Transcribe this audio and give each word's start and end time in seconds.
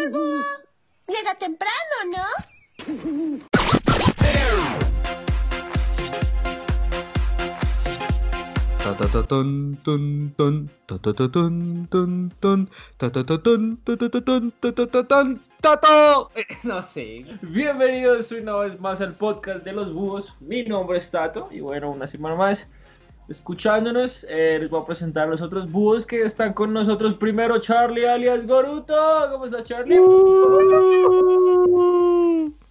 Llega 0.00 1.34
temprano, 1.38 1.96
¿no? 2.10 2.24
No 16.62 16.80
sé. 16.80 17.26
Bienvenidos 17.42 18.32
una 18.32 18.56
vez 18.56 18.80
más 18.80 19.02
al 19.02 19.12
podcast 19.12 19.64
de 19.64 19.72
los 19.74 19.92
búhos. 19.92 20.34
Mi 20.40 20.62
nombre 20.62 20.96
es 20.96 21.10
Tato 21.10 21.50
y 21.50 21.60
bueno, 21.60 21.90
una 21.90 22.06
semana 22.06 22.36
más 22.36 22.66
escuchándonos. 23.30 24.26
eh, 24.28 24.58
les 24.60 24.68
voy 24.68 24.82
a 24.82 24.86
presentar 24.86 25.28
a 25.28 25.30
los 25.30 25.40
otros 25.40 25.70
búhos 25.70 26.04
que 26.04 26.22
están 26.22 26.52
con 26.52 26.72
nosotros. 26.72 27.14
Primero 27.14 27.58
Charlie 27.58 28.06
alias 28.06 28.46
Goruto. 28.46 28.94
¿Cómo 29.30 29.46
estás 29.46 29.64
Charlie? 29.64 29.98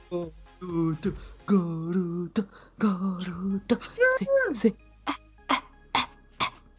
Goruto, 0.10 1.12
Goruto, 1.48 2.46
Goruto. 2.78 3.78
Sí, 4.18 4.26
sí. 4.54 4.76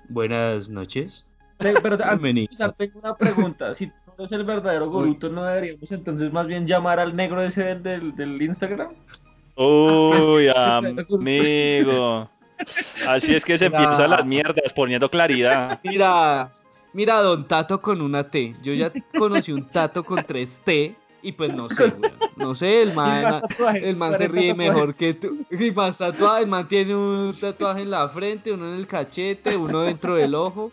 Buenas 0.09 0.69
noches. 0.69 1.25
Pero 1.59 1.79
empezar, 1.79 2.73
tengo 2.77 2.99
una 3.01 3.15
pregunta. 3.17 3.75
Si 3.75 3.87
tú 3.87 3.93
no 4.07 4.15
eres 4.19 4.33
el 4.33 4.45
verdadero 4.45 4.91
Goruto, 4.91 5.29
¿no 5.29 5.45
deberíamos 5.45 5.91
entonces 5.93 6.33
más 6.33 6.47
bien 6.47 6.67
llamar 6.67 6.99
al 7.01 7.15
negro 7.15 7.43
ese 7.43 7.65
del, 7.65 7.83
del, 7.83 8.17
del 8.17 8.43
Instagram? 8.43 8.93
Uy, 9.57 10.49
Ah, 10.55 10.79
amigo. 10.79 12.31
Así 13.07 13.35
es 13.35 13.45
que 13.45 13.59
se 13.59 13.69
Mira. 13.69 13.83
empiezan 13.83 14.11
las 14.11 14.25
mierdas 14.25 14.73
poniendo 14.75 15.11
claridad. 15.11 15.81
Mira, 15.85 16.53
mira, 16.93 17.17
don 17.23 17.47
Tato 17.47 17.81
con 17.81 18.01
una 18.01 18.29
T. 18.29 18.55
Yo 18.63 18.73
ya 18.73 18.93
conocí 19.17 19.53
un 19.53 19.69
Tato 19.69 20.05
con 20.05 20.23
tres 20.25 20.61
T 20.65 20.95
y 21.23 21.33
pues 21.33 21.53
no 21.53 21.69
sé. 21.69 21.93
No 22.37 22.55
sé, 22.55 22.83
el 22.83 22.95
man, 22.95 23.43
el 23.75 23.97
man 23.97 24.13
se 24.17 24.29
40 24.29 24.33
ríe 24.33 24.55
mejor 24.55 24.95
que 24.97 25.15
tú. 25.15 25.45
Y 25.51 25.71
más 25.71 25.99
tatuaje, 25.99 26.43
el 26.43 26.49
man 26.49 26.67
tiene 26.69 26.95
un 26.95 27.37
tatuaje 27.39 27.83
en 27.83 27.91
la 27.91 28.09
frente, 28.09 28.53
uno 28.53 28.73
en 28.73 28.79
el 28.79 28.87
cachete, 28.87 29.57
uno 29.57 29.81
dentro 29.83 30.15
del 30.15 30.35
ojo. 30.35 30.73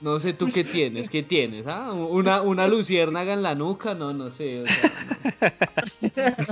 No 0.00 0.18
sé 0.18 0.32
tú 0.34 0.48
qué 0.52 0.64
tienes, 0.64 1.08
¿qué 1.08 1.22
tienes? 1.22 1.66
ah? 1.66 1.92
Una, 1.92 2.42
una 2.42 2.66
luciérnaga 2.66 3.32
en 3.32 3.42
la 3.42 3.54
nuca, 3.54 3.94
no, 3.94 4.12
no 4.12 4.30
sé. 4.30 4.62
o 4.62 4.66
sea, 6.14 6.42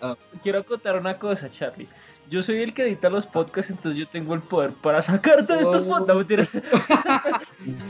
Quiero 0.42 0.64
contar 0.64 0.96
una 0.98 1.18
cosa, 1.18 1.50
Charlie. 1.50 1.88
Yo 2.30 2.42
soy 2.44 2.62
el 2.62 2.72
que 2.72 2.82
edita 2.84 3.10
los 3.10 3.26
podcasts, 3.26 3.70
entonces 3.72 3.98
yo 4.00 4.06
tengo 4.08 4.34
el 4.34 4.40
poder 4.40 4.70
para 4.70 5.02
sacarte 5.02 5.52
de 5.54 5.60
estos 5.60 5.82
Oh. 5.86 6.06
podcasts. 6.06 6.52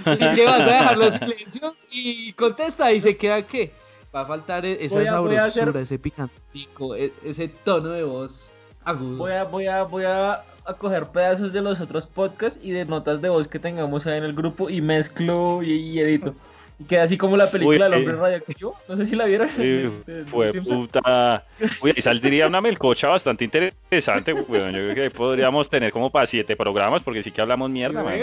¿Y 0.06 0.34
qué 0.34 0.44
vas 0.44 0.60
a 0.60 0.66
dejar 0.66 0.96
los 0.98 1.14
silencios? 1.14 1.84
Y 1.90 2.32
contesta 2.32 2.90
y 2.92 3.00
se 3.00 3.16
queda 3.16 3.42
qué. 3.42 3.72
Va 4.14 4.22
a 4.22 4.26
faltar 4.26 4.64
e- 4.66 4.84
esa 4.84 4.96
Voy 4.96 5.06
a- 5.06 5.10
sabrosura, 5.10 5.44
hacer- 5.44 5.76
ese 5.76 5.98
picantico, 5.98 6.94
e- 6.96 7.12
ese 7.24 7.48
tono 7.48 7.90
de 7.90 8.02
voz 8.02 8.46
agudo. 8.84 9.18
Voy 9.18 9.32
a, 9.32 9.44
voy 9.44 9.66
a, 9.66 9.82
voy 9.84 10.04
a, 10.04 10.42
a 10.64 10.74
coger 10.78 11.06
pedazos 11.08 11.52
de 11.52 11.60
los 11.60 11.80
otros 11.80 12.06
podcasts 12.06 12.58
y 12.62 12.70
de 12.72 12.84
notas 12.86 13.20
de 13.20 13.28
voz 13.28 13.46
que 13.46 13.58
tengamos 13.58 14.06
ahí 14.06 14.18
en 14.18 14.24
el 14.24 14.32
grupo 14.32 14.68
y 14.70 14.80
mezclo 14.80 15.62
y, 15.62 15.72
y 15.74 16.00
edito. 16.00 16.34
Y 16.80 16.84
queda 16.84 17.02
así 17.02 17.18
como 17.18 17.36
la 17.36 17.50
película 17.50 17.88
del 17.88 17.98
hombre 17.98 18.16
radioactivo. 18.16 18.74
No 18.88 18.96
sé 18.96 19.04
si 19.04 19.14
la 19.14 19.26
vieron. 19.26 19.48
Sí, 19.50 19.90
Fue 20.30 20.50
puta. 20.52 21.44
Uy, 21.82 21.92
ahí 21.94 22.00
saldría 22.00 22.46
una 22.46 22.62
melcocha 22.62 23.08
bastante 23.08 23.44
interesante, 23.44 24.32
weón. 24.32 24.72
Yo 24.72 24.78
creo 24.78 24.94
que 24.94 25.02
ahí 25.02 25.10
podríamos 25.10 25.68
tener 25.68 25.92
como 25.92 26.10
para 26.10 26.26
siete 26.26 26.56
programas, 26.56 27.02
porque 27.02 27.22
sí 27.22 27.30
que 27.30 27.42
hablamos 27.42 27.70
mierda, 27.70 28.02
man. 28.02 28.20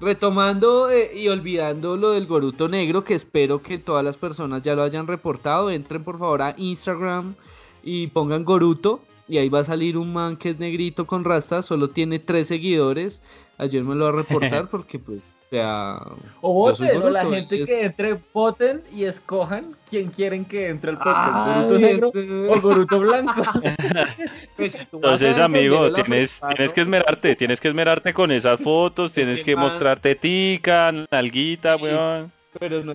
Retomando 0.00 0.90
eh, 0.90 1.10
y 1.16 1.26
olvidando 1.28 1.96
lo 1.96 2.12
del 2.12 2.26
Goruto 2.26 2.68
Negro, 2.68 3.02
que 3.02 3.14
espero 3.14 3.62
que 3.62 3.78
todas 3.78 4.04
las 4.04 4.16
personas 4.16 4.62
ya 4.62 4.76
lo 4.76 4.82
hayan 4.82 5.08
reportado, 5.08 5.70
entren 5.70 6.04
por 6.04 6.18
favor 6.18 6.42
a 6.42 6.54
Instagram 6.56 7.34
y 7.82 8.08
pongan 8.08 8.44
Goruto. 8.44 9.00
Y 9.28 9.36
ahí 9.38 9.48
va 9.50 9.60
a 9.60 9.64
salir 9.64 9.96
un 9.98 10.12
man 10.12 10.36
que 10.36 10.50
es 10.50 10.58
negrito 10.58 11.06
con 11.06 11.22
rasta, 11.24 11.60
solo 11.62 11.88
tiene 11.88 12.18
tres 12.18 12.48
seguidores. 12.48 13.20
Ayer 13.60 13.82
me 13.82 13.94
lo 13.96 14.04
va 14.04 14.10
a 14.10 14.14
reportar 14.22 14.68
porque 14.70 14.98
pues, 15.00 15.36
o 15.46 15.50
sea... 15.50 15.98
O 16.40 16.52
voten, 16.54 17.12
la 17.12 17.24
Boruto, 17.24 17.34
gente 17.34 17.62
es- 17.62 17.68
que 17.68 17.84
entre, 17.84 18.16
voten 18.32 18.82
y 18.94 19.02
escojan 19.04 19.66
quién 19.90 20.10
quieren 20.10 20.44
que 20.44 20.68
entre 20.68 20.90
al 20.90 20.98
podcast. 20.98 21.18
Ay, 21.48 21.54
Goruto 21.64 21.78
negro 21.78 22.06
este- 22.14 22.48
o 22.48 22.60
Goruto 22.60 23.00
blanco. 23.00 23.42
Pues, 24.56 24.72
si 24.72 24.84
tú 24.86 25.00
vas 25.00 25.10
a 25.10 25.14
Entonces, 25.26 25.38
amigo, 25.38 25.92
tienes, 25.92 26.40
tienes 26.54 26.72
que 26.72 26.80
esmerarte, 26.82 27.36
tienes 27.36 27.60
que 27.60 27.68
esmerarte 27.68 28.14
con 28.14 28.30
esas 28.30 28.60
fotos, 28.60 29.12
tienes 29.12 29.38
que, 29.38 29.44
que 29.44 29.56
man- 29.56 29.64
mostrarte 29.64 30.14
tica, 30.14 30.92
nalguita, 31.10 31.76
Sí. 31.76 31.82
weón. 31.84 32.32
Pero 32.58 32.78
no 32.84 32.94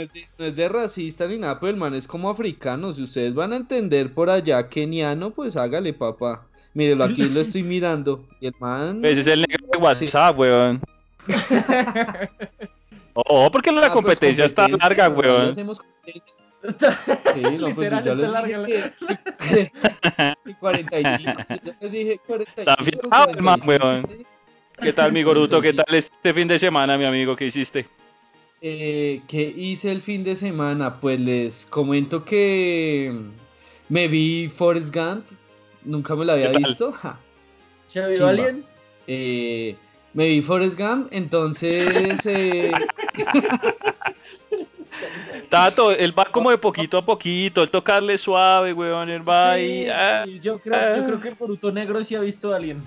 es 0.00 0.12
de, 0.12 0.26
no 0.38 0.44
es 0.46 0.56
de 0.56 0.68
racista 0.68 1.26
ni 1.26 1.38
nada, 1.38 1.58
pero 1.60 1.70
el 1.70 1.76
man 1.76 1.94
es 1.94 2.06
como 2.06 2.30
africano. 2.30 2.92
Si 2.92 3.02
ustedes 3.02 3.34
van 3.34 3.52
a 3.52 3.56
entender 3.56 4.12
por 4.12 4.30
allá 4.30 4.68
keniano, 4.68 5.30
pues 5.30 5.56
hágale, 5.56 5.92
papá. 5.92 6.46
Mírelo, 6.74 7.04
aquí 7.04 7.22
lo 7.28 7.40
estoy 7.40 7.62
mirando. 7.64 8.24
Y 8.40 8.46
el 8.46 8.54
man. 8.60 9.04
Ese 9.04 9.20
es 9.20 9.26
el 9.26 9.40
negro 9.42 9.66
de 9.72 9.78
WhatsApp, 9.78 10.38
weón. 10.38 10.80
Oh, 13.14 13.50
porque 13.50 13.72
la 13.72 13.78
Ah, 13.80 13.82
pues, 13.82 13.92
competencia 13.94 14.44
está 14.44 14.68
larga, 14.68 15.08
weón. 15.08 15.50
hacemos 15.50 15.80
competencia. 15.80 16.34
Está- 16.62 16.92
Sí, 17.34 17.40
no, 17.58 17.74
pues 17.74 17.92
Literal, 17.92 18.04
yo 18.04 18.10
ya 18.10 18.14
les 18.14 18.30
larga 18.30 18.62
dije 18.64 18.92
que 20.44 20.54
45. 20.60 21.42
Yo 21.64 21.72
les 21.80 21.92
dije 21.92 22.20
45. 22.26 22.60
Está 22.60 22.72
afiado 22.74 23.30
el 23.36 23.42
man, 23.42 23.60
45. 23.60 23.68
weón. 23.68 24.26
¿Qué 24.80 24.92
tal, 24.92 25.12
mi 25.12 25.22
Goruto? 25.24 25.60
¿Qué 25.60 25.72
tal 25.72 25.92
este 25.94 26.32
fin 26.34 26.46
de 26.46 26.58
semana, 26.60 26.96
mi 26.96 27.04
amigo? 27.04 27.34
¿Qué 27.34 27.46
hiciste? 27.46 27.86
Eh, 28.60 29.20
¿Qué 29.28 29.42
hice 29.56 29.90
el 29.92 30.00
fin 30.00 30.24
de 30.24 30.34
semana? 30.34 30.96
Pues 30.96 31.20
les 31.20 31.64
comento 31.66 32.24
que 32.24 33.14
me 33.88 34.08
vi 34.08 34.48
Forrest 34.48 34.92
Gump. 34.94 35.24
Nunca 35.84 36.16
me 36.16 36.24
lo 36.24 36.32
había 36.32 36.50
visto. 36.50 36.90
ja. 36.92 37.18
¿Se 37.86 38.06
vio 38.08 38.26
alguien? 38.26 38.64
Eh, 39.06 39.76
me 40.12 40.26
vi 40.28 40.42
Forrest 40.42 40.78
Gump, 40.78 41.08
entonces 41.12 42.26
eh, 42.26 42.72
Tato, 45.48 45.92
él 45.92 46.18
va 46.18 46.24
como 46.26 46.50
de 46.50 46.58
poquito 46.58 46.98
a 46.98 47.04
poquito, 47.04 47.62
el 47.62 47.70
tocarle 47.70 48.18
suave, 48.18 48.72
weón, 48.72 49.08
él 49.08 49.26
va 49.26 49.52
ahí. 49.52 49.84
Sí, 49.84 49.88
ah, 49.90 50.24
yo, 50.42 50.58
creo, 50.58 50.96
yo 50.96 51.04
creo 51.06 51.20
que 51.20 51.28
el 51.28 51.34
Goruto 51.36 51.70
negro 51.72 52.02
sí 52.04 52.14
ha 52.16 52.20
visto 52.20 52.52
a 52.52 52.56
alguien. 52.56 52.82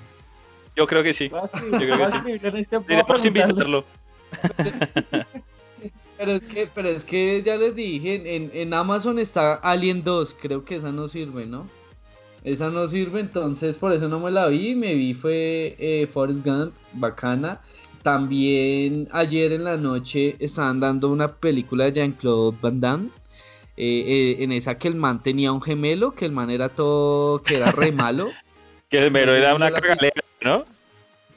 yo 0.76 0.86
creo 0.86 1.02
que 1.02 1.14
sí. 1.14 1.30
Yo 1.30 1.80
creo 1.80 1.98
que 1.98 2.08
sí. 2.08 2.18
este- 2.60 2.80
Deberíamos 2.80 3.26
invitarlo. 3.26 3.86
pero 6.22 6.36
es 6.36 6.46
que, 6.46 6.68
pero 6.68 6.90
es 6.90 7.04
que 7.04 7.42
ya 7.42 7.56
les 7.56 7.76
dije, 7.76 8.36
en, 8.36 8.52
en- 8.54 8.74
Amazon 8.76 9.18
está 9.18 9.56
Alien 9.56 10.04
2, 10.04 10.36
creo 10.40 10.64
que 10.64 10.76
esa 10.76 10.92
no 10.92 11.08
sirve, 11.08 11.48
¿no? 11.48 11.66
Esa 12.44 12.70
no 12.70 12.88
sirve, 12.88 13.22
entonces 13.22 13.76
por 13.76 13.92
eso 13.92 14.08
no 14.08 14.20
me 14.20 14.30
la 14.30 14.46
vi, 14.48 14.76
me 14.76 14.94
vi 14.94 15.16
fue 15.16 15.76
eh, 15.80 16.08
Forrest 16.12 16.46
Gump, 16.46 16.74
bacana. 16.94 17.60
También 18.04 19.08
ayer 19.12 19.52
en 19.54 19.64
la 19.64 19.78
noche 19.78 20.36
estaban 20.38 20.80
dando 20.80 21.10
una 21.10 21.28
película 21.28 21.86
de 21.86 21.94
Jean-Claude 21.94 22.56
Van 22.62 22.80
Damme. 22.80 23.10
eh, 23.78 24.04
eh, 24.38 24.44
en 24.44 24.52
esa 24.52 24.78
que 24.78 24.90
el 24.90 24.96
man 24.96 25.24
tenía 25.24 25.52
un 25.52 25.62
gemelo, 25.62 26.14
que 26.14 26.26
el 26.26 26.32
man 26.34 26.52
era 26.52 26.70
todo, 26.70 27.42
que 27.42 27.56
era 27.56 27.72
re 27.72 27.92
malo. 28.04 28.30
Que 28.90 29.00
el 29.08 29.12
Sí, 29.12 29.18
era 29.18 29.56
una 29.56 29.72
cagalera, 29.72 30.22
¿no? 30.42 30.66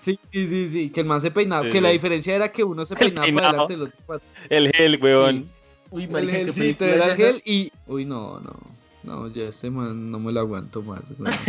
Sí, 0.05 0.19
sí, 0.33 0.47
sí, 0.47 0.69
sí, 0.69 0.91
que 0.91 1.01
el 1.01 1.07
man 1.07 1.21
se 1.21 1.31
peinaba, 1.31 1.65
Sí, 1.65 1.71
que 1.71 1.81
la 1.81 1.89
diferencia 1.91 2.35
era 2.35 2.53
que 2.53 2.63
uno 2.63 2.85
se 2.85 2.95
peinaba 2.97 3.23
para 3.23 3.27
peinado. 3.27 3.49
adelante 3.65 3.73
y 3.73 3.77
el 3.77 3.83
otro 3.83 3.99
para 4.07 4.21
El 4.51 4.71
gel, 4.73 4.99
weón. 5.03 5.49
Uy, 5.91 6.05
El 6.05 6.11
marica, 6.11 6.33
¿qué 6.33 6.39
gelcito, 6.45 6.79
película 6.81 7.05
era 7.05 7.13
el 7.13 7.17
gel 7.17 7.43
y... 7.45 7.73
Uy, 7.87 8.05
no, 8.05 8.41
no, 8.41 8.57
no, 9.03 9.29
ya 9.29 9.45
ese 9.45 9.71
man 9.71 10.11
no 10.11 10.19
me 10.19 10.33
lo 10.33 10.41
aguanto 10.41 10.83
más. 10.83 11.03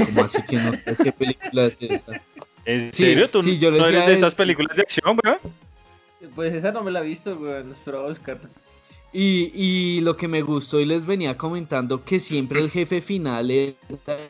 ¿Cómo 0.05 0.21
así 0.23 0.37
que 0.47 0.57
no? 0.57 0.71
¿Es 0.85 0.97
¿Qué 0.99 1.11
película 1.11 1.65
es 1.65 1.77
esa? 1.81 2.21
¿En 2.65 2.93
Sí, 2.93 3.03
serio? 3.05 3.29
¿Tú 3.29 3.41
sí, 3.41 3.57
yo 3.57 3.71
le 3.71 3.79
no 3.79 3.85
eres 3.87 4.07
de 4.07 4.13
esas 4.13 4.35
películas 4.35 4.75
de 4.75 4.83
acción, 4.83 5.17
weón? 5.23 5.37
Pues 6.35 6.53
esa 6.53 6.71
no 6.71 6.81
me 6.83 6.91
la 6.91 7.01
he 7.01 7.05
visto, 7.05 7.35
weón. 7.35 7.71
Esperaba 7.71 8.07
buscarla. 8.07 8.49
Y, 9.13 9.51
y 9.53 10.01
lo 10.01 10.17
que 10.17 10.27
me 10.27 10.41
gustó 10.41 10.81
y 10.81 10.85
les 10.85 11.05
venía 11.05 11.37
comentando 11.37 12.03
que 12.03 12.19
siempre 12.19 12.59
el 12.59 12.69
jefe 12.69 12.99
final 12.99 13.49
era 13.49 13.73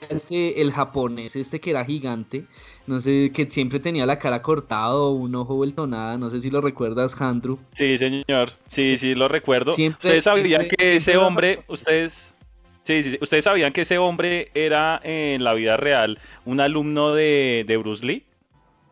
este, 0.10 0.62
el 0.62 0.72
japonés, 0.72 1.36
este 1.36 1.60
que 1.60 1.72
era 1.72 1.83
gigante, 1.83 2.45
no 2.86 3.00
sé, 3.00 3.31
que 3.33 3.50
siempre 3.50 3.80
tenía 3.80 4.06
la 4.06 4.19
cara 4.19 4.44
cortada 4.44 4.94
o 4.95 5.10
un 5.12 5.33
ojo 5.33 5.56
vuelto 5.56 5.88
nada, 5.88 6.19
no 6.19 6.30
sé 6.30 6.39
si 6.39 6.51
lo 6.51 6.62
recuerdas, 6.62 7.19
Andrew. 7.19 7.57
Sí, 7.74 7.98
señor. 7.98 8.51
Sí, 8.68 8.98
sí, 9.00 9.16
lo 9.16 9.27
recuerdo. 9.27 9.74
Siempre- 9.74 9.98
ustedes 10.07 10.24
sabían 10.24 10.62
siempre- 10.62 10.78
que 10.78 10.95
ese 10.98 11.18
hombre, 11.18 11.63
ustedes... 11.68 12.31
Sí, 12.83 13.01
sí, 13.01 13.12
sí. 13.13 13.18
Ustedes 13.19 13.44
sabían 13.45 13.74
que 13.74 13.81
ese 13.81 13.98
hombre 13.98 14.51
era 14.54 15.01
en 15.04 15.44
la 15.44 15.56
vida 15.56 15.78
real 15.78 16.19
un 16.45 16.60
alumno 16.60 17.16
de, 17.16 17.66
de 17.68 17.78
Bruce 17.78 18.06
Lee. 18.06 18.24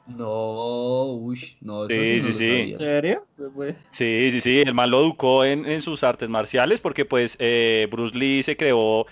No, 0.06 1.06
uy, 1.14 1.58
no, 1.62 1.86
eso 1.86 1.94
Sí, 1.96 2.22
sí, 2.22 2.22
no 2.22 2.24
sí, 2.24 2.28
lo 2.28 2.34
sí. 2.34 2.72
¿En 2.74 2.78
serio? 2.78 3.26
Pues, 3.56 3.76
Sí, 3.92 4.32
sí, 4.32 4.42
sí, 4.42 4.60
el 4.60 4.74
man 4.74 4.92
lo 4.92 5.00
educó 5.00 5.46
en, 5.46 5.66
en 5.66 5.82
sus 5.82 6.04
artes 6.04 6.28
marciales 6.30 6.82
porque 6.82 7.06
pues 7.06 7.38
eh, 7.40 7.88
Bruce 7.90 8.16
Lee 8.18 8.44
se 8.44 8.58
creó 8.58 9.06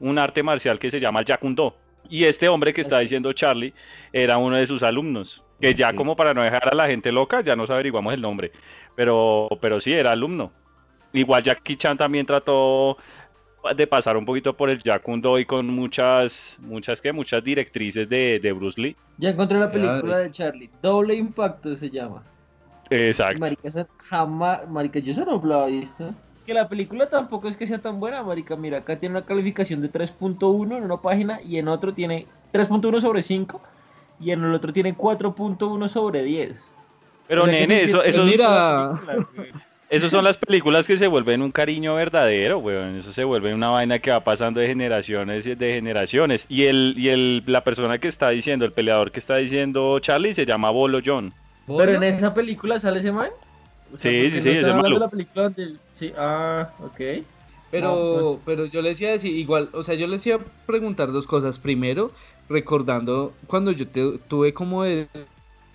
un 0.00 0.18
arte 0.18 0.42
marcial 0.42 0.78
que 0.78 0.90
se 0.90 1.00
llama 1.00 1.20
el 1.20 1.26
Yakundo. 1.26 1.76
Y 2.08 2.24
este 2.24 2.48
hombre 2.48 2.74
que 2.74 2.80
está 2.80 2.98
diciendo 2.98 3.32
Charlie 3.32 3.72
era 4.12 4.38
uno 4.38 4.56
de 4.56 4.66
sus 4.66 4.82
alumnos, 4.82 5.44
que 5.60 5.74
ya 5.74 5.94
como 5.94 6.16
para 6.16 6.34
no 6.34 6.42
dejar 6.42 6.68
a 6.68 6.74
la 6.74 6.88
gente 6.88 7.12
loca, 7.12 7.40
ya 7.42 7.54
nos 7.54 7.70
averiguamos 7.70 8.12
el 8.12 8.20
nombre, 8.20 8.52
pero, 8.96 9.48
pero 9.60 9.80
sí, 9.80 9.92
era 9.92 10.12
alumno. 10.12 10.52
Igual 11.12 11.42
Jackie 11.42 11.76
Chan 11.76 11.96
también 11.96 12.26
trató 12.26 12.96
de 13.76 13.86
pasar 13.86 14.16
un 14.16 14.24
poquito 14.24 14.54
por 14.56 14.70
el 14.70 14.82
Yakundo 14.82 15.38
y 15.38 15.44
con 15.44 15.66
muchas, 15.68 16.56
muchas 16.60 17.00
que 17.00 17.12
muchas 17.12 17.42
directrices 17.44 18.08
de, 18.08 18.38
de 18.40 18.52
Bruce 18.52 18.80
Lee. 18.80 18.96
Ya 19.18 19.30
encontré 19.30 19.58
la 19.58 19.70
película 19.70 20.18
es- 20.18 20.24
de 20.24 20.30
Charlie. 20.32 20.70
Doble 20.82 21.14
impacto 21.14 21.74
se 21.76 21.88
llama. 21.90 22.22
Exacto. 22.90 23.38
Marica, 23.38 23.68
esa 23.68 23.86
jamás, 23.98 24.68
marica, 24.68 24.98
yo 24.98 25.12
eso 25.12 25.24
no 25.24 25.40
lo 25.42 25.66
he 25.68 25.70
visto. 25.70 26.12
Que 26.44 26.52
la 26.54 26.68
película 26.68 27.08
tampoco 27.08 27.46
es 27.48 27.56
que 27.56 27.66
sea 27.66 27.78
tan 27.78 28.00
buena, 28.00 28.22
marica. 28.22 28.56
Mira, 28.56 28.78
acá 28.78 28.96
tiene 28.98 29.14
una 29.16 29.24
calificación 29.24 29.80
de 29.80 29.88
3.1 29.90 30.76
en 30.76 30.82
una 30.82 30.96
página 30.96 31.40
y 31.42 31.58
en 31.58 31.68
otro 31.68 31.94
tiene 31.94 32.26
3.1 32.52 33.00
sobre 33.00 33.22
5 33.22 33.62
y 34.20 34.32
en 34.32 34.42
el 34.44 34.52
otro 34.52 34.72
tiene 34.72 34.94
4.1 34.96 35.88
sobre 35.88 36.22
10. 36.24 36.60
Pero 37.28 37.42
O 37.42 37.46
sea 37.46 37.54
que 37.54 37.60
nene, 37.66 37.82
eso, 37.84 38.02
que- 38.02 38.08
eso, 38.10 38.24
mira. 38.24 38.90
Esas 39.92 40.10
son 40.10 40.24
las 40.24 40.38
películas 40.38 40.86
que 40.86 40.96
se 40.96 41.06
vuelven 41.06 41.42
un 41.42 41.52
cariño 41.52 41.94
verdadero, 41.94 42.58
weón. 42.60 42.96
Eso 42.96 43.12
se 43.12 43.24
vuelve 43.24 43.52
una 43.54 43.68
vaina 43.68 43.98
que 43.98 44.10
va 44.10 44.24
pasando 44.24 44.58
de 44.58 44.66
generaciones 44.66 45.44
y 45.44 45.54
de 45.54 45.74
generaciones. 45.74 46.46
Y 46.48 46.62
el, 46.64 46.94
y 46.96 47.10
el, 47.10 47.44
la 47.46 47.62
persona 47.62 47.98
que 47.98 48.08
está 48.08 48.30
diciendo, 48.30 48.64
el 48.64 48.72
peleador 48.72 49.12
que 49.12 49.20
está 49.20 49.36
diciendo 49.36 49.98
Charlie, 50.00 50.32
se 50.32 50.46
llama 50.46 50.70
Bolo 50.70 51.00
John. 51.04 51.34
Pero 51.66 51.92
en 51.92 52.02
esa 52.04 52.32
película 52.32 52.78
sale 52.78 53.00
ese 53.00 53.12
man. 53.12 53.30
O 53.92 53.98
sea, 53.98 54.10
Sí, 54.10 54.22
¿por 54.22 54.30
qué 54.30 54.30
sí, 54.30 54.36
no 54.38 54.40
sí, 54.40 54.48
ese 54.58 54.72
malo. 54.72 54.94
de 54.94 55.00
la 55.00 55.10
película 55.10 55.52
Sí, 55.92 56.12
ah, 56.16 56.74
ok. 56.78 57.00
Pero, 57.70 58.20
No, 58.32 58.42
pero 58.44 58.66
yo 58.66 58.82
les 58.82 59.00
iba 59.00 59.10
a 59.10 59.12
decir, 59.12 59.34
igual, 59.34 59.70
o 59.72 59.82
sea, 59.82 59.94
yo 59.94 60.06
les 60.06 60.26
iba 60.26 60.36
a 60.36 60.44
preguntar 60.66 61.12
dos 61.12 61.26
cosas. 61.26 61.58
Primero, 61.58 62.12
recordando 62.48 63.34
cuando 63.46 63.72
yo 63.72 63.88
te- 63.88 64.18
tuve 64.28 64.52
como 64.54 64.84
de 64.84 65.08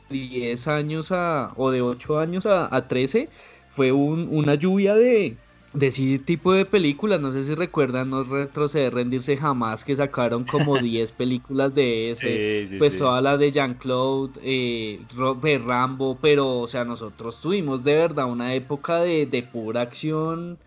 10 0.09 0.67
años 0.67 1.11
a, 1.11 1.53
o 1.57 1.71
de 1.71 1.81
8 1.81 2.19
años 2.19 2.45
a, 2.45 2.73
a 2.75 2.87
13, 2.87 3.29
fue 3.77 3.91
un- 3.91 4.27
una 4.31 4.55
lluvia 4.55 4.95
de, 4.95 5.43
de 5.73 5.87
ese 5.87 6.19
tipo 6.19 6.53
de 6.53 6.65
películas. 6.65 7.19
No 7.21 7.31
sé 7.31 7.43
si 7.43 7.53
recuerdan, 7.55 8.09
no 8.09 8.23
retroceder, 8.23 8.93
rendirse 8.93 9.37
jamás, 9.37 9.83
que 9.85 9.95
sacaron 9.95 10.45
como 10.45 10.79
10 10.79 11.11
películas 11.13 11.73
de 11.73 12.11
ese. 12.11 12.43
Sí, 12.43 12.67
sí, 12.69 12.77
Pues 12.77 12.97
sí. 12.97 12.97
todas 12.97 13.23
las 13.23 13.39
de 13.39 13.51
Jean-Claude, 13.51 14.39
eh, 14.43 15.07
eh, 15.43 15.57
Rambo, 15.59 16.19
pero, 16.21 16.59
o 16.59 16.67
sea, 16.67 16.85
nosotros 16.85 17.39
tuvimos 17.41 17.83
de 17.83 17.93
verdad 17.95 18.25
una 18.31 18.53
época 18.55 18.99
de, 19.01 19.25
de 19.25 19.43
pura 19.43 19.81
acción, 19.81 20.59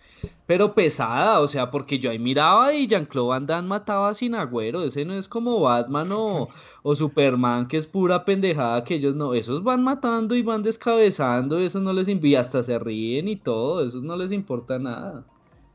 pero 0.47 0.75
pesada, 0.75 1.41
o 1.41 1.47
sea, 1.47 1.71
porque 1.71 1.99
yo 1.99 2.11
ahí 2.11 2.19
miraba 2.19 2.73
y 2.73 2.87
Jean-Claude 2.87 3.29
Van 3.29 3.47
Damme 3.47 3.69
mataba 3.69 4.13
sin 4.15 4.35
agüero, 4.35 4.83
ese 4.85 5.05
no 5.05 5.15
es 5.15 5.29
como 5.29 5.61
Batman 5.61 6.11
o, 6.13 6.49
o 6.83 6.95
Superman, 6.95 7.69
que 7.69 7.77
es 7.77 7.87
pura 7.87 8.25
pendejada, 8.25 8.83
que 8.85 8.95
ellos 8.95 9.15
no, 9.15 9.35
esos 9.35 9.63
van 9.63 9.85
matando 9.85 10.35
y 10.35 10.43
van 10.43 10.63
descabezando, 10.63 11.59
esos 11.59 11.83
no 11.83 11.93
les 11.93 12.09
envía, 12.09 12.41
hasta 12.41 12.63
se 12.63 12.79
ríen 12.79 13.29
y 13.29 13.37
todo, 13.37 13.87
esos 13.87 14.03
no 14.03 14.17
les 14.17 14.33
importa 14.33 14.79
nada. 14.79 15.25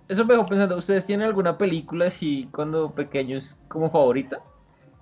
Eso 0.08 0.24
me 0.24 0.34
dejó 0.36 0.46
pensando, 0.46 0.78
¿ustedes 0.78 1.06
tienen 1.06 1.28
alguna 1.28 1.58
película 1.58 2.08
así 2.08 2.48
cuando 2.52 2.92
pequeños 2.92 3.58
como 3.70 3.90
favorita? 3.90 4.40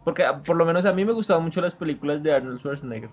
Porque 0.03 0.23
ah, 0.23 0.41
por 0.41 0.55
lo 0.55 0.65
menos 0.65 0.85
a 0.85 0.93
mí 0.93 1.03
me 1.03 1.13
gustaban 1.13 1.43
mucho 1.43 1.61
las 1.61 1.73
películas 1.73 2.23
de 2.23 2.33
Arnold 2.33 2.59
Schwarzenegger. 2.59 3.09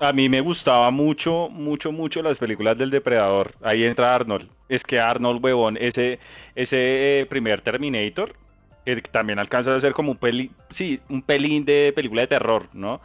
A 0.00 0.12
mí 0.12 0.28
me 0.28 0.40
gustaba 0.40 0.90
mucho, 0.92 1.48
mucho, 1.50 1.90
mucho 1.90 2.22
las 2.22 2.38
películas 2.38 2.78
del 2.78 2.90
Depredador. 2.90 3.54
Ahí 3.62 3.84
entra 3.84 4.14
Arnold. 4.14 4.48
Es 4.68 4.84
que 4.84 5.00
Arnold, 5.00 5.44
huevón, 5.44 5.76
ese, 5.76 6.20
ese 6.54 7.20
eh, 7.20 7.26
primer 7.26 7.62
Terminator, 7.62 8.36
que 8.84 9.02
también 9.02 9.40
alcanza 9.40 9.74
a 9.74 9.80
ser 9.80 9.92
como 9.92 10.12
un 10.12 10.18
peli, 10.18 10.50
sí, 10.70 11.00
un 11.08 11.22
pelín 11.22 11.64
de 11.64 11.92
película 11.94 12.22
de 12.22 12.28
terror, 12.28 12.68
¿no? 12.72 13.00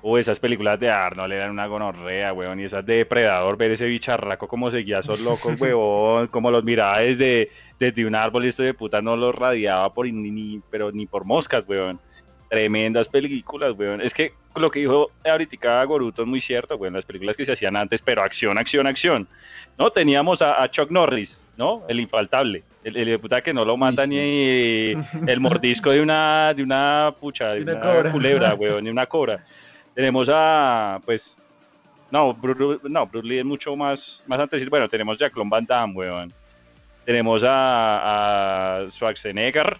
O 0.00 0.18
esas 0.18 0.40
películas 0.40 0.80
de 0.80 0.90
Arnold 0.90 1.32
eran 1.32 1.50
una 1.50 1.66
gonorrea, 1.66 2.32
huevón, 2.32 2.60
y 2.60 2.64
esas 2.64 2.84
de 2.84 2.96
Depredador, 2.96 3.56
ver 3.56 3.72
ese 3.72 3.86
bicharraco 3.86 4.48
como 4.48 4.70
seguía 4.70 4.96
a 4.96 5.00
esos 5.00 5.20
locos, 5.20 5.60
huevón, 5.60 6.28
como 6.28 6.50
los 6.50 6.64
miraba 6.64 7.00
desde, 7.00 7.50
desde 7.78 8.06
un 8.06 8.14
árbol 8.14 8.46
y 8.46 8.48
esto 8.48 8.62
de 8.62 8.74
puta 8.74 9.02
no 9.02 9.16
los 9.16 9.34
radiaba 9.34 9.92
por 9.92 10.06
ni, 10.06 10.60
pero 10.70 10.90
ni 10.90 11.06
por 11.06 11.24
moscas, 11.24 11.64
huevón. 11.68 12.00
Tremendas 12.52 13.08
películas, 13.08 13.72
weón. 13.78 14.02
Es 14.02 14.12
que 14.12 14.34
lo 14.56 14.70
que 14.70 14.80
dijo 14.80 15.10
ahorita 15.24 15.82
Goruto 15.84 16.20
es 16.20 16.28
muy 16.28 16.38
cierto, 16.38 16.76
weón. 16.76 16.92
Las 16.92 17.06
películas 17.06 17.34
que 17.34 17.46
se 17.46 17.52
hacían 17.52 17.76
antes, 17.76 18.02
pero 18.02 18.22
acción, 18.22 18.58
acción, 18.58 18.86
acción. 18.86 19.26
¿No? 19.78 19.88
Teníamos 19.90 20.42
a, 20.42 20.62
a 20.62 20.70
Chuck 20.70 20.90
Norris, 20.90 21.42
¿no? 21.56 21.82
El 21.88 21.98
infaltable. 22.00 22.62
El, 22.84 22.98
el 22.98 23.06
de 23.06 23.18
puta 23.18 23.40
que 23.40 23.54
no 23.54 23.64
lo 23.64 23.78
mata 23.78 24.04
sí. 24.04 24.10
ni 24.10 24.90
el 25.26 25.40
mordisco 25.40 25.92
de 25.92 26.02
una, 26.02 26.52
de 26.52 26.62
una 26.62 27.14
pucha, 27.18 27.54
de 27.54 27.62
una 27.62 28.10
culebra, 28.12 28.54
weón, 28.54 28.84
de 28.84 28.90
una 28.90 29.06
cobra. 29.06 29.42
Tenemos 29.94 30.28
a, 30.30 31.00
pues, 31.06 31.38
no, 32.10 32.34
Bru- 32.36 32.82
no, 32.82 33.06
Bruce 33.06 33.26
Lee 33.26 33.38
es 33.38 33.46
mucho 33.46 33.74
más, 33.76 34.22
más 34.26 34.38
antes. 34.38 34.68
Bueno, 34.68 34.90
tenemos 34.90 35.22
a 35.22 35.30
Clon 35.30 35.48
Van 35.48 35.64
Damme, 35.64 35.94
weón. 35.94 36.34
Tenemos 37.06 37.42
a, 37.44 38.82
a 38.84 38.90
Schwarzenegger 38.90 39.78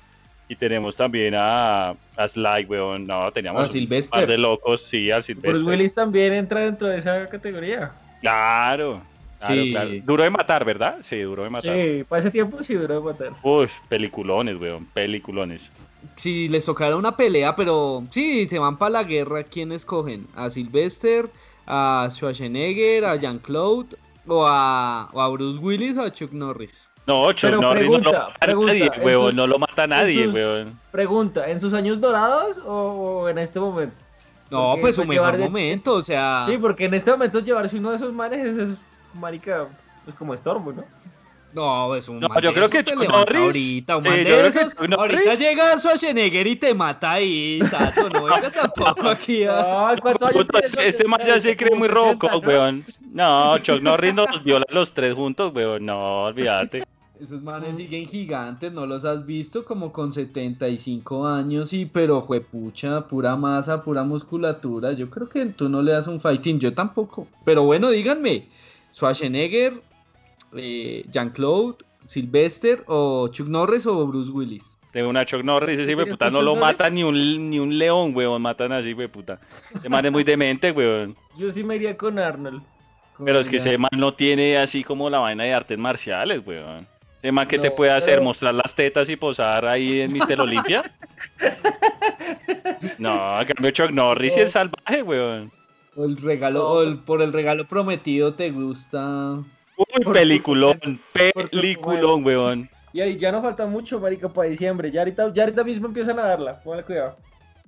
y 0.52 0.56
tenemos 0.56 0.96
también 0.96 1.34
a, 1.34 1.94
a 2.16 2.28
Sly, 2.28 2.66
weón. 2.69 3.06
No, 3.06 3.32
teníamos 3.32 3.75
A 3.75 3.78
un 3.78 3.88
par 4.10 4.26
de 4.26 4.37
locos, 4.37 4.82
sí, 4.82 5.10
a 5.10 5.22
Sylvester. 5.22 5.52
Bruce 5.52 5.64
Willis 5.70 5.94
también 5.94 6.34
entra 6.34 6.60
dentro 6.60 6.88
de 6.88 6.99
esa 6.99 7.26
categoría. 7.28 7.90
Claro, 8.20 9.00
claro, 9.40 9.54
Sí. 9.62 9.70
claro. 9.70 9.90
Duro 10.04 10.22
de 10.25 10.31
matar, 10.31 10.64
¿verdad? 10.64 10.96
Sí, 11.00 11.20
duro 11.20 11.43
de 11.44 11.50
matar. 11.50 11.75
Sí, 11.75 12.04
para 12.06 12.20
ese 12.20 12.31
tiempo 12.31 12.62
sí 12.62 12.75
duró 12.75 12.96
de 12.96 13.00
matar. 13.00 13.32
Uf, 13.43 13.70
peliculones, 13.88 14.56
weón, 14.60 14.87
peliculones. 14.93 15.72
Si 16.16 16.49
les 16.49 16.64
tocara 16.66 16.96
una 16.96 17.16
pelea, 17.16 17.56
pero 17.56 18.05
sí, 18.10 18.44
se 18.44 18.58
van 18.58 18.76
para 18.76 18.90
la 18.90 19.05
guerra, 19.05 19.44
¿quién 19.44 19.72
escogen? 19.72 20.26
¿A 20.37 20.50
Sylvester, 20.50 21.31
a 21.66 22.08
Schwarzenegger, 22.10 23.05
a 23.06 23.16
Jean-Claude 23.16 23.96
o 24.26 24.46
a, 24.46 25.08
o 25.12 25.20
a 25.20 25.28
Bruce 25.31 25.58
Willis 25.58 25.96
o 25.96 26.02
a 26.02 26.10
Chuck 26.12 26.32
Norris? 26.32 26.88
No, 27.06 27.32
Chuck 27.32 27.50
Pero 27.50 27.60
Norris 27.60 27.90
no 27.90 27.99
lo 27.99 28.12
mata 28.12 28.34
pregunta, 28.40 28.72
nadie, 28.75 28.90
sus- 29.14 29.34
no 29.34 29.46
lo 29.46 29.58
mata 29.58 29.87
nadie, 29.87 30.25
sus- 30.26 30.34
weón. 30.34 30.78
Pregunta, 30.93 31.50
¿en 31.50 31.58
sus 31.60 31.72
años 31.72 32.00
dorados 32.00 32.58
o, 32.58 32.72
o 33.25 33.28
en 33.28 33.38
este 33.38 33.58
momento? 33.58 33.94
No, 34.50 34.66
Porque, 34.69 34.81
pues 34.82 34.94
su 34.96 35.04
pues, 35.06 35.19
mejor 35.19 35.38
momento, 35.38 35.94
o 35.94 36.02
sea... 36.02 36.44
Sí, 36.46 36.58
porque 36.58 36.84
en 36.84 36.94
este 36.94 37.10
momento 37.10 37.40
llevarse 37.40 37.76
uno 37.78 37.90
de 37.90 37.96
esos 37.96 38.12
manes 38.12 38.46
es, 38.46 38.56
es 38.58 38.78
marica, 39.14 39.66
pues 40.04 40.14
como 40.14 40.34
estorbo, 40.34 40.72
¿no? 40.72 40.84
No, 41.54 41.94
es 41.94 42.08
un 42.08 42.19
No, 42.20 42.28
yo 42.40 42.49
de 42.49 42.54
creo 42.54 42.70
que 42.70 42.82
Chuck 42.84 43.02
ahorita, 43.12 43.96
un 43.98 44.02
sí, 44.05 44.08
man 44.08 44.19
yo 44.19 44.25
de 44.25 44.25
creo 44.25 44.43
que 44.43 44.48
esos, 44.60 44.75
Chuck 44.75 44.88
Norris- 44.88 44.98
ahorita 45.16 45.34
llega 45.34 45.78
Schwarzenegger 45.78 46.46
y 46.46 46.56
te 46.56 46.75
mata 46.75 47.12
ahí, 47.12 47.60
Tato, 47.70 48.08
no 48.08 48.25
vengas 48.25 48.52
tampoco 48.52 49.08
aquí 49.08 49.44
a... 49.44 49.88
Ay, 49.88 49.96
¿cuántos 50.00 50.31
años 50.31 50.46
tiene 50.48 50.88
este 50.88 51.05
man 51.06 51.20
ya 51.26 51.38
se 51.40 51.55
cree 51.56 51.75
muy 51.76 51.88
Como 51.88 52.00
60, 52.05 52.28
roco, 52.28 52.40
¿no? 52.43 52.48
weón. 52.48 52.84
No, 53.10 53.58
Chuck 53.58 53.81
Norris 53.82 54.14
nos 54.14 54.43
viola 54.44 54.64
los 54.70 54.93
tres 54.94 55.12
juntos, 55.14 55.52
weón. 55.55 55.84
No, 55.84 56.22
olvídate. 56.25 56.84
Esos 57.22 57.40
manes 57.40 57.76
siguen 57.76 58.04
gigantes, 58.04 58.72
¿no 58.72 58.84
los 58.84 59.05
has 59.05 59.24
visto? 59.24 59.64
Como 59.64 59.93
con 59.93 60.10
75 60.10 61.24
años 61.24 61.72
y 61.72 61.86
pero 61.86 62.20
juepucha, 62.22 63.06
pura 63.06 63.36
masa, 63.36 63.84
pura 63.84 64.02
musculatura. 64.02 64.91
Yo 64.93 65.08
creo 65.08 65.29
que 65.29 65.46
tú 65.46 65.69
no 65.69 65.82
le 65.82 65.93
das 65.93 66.08
un 66.08 66.20
fighting, 66.20 66.58
yo 66.58 66.74
tampoco. 66.74 67.29
Pero 67.44 67.62
bueno, 67.62 67.91
díganme, 67.91 68.48
Schwarzenegger, 68.93 69.74
eh, 70.56 71.05
Jean-Claude, 71.12 71.76
Sylvester 72.06 72.82
o 72.88 73.29
Chuck 73.29 73.46
Norris 73.46 73.86
o 73.86 74.05
Bruce 74.05 74.31
Willis. 74.32 74.76
Tengo 74.93 75.08
una 75.08 75.24
Chuck 75.24 75.44
Norris, 75.44 75.79
ese 75.79 75.93
hijo 75.93 76.00
de 76.00 76.06
¿Tienes 76.06 76.19
puta 76.19 76.31
no 76.31 76.43
lo 76.43 76.56
mata 76.56 76.91
ni 76.91 77.05
un, 77.05 77.50
ni 77.50 77.60
un 77.60 77.79
león, 77.79 78.17
weón. 78.17 78.43
Matan 78.43 78.72
así, 78.72 78.91
hijo 78.91 79.08
puta. 79.08 79.38
Ese 79.72 79.88
man 79.88 80.05
es 80.05 80.10
muy 80.10 80.24
demente, 80.24 80.72
weón. 80.72 81.14
Yo 81.38 81.52
sí 81.52 81.62
me 81.62 81.76
iría 81.76 81.96
con 81.96 82.19
Arnold. 82.19 82.62
Pero 83.24 83.38
es 83.38 83.48
que 83.48 83.58
Ya. 83.60 83.69
ese 83.70 83.79
man 83.79 83.91
no 83.96 84.12
tiene 84.14 84.58
así 84.58 84.82
como 84.82 85.08
la 85.08 85.20
vaina 85.20 85.44
de 85.44 85.55
artes 85.55 85.79
marciales, 85.79 86.43
weón. 86.44 86.91
Ese 87.22 87.31
man 87.31 87.46
que 87.46 87.58
te 87.58 87.70
puede 87.70 87.93
hacer 87.93 88.14
pero- 88.14 88.24
mostrar 88.24 88.52
las 88.55 88.74
tetas 88.74 89.08
y 89.08 89.14
posar 89.17 89.64
ahí 89.64 90.00
en 90.00 90.12
Mister 90.12 90.41
Olimpia. 90.41 90.82
No, 92.98 93.38
cambio 93.46 93.70
Chuck 93.70 93.91
Norris 93.91 94.36
y 94.36 94.41
el 94.41 94.50
salvaje, 94.50 95.02
weón. 95.02 95.50
O 95.96 96.05
el 96.05 96.17
regalo, 96.17 96.58
No, 96.60 96.69
o 96.69 96.82
el- 96.82 96.98
por 96.98 97.22
el 97.22 97.32
regalo 97.32 97.67
prometido 97.67 98.34
te 98.34 98.50
gusta. 98.50 99.34
Uy, 99.76 100.02
Por 100.05 100.12
peliculón, 100.12 100.81
peliculón, 101.12 102.24
weón. 102.24 102.69
Y 102.93 103.00
ahí 103.00 103.17
ya 103.17 103.32
no 103.32 103.41
falta 103.41 103.67
mucho, 103.67 103.98
marica, 104.00 104.29
para 104.29 104.48
diciembre. 104.48 104.91
Ya 104.91 105.00
ahorita, 105.00 105.32
ya 105.32 105.44
ahorita 105.44 105.64
mismo 105.64 105.86
empiezan 105.86 106.19
a 106.19 106.22
darla. 106.24 106.60
Póngale 106.60 106.82
cuidado. 106.84 107.17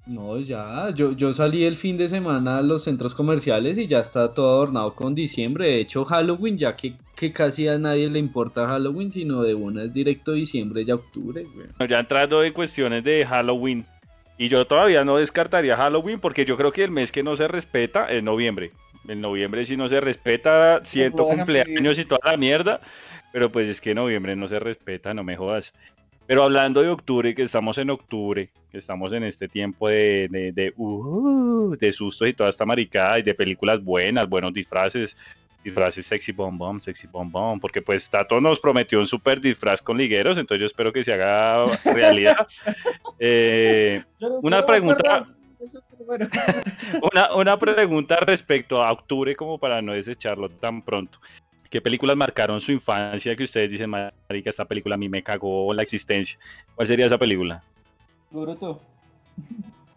No, 0.06 0.38
ya, 0.38 0.90
yo, 0.94 1.12
yo 1.12 1.32
salí 1.32 1.64
el 1.64 1.76
fin 1.76 1.96
de 1.96 2.08
semana 2.08 2.58
a 2.58 2.62
los 2.62 2.84
centros 2.84 3.14
comerciales 3.14 3.78
y 3.78 3.86
ya 3.86 4.00
está 4.00 4.34
todo 4.34 4.56
adornado 4.56 4.94
con 4.94 5.14
diciembre. 5.14 5.66
De 5.66 5.80
hecho, 5.80 6.04
Halloween, 6.04 6.58
ya 6.58 6.76
que, 6.76 6.92
que 7.16 7.32
casi 7.32 7.68
a 7.68 7.78
nadie 7.78 8.10
le 8.10 8.18
importa 8.18 8.66
Halloween, 8.66 9.10
sino 9.10 9.42
de 9.42 9.54
una 9.54 9.84
es 9.84 9.94
directo 9.94 10.32
diciembre 10.32 10.84
ya 10.84 10.96
octubre, 10.96 11.46
güey. 11.54 11.88
Ya 11.88 12.00
entrando 12.00 12.44
en 12.44 12.52
cuestiones 12.52 13.02
de 13.02 13.24
Halloween. 13.24 13.86
Y 14.36 14.48
yo 14.48 14.66
todavía 14.66 15.04
no 15.04 15.16
descartaría 15.16 15.76
Halloween 15.76 16.20
porque 16.20 16.44
yo 16.44 16.56
creo 16.58 16.72
que 16.72 16.84
el 16.84 16.90
mes 16.90 17.10
que 17.10 17.22
no 17.22 17.34
se 17.36 17.48
respeta 17.48 18.10
es 18.10 18.22
noviembre. 18.22 18.72
En 19.08 19.22
noviembre 19.22 19.64
sí 19.64 19.76
no 19.76 19.88
se 19.88 20.00
respeta, 20.00 20.84
siento 20.84 21.24
cumpleaños 21.24 21.98
y 21.98 22.04
toda 22.04 22.32
la 22.32 22.36
mierda. 22.36 22.80
Pero 23.32 23.50
pues 23.50 23.68
es 23.68 23.80
que 23.80 23.90
en 23.90 23.96
noviembre 23.96 24.36
no 24.36 24.48
se 24.48 24.58
respeta, 24.58 25.14
no 25.14 25.24
me 25.24 25.36
jodas. 25.36 25.72
Pero 26.26 26.42
hablando 26.44 26.80
de 26.82 26.88
octubre, 26.88 27.34
que 27.34 27.42
estamos 27.42 27.76
en 27.78 27.90
octubre, 27.90 28.48
que 28.70 28.78
estamos 28.78 29.12
en 29.12 29.24
este 29.24 29.46
tiempo 29.48 29.88
de, 29.88 30.28
de, 30.30 30.52
de, 30.52 30.72
uh, 30.76 31.76
de 31.78 31.92
sustos 31.92 32.28
y 32.28 32.32
toda 32.32 32.48
esta 32.50 32.64
maricada 32.64 33.18
y 33.18 33.22
de 33.22 33.34
películas 33.34 33.82
buenas, 33.84 34.28
buenos 34.28 34.52
disfraces. 34.54 35.16
disfraces 35.62 36.06
sexy 36.06 36.32
bombón, 36.32 36.80
sexy 36.80 37.06
bombón, 37.06 37.60
porque 37.60 37.82
pues 37.82 38.08
Tato 38.08 38.40
nos 38.40 38.58
prometió 38.60 38.98
un 39.00 39.06
super 39.06 39.40
disfraz 39.40 39.80
con 39.82 39.96
ligueros, 39.98 40.38
entonces 40.38 40.60
yo 40.60 40.66
espero 40.66 40.92
que 40.92 41.04
se 41.04 41.12
haga 41.12 41.64
realidad. 41.84 42.46
Eh, 43.18 44.02
Una 44.42 44.64
pregunta- 44.66 45.26
bueno. 46.06 46.28
una, 47.12 47.34
una 47.34 47.58
pregunta 47.58 48.16
respecto 48.16 48.82
a 48.82 48.92
octubre, 48.92 49.34
como 49.36 49.56
para 49.58 49.80
no 49.80 49.92
desecharlo 49.92 50.48
tan 50.50 50.82
pronto. 50.82 51.18
¿Qué 51.70 51.80
películas 51.80 52.16
marcaron 52.16 52.60
su 52.60 52.72
infancia 52.72 53.34
que 53.36 53.44
ustedes 53.44 53.70
dicen, 53.70 53.90
marica, 53.90 54.50
esta 54.50 54.64
película 54.64 54.94
a 54.94 54.98
mí 54.98 55.08
me 55.08 55.22
cagó 55.22 55.72
la 55.74 55.82
existencia? 55.82 56.38
¿Cuál 56.74 56.86
sería 56.86 57.06
esa 57.06 57.18
película? 57.18 57.62
Boruto. 58.30 58.80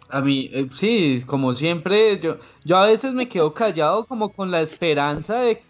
A 0.09 0.21
mí, 0.21 0.50
eh, 0.53 0.69
sí, 0.71 1.21
como 1.25 1.53
siempre, 1.53 2.19
yo, 2.19 2.38
yo 2.63 2.77
a 2.77 2.88
veces 2.88 3.13
me 3.13 3.27
quedo 3.27 3.53
callado 3.53 4.05
como 4.05 4.31
con 4.31 4.50
la 4.50 4.62
esperanza 4.62 5.39
de 5.39 5.62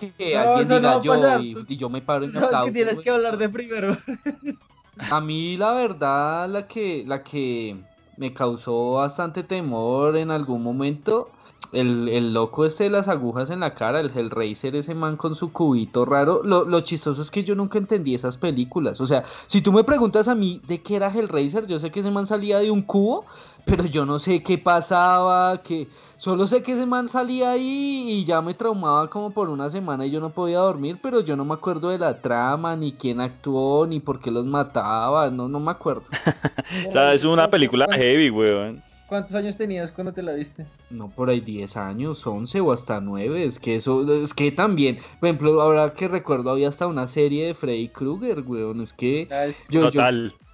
que 0.00 0.34
No, 0.34 0.40
alguien 0.40 0.68
no 0.68 1.00
diga 1.00 1.00
yo 1.02 1.40
y, 1.40 1.76
yo 1.76 1.88
me 1.88 2.00
paro 2.00 2.24
en 2.24 2.32
sabes 2.32 2.58
que 2.64 2.72
tienes 2.72 3.00
que 3.00 3.10
hablar 3.10 3.36
de 3.36 3.48
primero. 3.48 3.96
A 5.10 5.20
mí 5.20 5.58
la 5.58 5.74
verdad, 5.74 6.48
la 6.48 6.66
que, 6.66 7.04
la 7.06 7.22
que 7.22 7.76
me 8.16 8.32
causó 8.32 8.92
bastante 8.92 9.42
temor 9.42 10.16
en 10.16 10.30
algún 10.30 10.62
momento, 10.62 11.30
el, 11.76 12.08
el 12.08 12.32
loco 12.32 12.64
este 12.64 12.84
de 12.84 12.90
las 12.90 13.08
agujas 13.08 13.50
en 13.50 13.60
la 13.60 13.74
cara, 13.74 14.00
el 14.00 14.10
Hellraiser, 14.14 14.74
ese 14.76 14.94
man 14.94 15.16
con 15.16 15.34
su 15.34 15.52
cubito 15.52 16.04
raro, 16.04 16.42
lo, 16.42 16.64
lo 16.64 16.80
chistoso 16.80 17.22
es 17.22 17.30
que 17.30 17.44
yo 17.44 17.54
nunca 17.54 17.78
entendí 17.78 18.14
esas 18.14 18.38
películas, 18.38 19.00
o 19.00 19.06
sea, 19.06 19.24
si 19.46 19.60
tú 19.60 19.72
me 19.72 19.84
preguntas 19.84 20.28
a 20.28 20.34
mí 20.34 20.60
de 20.66 20.82
qué 20.82 20.96
era 20.96 21.12
Hellraiser, 21.12 21.66
yo 21.66 21.78
sé 21.78 21.90
que 21.90 22.00
ese 22.00 22.10
man 22.10 22.26
salía 22.26 22.58
de 22.58 22.70
un 22.70 22.82
cubo, 22.82 23.24
pero 23.66 23.84
yo 23.84 24.06
no 24.06 24.20
sé 24.20 24.42
qué 24.42 24.58
pasaba, 24.58 25.60
que 25.62 25.88
solo 26.16 26.46
sé 26.46 26.62
que 26.62 26.72
ese 26.72 26.86
man 26.86 27.08
salía 27.08 27.50
ahí 27.50 28.04
y 28.08 28.24
ya 28.24 28.40
me 28.40 28.54
traumaba 28.54 29.08
como 29.08 29.30
por 29.30 29.48
una 29.48 29.68
semana 29.70 30.06
y 30.06 30.10
yo 30.10 30.20
no 30.20 30.30
podía 30.30 30.58
dormir, 30.58 30.98
pero 31.02 31.20
yo 31.20 31.36
no 31.36 31.44
me 31.44 31.54
acuerdo 31.54 31.90
de 31.90 31.98
la 31.98 32.20
trama, 32.20 32.76
ni 32.76 32.92
quién 32.92 33.20
actuó, 33.20 33.86
ni 33.86 33.98
por 33.98 34.20
qué 34.20 34.30
los 34.30 34.44
mataba, 34.44 35.30
no, 35.30 35.48
no 35.48 35.60
me 35.60 35.72
acuerdo. 35.72 36.04
O 36.88 36.92
sea, 36.92 37.14
es 37.14 37.24
una 37.24 37.48
película 37.48 37.86
heavy, 37.92 38.30
weón. 38.30 38.82
¿Cuántos 39.08 39.34
años 39.36 39.56
tenías 39.56 39.92
cuando 39.92 40.12
te 40.12 40.22
la 40.22 40.32
viste? 40.32 40.66
No, 40.90 41.08
por 41.08 41.30
ahí 41.30 41.40
10 41.40 41.76
años, 41.76 42.26
11 42.26 42.60
o 42.60 42.72
hasta 42.72 43.00
9, 43.00 43.44
es 43.44 43.60
que 43.60 43.76
eso, 43.76 44.22
es 44.22 44.34
que 44.34 44.50
también, 44.50 44.98
por 45.20 45.28
ejemplo, 45.28 45.60
ahora 45.60 45.92
que 45.94 46.08
recuerdo 46.08 46.50
había 46.50 46.68
hasta 46.68 46.88
una 46.88 47.06
serie 47.06 47.46
de 47.46 47.54
Freddy 47.54 47.88
Krueger, 47.88 48.40
weón, 48.40 48.80
es 48.80 48.92
que 48.92 49.28
yo, 49.70 49.82
Total. 49.82 50.32
Yo, 50.32 50.45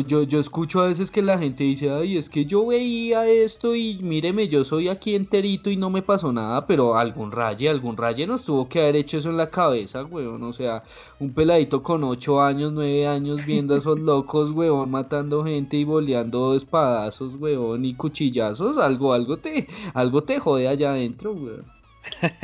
yo, 0.00 0.22
yo 0.22 0.40
escucho 0.40 0.80
a 0.80 0.88
veces 0.88 1.10
que 1.10 1.22
la 1.22 1.38
gente 1.38 1.64
dice, 1.64 1.90
ay, 1.90 2.16
es 2.16 2.28
que 2.28 2.44
yo 2.44 2.66
veía 2.66 3.26
esto 3.26 3.74
y 3.76 3.98
míreme, 4.02 4.48
yo 4.48 4.64
soy 4.64 4.88
aquí 4.88 5.14
enterito 5.14 5.70
y 5.70 5.76
no 5.76 5.90
me 5.90 6.02
pasó 6.02 6.32
nada, 6.32 6.66
pero 6.66 6.96
algún 6.96 7.30
raye, 7.30 7.68
algún 7.68 7.96
raye 7.96 8.26
nos 8.26 8.42
tuvo 8.42 8.68
que 8.68 8.80
haber 8.80 8.96
hecho 8.96 9.18
eso 9.18 9.30
en 9.30 9.36
la 9.36 9.48
cabeza, 9.48 10.04
weón. 10.04 10.42
O 10.42 10.52
sea, 10.52 10.82
un 11.20 11.32
peladito 11.32 11.82
con 11.82 12.04
8 12.04 12.42
años, 12.42 12.72
9 12.72 13.06
años 13.06 13.46
viendo 13.46 13.74
a 13.74 13.78
esos 13.78 13.98
locos, 14.00 14.50
weón, 14.50 14.90
matando 14.90 15.44
gente 15.44 15.76
y 15.76 15.84
boleando 15.84 16.56
espadazos, 16.56 17.34
weón, 17.36 17.84
y 17.84 17.94
cuchillazos, 17.94 18.78
algo, 18.78 19.12
algo 19.12 19.36
te, 19.36 19.68
algo 19.94 20.22
te 20.22 20.38
jode 20.38 20.68
allá 20.68 20.90
adentro, 20.90 21.32
weón. 21.32 21.64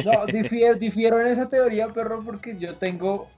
No, 0.05 0.27
difiero, 0.27 0.79
difiero 0.79 1.21
en 1.21 1.29
esa 1.29 1.49
teoría, 1.49 1.89
perro, 1.89 2.23
porque 2.25 2.57
yo 2.59 2.77
tengo 2.77 3.29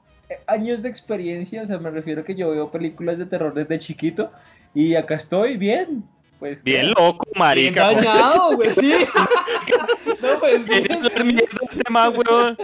años 0.47 0.83
de 0.83 0.89
experiencia, 0.89 1.63
o 1.63 1.67
sea, 1.67 1.79
me 1.79 1.91
refiero 1.91 2.23
a 2.23 2.25
que 2.25 2.35
yo 2.35 2.51
veo 2.51 2.71
películas 2.71 3.19
de 3.19 3.27
terror 3.27 3.53
desde 3.55 3.79
chiquito 3.79 4.31
y 4.75 4.95
acá 4.95 5.15
estoy 5.17 5.57
bien. 5.57 6.05
Pues, 6.39 6.63
Bien 6.65 6.87
claro. 6.93 7.07
loco, 7.13 7.27
marica. 7.37 7.89
Bien 7.91 8.05
dañado, 8.05 8.57
güey, 8.57 8.73
sí. 8.73 8.93
no, 10.23 10.41
pues, 10.41 10.63
¿Quieres 10.67 10.99
pues, 11.01 11.17
este 11.17 11.91
man, 11.91 12.13
weón? 12.17 12.57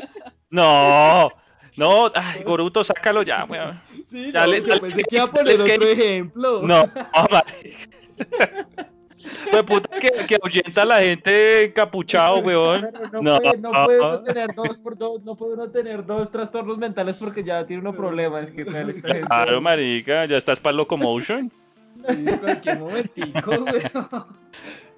No, 0.51 1.31
no, 1.77 2.11
ay, 2.15 2.43
Goruto, 2.43 2.83
sácalo 2.85 3.23
ya, 3.23 3.45
weón. 3.45 3.81
sí, 4.05 4.33
Ya 4.33 4.41
no, 4.45 4.53
le- 4.53 4.63
yo 4.63 4.81
pensé 4.81 5.03
que 5.05 5.17
iba 5.17 5.25
a 5.25 5.31
poner 5.31 5.55
es 5.55 5.63
que- 5.63 5.75
otro 5.75 5.87
ejemplo. 5.87 6.63
No, 6.63 6.85
no, 6.87 7.29
marica. 7.31 7.89
Pues 9.51 9.63
puta 9.65 9.99
que, 10.01 10.27
que 10.27 10.39
ahuyenta 10.43 10.83
a 10.83 10.85
la 10.85 11.01
gente 11.01 11.65
encapuchado, 11.65 12.39
weón. 12.39 12.89
No, 13.13 13.21
No. 13.23 13.39
puede, 13.41 13.59
no 13.59 13.71
puede 13.85 14.01
uno 14.01 14.23
tener 14.23 14.55
dos 14.55 14.79
por 14.79 14.97
dos, 14.97 15.23
no 15.25 15.35
puede 15.35 15.55
uno 15.55 15.71
tener 15.71 16.07
dos 16.07 16.31
trastornos 16.31 16.79
mentales 16.79 17.17
porque 17.17 17.45
ya 17.45 17.67
tiene 17.67 17.83
uno 17.83 17.93
problema, 17.93 18.41
es 18.41 18.51
que 18.51 18.65
tal 18.65 18.91
esta 18.91 19.09
gente- 19.09 19.27
Claro, 19.27 19.61
marica, 19.61 20.25
ya 20.27 20.37
estás 20.37 20.59
para 20.61 20.77
locomotion. 20.77 21.51
Cualquier 22.41 22.79
momentico, 22.79 23.51
güey. 23.61 23.83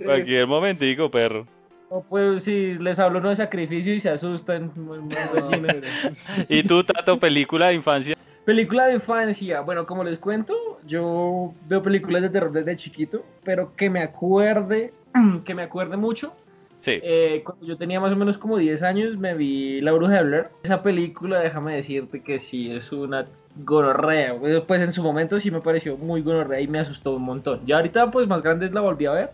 Cualquier 0.04 0.46
momentico, 0.46 1.10
perro. 1.10 1.46
No, 1.90 2.04
pues 2.08 2.44
si 2.44 2.74
les 2.74 2.98
hablo 2.98 3.18
uno 3.18 3.28
de 3.30 3.36
sacrificio 3.36 3.92
y 3.94 4.00
se 4.00 4.08
asustan. 4.10 4.70
muy- 4.76 4.98
muy 5.00 5.14
gallinas. 5.14 6.28
¿Y 6.48 6.62
tú, 6.62 6.82
Tato, 6.84 7.18
película 7.18 7.68
de 7.68 7.74
infancia? 7.74 8.16
Película 8.44 8.86
de 8.86 8.94
infancia. 8.94 9.60
Bueno, 9.60 9.86
como 9.86 10.02
les 10.02 10.18
cuento, 10.18 10.80
yo 10.86 11.54
veo 11.68 11.82
películas 11.82 12.22
de 12.22 12.30
terror 12.30 12.50
desde 12.52 12.76
chiquito, 12.76 13.24
pero 13.44 13.74
que 13.76 13.88
me 13.88 14.00
acuerde, 14.00 14.92
que 15.44 15.54
me 15.54 15.62
acuerde 15.62 15.96
mucho. 15.96 16.34
Sí. 16.80 16.98
eh, 17.00 17.42
cuando 17.44 17.64
yo 17.64 17.76
tenía 17.76 18.00
más 18.00 18.10
o 18.12 18.16
menos 18.16 18.36
como 18.36 18.58
10 18.58 18.82
años, 18.82 19.16
me 19.16 19.34
vi 19.34 19.80
La 19.80 19.92
Bruja 19.92 20.14
de 20.14 20.24
Blair. 20.24 20.46
Esa 20.64 20.82
película, 20.82 21.38
déjame 21.38 21.76
decirte 21.76 22.24
que 22.24 22.40
sí, 22.40 22.72
es 22.72 22.90
una 22.90 23.26
gonorrea. 23.54 24.34
Pues 24.66 24.82
en 24.82 24.90
su 24.90 25.00
momento 25.04 25.38
sí 25.38 25.52
me 25.52 25.60
pareció 25.60 25.96
muy 25.96 26.22
gonorrea 26.22 26.60
y 26.60 26.66
me 26.66 26.80
asustó 26.80 27.14
un 27.14 27.22
montón. 27.22 27.64
Ya 27.66 27.76
ahorita, 27.76 28.10
pues 28.10 28.26
más 28.26 28.42
grande 28.42 28.68
la 28.70 28.80
volví 28.80 29.06
a 29.06 29.12
ver. 29.12 29.30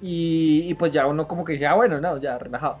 Y, 0.00 0.62
y 0.68 0.74
pues 0.74 0.90
ya 0.92 1.06
uno 1.06 1.28
como 1.28 1.44
que 1.44 1.52
dice, 1.52 1.66
ah, 1.66 1.74
bueno, 1.74 2.00
no, 2.00 2.18
ya 2.18 2.38
relajado. 2.38 2.78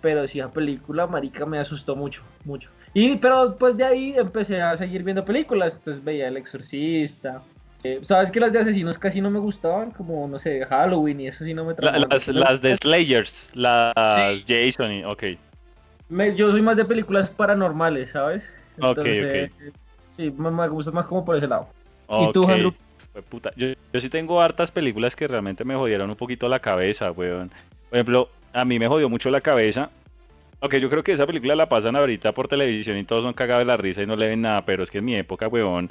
Pero 0.00 0.26
sí, 0.26 0.40
esa 0.40 0.50
película, 0.50 1.06
marica, 1.06 1.46
me 1.46 1.58
asustó 1.60 1.94
mucho, 1.94 2.22
mucho. 2.44 2.70
Y, 2.92 3.16
pero 3.16 3.56
pues 3.56 3.76
de 3.76 3.84
ahí 3.84 4.14
empecé 4.16 4.60
a 4.60 4.76
seguir 4.76 5.02
viendo 5.02 5.24
películas. 5.24 5.76
Entonces 5.76 6.02
veía 6.02 6.28
El 6.28 6.36
Exorcista. 6.36 7.42
Eh, 7.82 8.00
Sabes 8.02 8.30
que 8.30 8.40
las 8.40 8.52
de 8.52 8.58
asesinos 8.58 8.98
casi 8.98 9.20
no 9.20 9.30
me 9.30 9.38
gustaban, 9.38 9.90
como, 9.92 10.26
no 10.28 10.38
sé, 10.38 10.66
Halloween 10.66 11.20
y 11.20 11.28
eso 11.28 11.44
sí 11.44 11.54
no 11.54 11.64
me 11.64 11.74
La- 11.78 11.98
las, 11.98 12.28
las 12.28 12.60
de 12.60 12.76
Slayers, 12.76 13.50
las 13.54 13.94
Jason, 14.46 14.92
y- 14.92 15.04
ok. 15.04 15.24
Me- 16.10 16.34
yo 16.34 16.50
soy 16.50 16.60
más 16.60 16.76
de 16.76 16.84
películas 16.84 17.30
paranormales, 17.30 18.10
¿sabes? 18.10 18.42
Ok, 18.80 18.98
Entonces, 18.98 19.50
sí, 20.08 20.30
me, 20.36 20.50
me 20.50 20.68
gusta 20.68 20.90
más 20.90 21.06
como 21.06 21.24
por 21.24 21.36
ese 21.36 21.46
lado. 21.46 21.68
Ok. 22.06 22.32
tú? 22.34 22.46
Fue 23.12 23.22
puta. 23.22 23.50
Yo, 23.56 23.68
yo 23.92 24.00
sí 24.00 24.08
tengo 24.08 24.40
hartas 24.40 24.70
películas 24.70 25.16
que 25.16 25.26
realmente 25.26 25.64
me 25.64 25.74
jodieron 25.74 26.10
un 26.10 26.16
poquito 26.16 26.48
la 26.48 26.58
cabeza, 26.60 27.10
weón. 27.12 27.50
Por 27.88 27.98
ejemplo, 27.98 28.28
a 28.52 28.64
mí 28.64 28.78
me 28.78 28.88
jodió 28.88 29.08
mucho 29.08 29.30
la 29.30 29.40
cabeza. 29.40 29.90
Ok, 30.62 30.74
yo 30.76 30.90
creo 30.90 31.02
que 31.02 31.12
esa 31.12 31.26
película 31.26 31.54
la 31.56 31.68
pasan 31.68 31.96
ahorita 31.96 32.32
por 32.32 32.46
televisión 32.46 32.98
y 32.98 33.04
todos 33.04 33.22
son 33.24 33.32
cagados 33.32 33.62
de 33.62 33.64
la 33.66 33.76
risa 33.78 34.02
y 34.02 34.06
no 34.06 34.14
le 34.14 34.28
ven 34.28 34.42
nada, 34.42 34.64
pero 34.64 34.82
es 34.82 34.90
que 34.90 34.98
en 34.98 35.06
mi 35.06 35.16
época, 35.16 35.48
weón, 35.48 35.90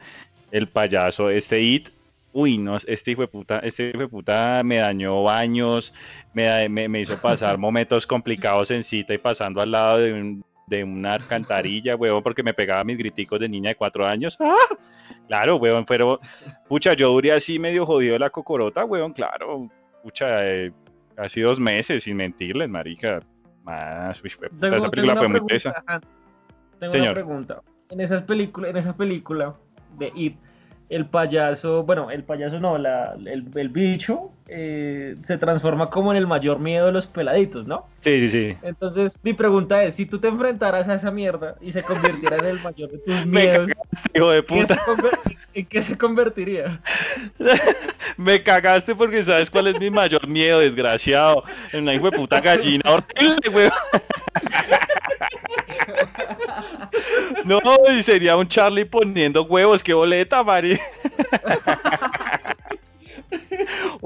el 0.51 0.67
payaso, 0.67 1.29
este 1.31 1.59
It, 1.59 1.89
uy, 2.33 2.59
no, 2.59 2.77
este 2.85 3.11
hijo 3.11 3.21
de 3.21 3.27
puta, 3.27 3.59
este 3.59 3.89
hijo 3.89 3.97
de 3.99 4.07
puta 4.07 4.61
me 4.63 4.77
dañó 4.77 5.23
baños, 5.23 5.91
me, 6.33 6.69
me, 6.69 6.87
me 6.87 7.01
hizo 7.01 7.19
pasar 7.19 7.57
momentos 7.57 8.05
complicados 8.05 8.69
en 8.69 8.83
cita 8.83 9.13
y 9.13 9.17
pasando 9.17 9.59
al 9.59 9.71
lado 9.71 9.97
de, 9.97 10.13
un- 10.13 10.43
de 10.67 10.83
una 10.83 11.13
alcantarilla, 11.15 11.95
weón, 11.95 12.21
porque 12.21 12.43
me 12.43 12.53
pegaba 12.53 12.83
mis 12.83 12.97
griticos 12.99 13.39
de 13.39 13.49
niña 13.49 13.69
de 13.69 13.75
cuatro 13.75 14.05
años. 14.05 14.37
¡Ah! 14.39 14.55
Claro, 15.27 15.55
weón, 15.55 15.83
pero, 15.85 16.19
pucha, 16.67 16.93
yo 16.93 17.09
duré 17.11 17.31
así 17.31 17.57
medio 17.57 17.87
jodido 17.87 18.13
de 18.13 18.19
la 18.19 18.29
cocorota, 18.29 18.85
weón, 18.85 19.13
claro, 19.13 19.67
pucha, 20.03 20.45
eh, 20.47 20.71
casi 21.15 21.41
dos 21.41 21.59
meses, 21.59 22.03
sin 22.03 22.17
mentirles, 22.17 22.69
marica, 22.69 23.19
más, 23.63 24.23
uy, 24.23 24.29
puta, 24.31 24.49
Tengo- 24.59 24.75
esa 24.77 24.89
película 24.89 25.13
una 25.13 25.21
fue 25.21 25.27
muy 25.29 25.39
pregunta, 25.41 25.53
tesa. 25.53 26.01
Tengo 26.79 26.91
Señor. 26.91 27.07
una 27.07 27.13
pregunta. 27.13 27.61
En 27.89 28.01
esas 28.01 28.21
películas, 28.21 28.69
en 28.71 28.77
esa 28.77 28.95
película 28.95 29.55
de 29.97 30.11
It, 30.15 30.37
el 30.89 31.05
payaso, 31.05 31.83
bueno, 31.83 32.09
el 32.09 32.23
payaso 32.23 32.59
no, 32.59 32.77
la- 32.77 33.13
el, 33.13 33.45
el 33.55 33.69
bicho 33.69 34.31
eh, 34.47 35.15
se 35.21 35.37
transforma 35.37 35.89
como 35.89 36.11
en 36.11 36.17
el 36.17 36.25
mayor 36.25 36.59
miedo 36.59 36.87
de 36.87 36.91
los 36.91 37.05
peladitos, 37.05 37.67
¿no? 37.67 37.87
Sí, 38.01 38.19
sí, 38.21 38.29
sí. 38.29 38.57
Entonces, 38.61 39.17
mi 39.23 39.33
pregunta 39.33 39.83
es, 39.83 39.95
si 39.95 40.05
tú 40.05 40.19
te 40.19 40.29
enfrentaras 40.29 40.87
a 40.87 40.95
esa 40.95 41.11
mierda 41.11 41.55
y 41.59 41.71
se 41.71 41.83
convirtiera 41.83 42.37
en 42.37 42.45
el 42.45 42.61
mayor 42.61 42.91
de 42.91 42.97
tus 42.99 43.13
Me 43.25 43.41
miedos, 43.43 43.69
Hijo 44.13 44.29
de 44.31 44.45
¿qué 44.45 44.67
se 44.67 44.75
puta, 44.75 45.19
¿en 45.53 45.65
qué 45.65 45.83
se 45.83 45.97
convertiría? 45.97 46.81
me 48.17 48.41
cagaste 48.41 48.95
porque 48.95 49.23
sabes 49.23 49.49
cuál 49.49 49.67
es 49.67 49.79
mi 49.79 49.89
mayor 49.89 50.27
miedo, 50.27 50.59
desgraciado, 50.59 51.43
en 51.73 51.83
una 51.83 51.93
hijo 51.93 52.09
de 52.09 52.17
puta 52.17 52.39
gallina 52.39 52.83
horrible, 52.89 53.49
weón. 53.49 53.71
No, 57.45 57.59
y 57.91 58.03
sería 58.03 58.35
un 58.35 58.47
Charlie 58.47 58.85
poniendo 58.85 59.43
huevos, 59.43 59.83
qué 59.83 59.93
boleta, 59.93 60.43
Mari. 60.43 60.79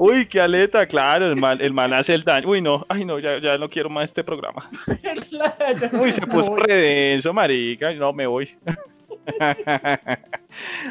Uy, 0.06 0.26
qué 0.26 0.38
aleta, 0.38 0.86
claro, 0.86 1.28
el 1.28 1.36
man, 1.36 1.56
el 1.62 1.72
man 1.72 1.94
hace 1.94 2.12
el 2.12 2.24
daño. 2.24 2.46
Uy, 2.46 2.60
no, 2.60 2.84
ay, 2.90 3.06
no, 3.06 3.18
ya, 3.18 3.38
ya 3.38 3.56
no 3.56 3.70
quiero 3.70 3.88
más 3.88 4.04
este 4.04 4.22
programa. 4.22 4.68
Uy, 5.98 6.12
se 6.12 6.26
puso 6.26 6.54
redenso, 6.56 7.32
marica. 7.32 7.90
No, 7.94 8.12
me 8.12 8.26
voy. 8.26 8.54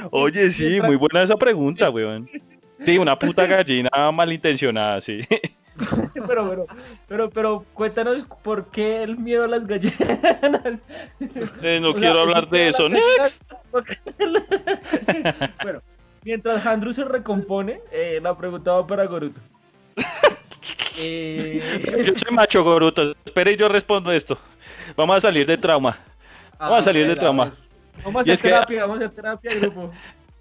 Oye, 0.10 0.50
sí, 0.50 0.82
muy 0.82 0.96
buena 0.96 1.22
esa 1.22 1.36
pregunta, 1.36 1.92
weón. 1.92 2.28
Sí, 2.82 2.98
una 2.98 3.18
puta 3.20 3.46
gallina 3.46 4.12
malintencionada, 4.12 5.00
sí. 5.00 5.22
pero, 6.28 6.50
pero, 6.50 6.66
pero, 7.08 7.30
pero, 7.30 7.66
cuéntanos 7.76 8.26
por 8.42 8.72
qué 8.72 9.04
el 9.04 9.20
miedo 9.20 9.44
a 9.44 9.48
las 9.48 9.68
gallinas. 9.68 10.82
Eh, 11.62 11.80
no 11.80 11.90
O 11.90 11.92
sea, 11.92 12.02
quiero 12.02 12.22
hablar 12.22 12.50
de 12.50 12.70
eso. 12.70 12.90
Next. 12.90 13.44
bueno, 15.64 15.82
mientras 16.24 16.66
Andrew 16.66 16.94
se 16.94 17.04
recompone, 17.06 17.80
eh, 17.92 18.20
la 18.22 18.38
pregunta 18.38 18.72
va 18.74 18.86
para 18.88 19.06
Goruto. 19.06 19.40
Eh, 20.98 22.04
Yo 22.06 22.14
soy 22.16 22.32
macho, 22.36 22.64
Goruto. 22.64 23.16
Espere 23.26 23.54
y 23.54 23.58
yo 23.58 23.68
respondo 23.68 24.12
esto. 24.12 24.38
Vamos 24.96 25.18
a 25.18 25.22
salir 25.22 25.46
de 25.48 25.58
trauma. 25.58 25.98
Vamos 26.60 26.80
a 26.80 26.82
salir 26.84 27.08
de 27.08 27.16
trauma. 27.16 27.52
vamos 28.04 28.28
Y 28.28 28.30
a 28.30 28.34
hacer 28.36 28.44
que- 28.44 28.54
terapia, 28.54 28.82
vamos 28.82 29.02
a 29.02 29.06
hacer 29.06 29.16
terapia 29.16 29.56
grupo. 29.56 29.92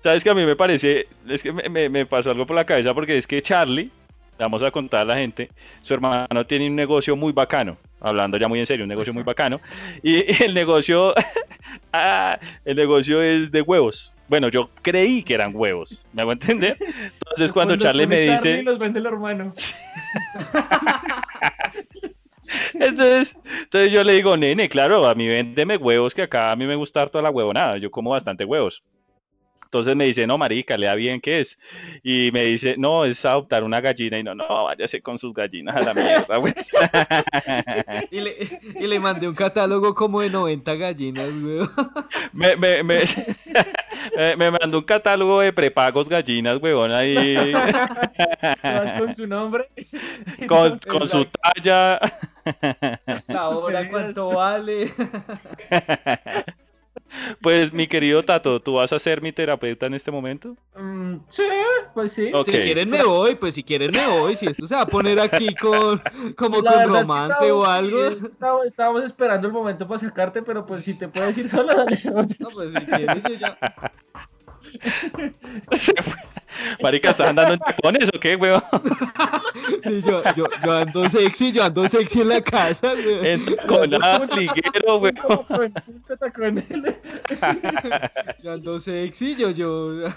Sabes 0.02 0.22
que 0.22 0.28
a 0.30 0.34
mí 0.34 0.44
me 0.44 0.54
parece, 0.54 1.06
es 1.26 1.42
que 1.42 1.52
me, 1.52 1.68
me- 1.70 1.88
me 1.88 2.04
pasó 2.06 2.30
algo 2.30 2.44
por 2.46 2.54
la 2.54 2.66
cabeza 2.66 2.92
porque 2.92 3.16
es 3.16 3.26
que 3.26 3.40
Charlie, 3.40 3.90
vamos 4.38 4.62
a 4.62 4.70
contar 4.70 5.00
a 5.02 5.04
la 5.06 5.16
gente, 5.16 5.48
su 5.80 5.94
hermano 5.94 6.44
tiene 6.46 6.66
un 6.68 6.76
negocio 6.76 7.16
muy 7.16 7.32
bacano, 7.32 7.76
hablando 8.00 8.36
ya 8.36 8.46
muy 8.48 8.58
en 8.60 8.66
serio, 8.66 8.84
un 8.84 8.88
negocio 8.90 9.14
muy 9.14 9.22
bacano, 9.22 9.58
y, 10.02 10.16
y 10.16 10.36
el 10.44 10.52
negocio, 10.54 11.14
ah, 11.94 12.38
el 12.64 12.76
negocio 12.76 13.22
es 13.22 13.50
de 13.50 13.62
huevos. 13.62 14.11
Bueno, 14.28 14.48
yo 14.48 14.70
creí 14.80 15.22
que 15.22 15.34
eran 15.34 15.54
huevos, 15.54 16.06
¿me 16.12 16.22
hago 16.22 16.32
entender? 16.32 16.78
Entonces 16.80 17.52
cuando 17.52 17.74
Los 17.74 17.82
Charlie 17.82 18.06
me 18.06 18.24
Charlie 18.24 18.52
dice, 18.52 18.62
los 18.62 18.78
vende 18.78 19.00
el 19.00 19.06
hermano. 19.06 19.52
entonces, 22.74 23.36
entonces 23.62 23.92
yo 23.92 24.04
le 24.04 24.14
digo, 24.14 24.36
nene, 24.36 24.68
claro, 24.68 25.06
a 25.06 25.14
mí 25.14 25.28
véndeme 25.28 25.76
huevos, 25.76 26.14
que 26.14 26.22
acá 26.22 26.50
a 26.50 26.56
mí 26.56 26.66
me 26.66 26.76
gusta 26.76 27.06
toda 27.06 27.22
la 27.22 27.30
huevonada, 27.30 27.76
yo 27.76 27.90
como 27.90 28.10
bastante 28.10 28.44
huevos. 28.44 28.82
Entonces 29.72 29.96
me 29.96 30.04
dice, 30.04 30.26
no, 30.26 30.36
marica, 30.36 30.76
lea 30.76 30.94
bien 30.94 31.18
qué 31.18 31.40
es. 31.40 31.58
Y 32.02 32.28
me 32.30 32.44
dice, 32.44 32.74
no, 32.76 33.06
es 33.06 33.24
adoptar 33.24 33.64
una 33.64 33.80
gallina. 33.80 34.18
Y 34.18 34.22
no, 34.22 34.34
no, 34.34 34.46
váyase 34.64 35.00
con 35.00 35.18
sus 35.18 35.32
gallinas 35.32 35.74
a 35.74 35.80
la 35.80 35.94
mierda, 35.94 36.36
güey. 36.36 36.52
Y 38.10 38.20
le, 38.20 38.36
y 38.78 38.86
le 38.86 39.00
mandé 39.00 39.26
un 39.26 39.34
catálogo 39.34 39.94
como 39.94 40.20
de 40.20 40.28
90 40.28 40.74
gallinas, 40.74 41.28
weón. 41.42 41.70
me, 42.34 42.54
me, 42.56 42.82
me, 42.82 42.98
me- 44.16 44.36
me 44.36 44.50
mandó 44.50 44.78
un 44.80 44.84
catálogo 44.84 45.40
de 45.40 45.54
prepagos 45.54 46.06
gallinas, 46.06 46.58
weón, 46.60 46.92
ahí 46.92 47.54
Todas 48.60 48.92
con 49.00 49.14
su 49.14 49.26
nombre. 49.26 49.68
con, 50.46 50.78
con 50.80 51.08
su 51.08 51.24
talla. 51.24 51.98
La 53.28 53.48
hora, 53.48 53.88
cuánto 53.88 54.28
vale. 54.28 54.90
Pues 57.42 57.72
mi 57.72 57.86
querido 57.88 58.22
Tato, 58.24 58.60
¿tú 58.60 58.74
vas 58.74 58.92
a 58.92 58.98
ser 58.98 59.20
mi 59.20 59.32
terapeuta 59.32 59.86
en 59.86 59.94
este 59.94 60.10
momento? 60.12 60.56
Mm, 60.76 61.16
sí, 61.28 61.42
pues 61.92 62.12
sí. 62.12 62.30
Si 62.46 62.52
quieren 62.52 62.88
me 62.88 63.02
voy, 63.04 63.34
pues 63.34 63.54
si 63.56 63.64
quieren 63.64 63.90
me 63.90 64.06
voy. 64.06 64.36
Si 64.36 64.46
esto 64.46 64.66
se 64.68 64.76
va 64.76 64.82
a 64.82 64.86
poner 64.86 65.18
aquí 65.18 65.54
con 65.60 66.00
como 66.36 66.60
La 66.62 66.70
con 66.70 66.78
verdad 66.78 66.84
es 66.84 66.86
que 66.92 67.00
romance 67.00 67.32
estábamos- 67.34 67.66
o 67.66 67.70
algo. 67.70 68.10
sí, 68.12 68.26
Estábamos, 68.30 68.66
estábamos 68.66 69.04
esperando 69.04 69.46
el 69.48 69.52
momento 69.52 69.86
para 69.88 69.98
sacarte, 69.98 70.42
pero 70.42 70.64
pues 70.64 70.84
si 70.84 70.94
te 70.94 71.08
puedes 71.08 71.36
ir 71.36 71.48
solo, 71.48 71.74
dale. 71.74 72.00
No, 72.04 72.48
pues 72.50 72.70
si 72.78 72.86
quieres 72.86 73.24
yo 73.24 73.34
ya. 73.34 73.58
Se 75.78 75.92
fue. 76.02 76.14
Marica, 76.82 77.10
¿estás 77.10 77.28
andando 77.28 77.54
en 77.54 77.60
tacones 77.60 78.08
o 78.08 78.18
qué, 78.18 78.36
weón? 78.36 78.62
Sí, 79.82 80.00
yo, 80.04 80.22
yo, 80.34 80.46
yo 80.64 80.72
ando 80.72 81.08
sexy, 81.08 81.52
yo 81.52 81.64
ando 81.64 81.86
sexy 81.88 82.20
en 82.20 82.28
la 82.28 82.40
casa, 82.40 82.94
weón. 82.94 83.26
En 83.26 83.44
taconado, 83.44 84.26
liguero, 84.36 84.96
weón. 84.98 85.74
Yo 88.42 88.52
ando 88.52 88.78
sexy, 88.78 89.36
yo, 89.36 89.50
yo. 89.50 90.10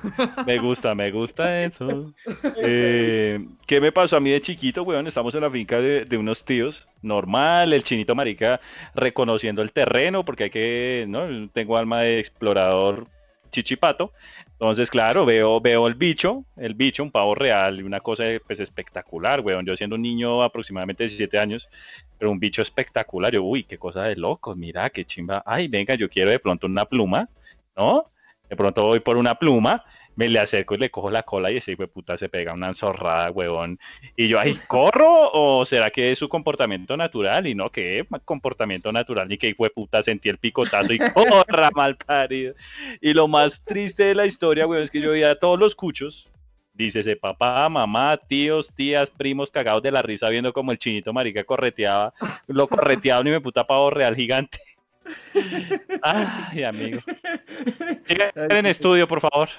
Me 0.46 0.58
gusta, 0.58 0.96
me 0.96 1.12
gusta 1.12 1.63
eso. 1.63 2.13
Eh, 2.58 3.46
¿Qué 3.65 3.82
me 3.82 3.92
pasó 3.92 4.18
a 4.18 4.20
mí 4.20 4.32
de 4.32 4.42
chiquito, 4.42 4.84
weón? 4.84 5.08
Estamos 5.08 5.34
en 5.36 5.42
la 5.42 5.51
finca 5.51 5.80
de, 5.80 6.06
de 6.06 6.18
unos 6.18 6.44
tíos, 6.44 6.88
normal, 7.01 7.74
el 7.74 7.84
chinito 7.84 8.15
marica 8.15 8.60
reconociendo 8.94 9.62
el 9.62 9.72
terreno, 9.72 10.24
porque 10.25 10.46
hay 10.46 10.50
que, 10.50 11.06
¿no? 11.08 11.50
Tengo 11.50 11.77
alma 11.77 12.01
de 12.01 12.20
explorador 12.20 13.08
chichipato. 13.51 14.12
Entonces, 14.59 14.89
claro, 14.89 15.25
veo, 15.25 15.59
veo 15.59 15.85
el 15.85 15.95
bicho, 15.95 16.45
el 16.55 16.75
bicho, 16.75 17.03
un 17.03 17.12
pavo 17.12 17.36
real, 17.36 17.80
y 17.80 17.84
una 17.84 17.99
cosa 17.99 18.23
pues 18.47 18.62
espectacular, 18.62 19.41
weón. 19.41 19.65
Yo 19.65 19.75
siendo 19.75 19.97
un 19.97 20.01
niño 20.01 20.41
aproximadamente 20.43 21.03
17 21.03 21.38
años, 21.38 21.69
pero 22.17 22.32
un 22.32 22.39
bicho 22.39 22.62
espectacular. 22.62 23.34
Yo, 23.34 23.43
uy, 23.43 23.63
qué 23.65 23.77
cosa 23.77 24.03
de 24.03 24.15
locos, 24.15 24.56
mira, 24.56 24.89
qué 24.89 25.03
chimba. 25.03 25.43
Ay, 25.45 25.67
venga, 25.67 25.95
yo 25.95 26.10
quiero 26.10 26.30
de 26.32 26.39
pronto 26.39 26.67
una 26.67 26.86
pluma, 26.86 27.27
¿no? 27.75 28.06
De 28.49 28.56
pronto 28.56 28.84
voy 28.86 29.01
por 29.01 29.17
una 29.17 29.36
pluma, 29.36 29.84
me 30.15 30.30
le 30.30 30.39
acerco 30.39 30.75
y 30.75 30.78
le 30.78 30.89
cojo 30.89 31.10
la 31.12 31.23
cola 31.23 31.51
y 31.51 31.58
ese 31.58 31.73
hijo 31.73 31.84
de 31.84 31.88
puta 31.88 32.17
se 32.17 32.30
pega 32.30 32.54
una 32.54 32.67
enzorrada, 32.67 33.32
huevón. 33.32 33.80
Y 34.15 34.28
yo, 34.28 34.39
ay, 34.39 34.60
¿corro? 34.67 35.30
¿O 35.34 35.65
será 35.65 35.91
que 35.91 36.12
es 36.12 36.19
su 36.19 36.30
comportamiento 36.30 36.95
natural? 36.95 37.47
Y 37.47 37.56
no, 37.56 37.69
¿qué 37.69 38.06
comportamiento 38.23 38.91
natural? 38.91 39.28
Ni 39.28 39.38
que 39.38 39.49
hijo 39.49 39.65
de 39.65 39.69
puta 39.71 40.01
sentí 40.01 40.30
el 40.30 40.38
picotazo 40.38 40.93
y 40.93 40.99
corra 41.13 41.69
mal 41.71 41.97
parido. 41.97 42.56
Y 43.01 43.13
lo 43.13 43.28
más 43.28 43.63
triste 43.63 44.04
de 44.04 44.15
la 44.15 44.25
historia, 44.25 44.67
huevón, 44.67 44.84
es 44.84 44.91
que 44.91 45.01
yo 45.01 45.12
veía 45.12 45.32
a 45.32 45.39
todos 45.39 45.60
los 45.60 45.75
cuchos. 45.75 46.30
Dícese 46.73 47.15
papá, 47.15 47.69
mamá, 47.69 48.17
tíos, 48.17 48.69
tías, 48.75 49.10
primos 49.10 49.49
cagados 49.49 49.82
de 49.82 49.91
la 49.91 50.01
risa 50.01 50.28
viendo 50.28 50.51
como 50.51 50.73
el 50.73 50.78
chinito 50.78 51.13
marica 51.13 51.45
correteaba, 51.45 52.13
lo 52.47 52.67
correteaban 52.67 53.25
y 53.28 53.32
me 53.32 53.39
puta 53.39 53.65
pavo 53.65 53.89
real 53.91 54.13
gigante. 54.13 54.60
Ay, 56.01 56.63
amigo. 56.63 56.99
Sigan 58.06 58.32
en 58.36 58.65
estudio, 58.65 59.08
por 59.08 59.21
favor. 59.21 59.49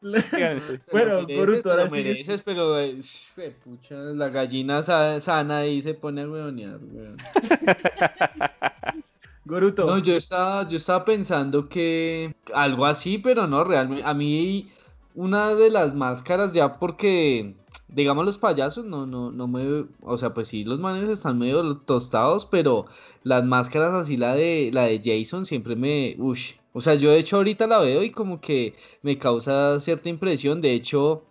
Bueno, 0.92 1.26
Boruto, 1.26 1.70
ahora 1.70 1.88
sí 1.88 1.96
mereces, 1.96 2.42
pero 2.42 2.78
eh, 2.78 3.00
jue 3.34 3.50
pucha, 3.50 3.94
la 3.96 4.28
gallina 4.28 4.82
sa- 4.82 5.18
sana 5.20 5.58
ahí 5.58 5.82
se 5.82 5.94
pone 5.94 6.22
a 6.22 6.28
huevonear, 6.28 6.78
weón. 6.82 7.16
Goruto. 9.44 9.86
No, 9.86 9.98
yo 9.98 10.14
estaba, 10.14 10.68
yo 10.68 10.76
estaba 10.76 11.04
pensando 11.04 11.68
que 11.68 12.34
algo 12.54 12.86
así, 12.86 13.18
pero 13.18 13.46
no, 13.46 13.64
realmente, 13.64 14.04
a 14.04 14.14
mí 14.14 14.68
una 15.14 15.54
de 15.54 15.70
las 15.70 15.94
máscaras 15.94 16.52
ya 16.52 16.78
porque, 16.78 17.56
digamos 17.88 18.24
los 18.26 18.38
payasos, 18.38 18.84
no, 18.84 19.06
no, 19.06 19.30
no 19.32 19.48
me, 19.48 19.86
o 20.02 20.18
sea, 20.18 20.34
pues 20.34 20.48
sí, 20.48 20.64
los 20.64 20.78
manes 20.80 21.08
están 21.08 21.38
medio 21.38 21.76
tostados, 21.78 22.46
pero 22.46 22.86
las 23.22 23.44
máscaras 23.44 23.94
así, 23.94 24.16
la 24.16 24.34
de, 24.34 24.70
la 24.72 24.84
de 24.84 25.00
Jason 25.02 25.46
siempre 25.46 25.76
me, 25.76 26.14
uff, 26.18 26.52
o 26.72 26.80
sea, 26.80 26.94
yo 26.94 27.10
de 27.10 27.18
hecho 27.18 27.36
ahorita 27.36 27.66
la 27.66 27.78
veo 27.80 28.02
y 28.02 28.10
como 28.10 28.40
que 28.40 28.74
me 29.02 29.18
causa 29.18 29.80
cierta 29.80 30.08
impresión, 30.08 30.60
de 30.60 30.72
hecho, 30.72 31.24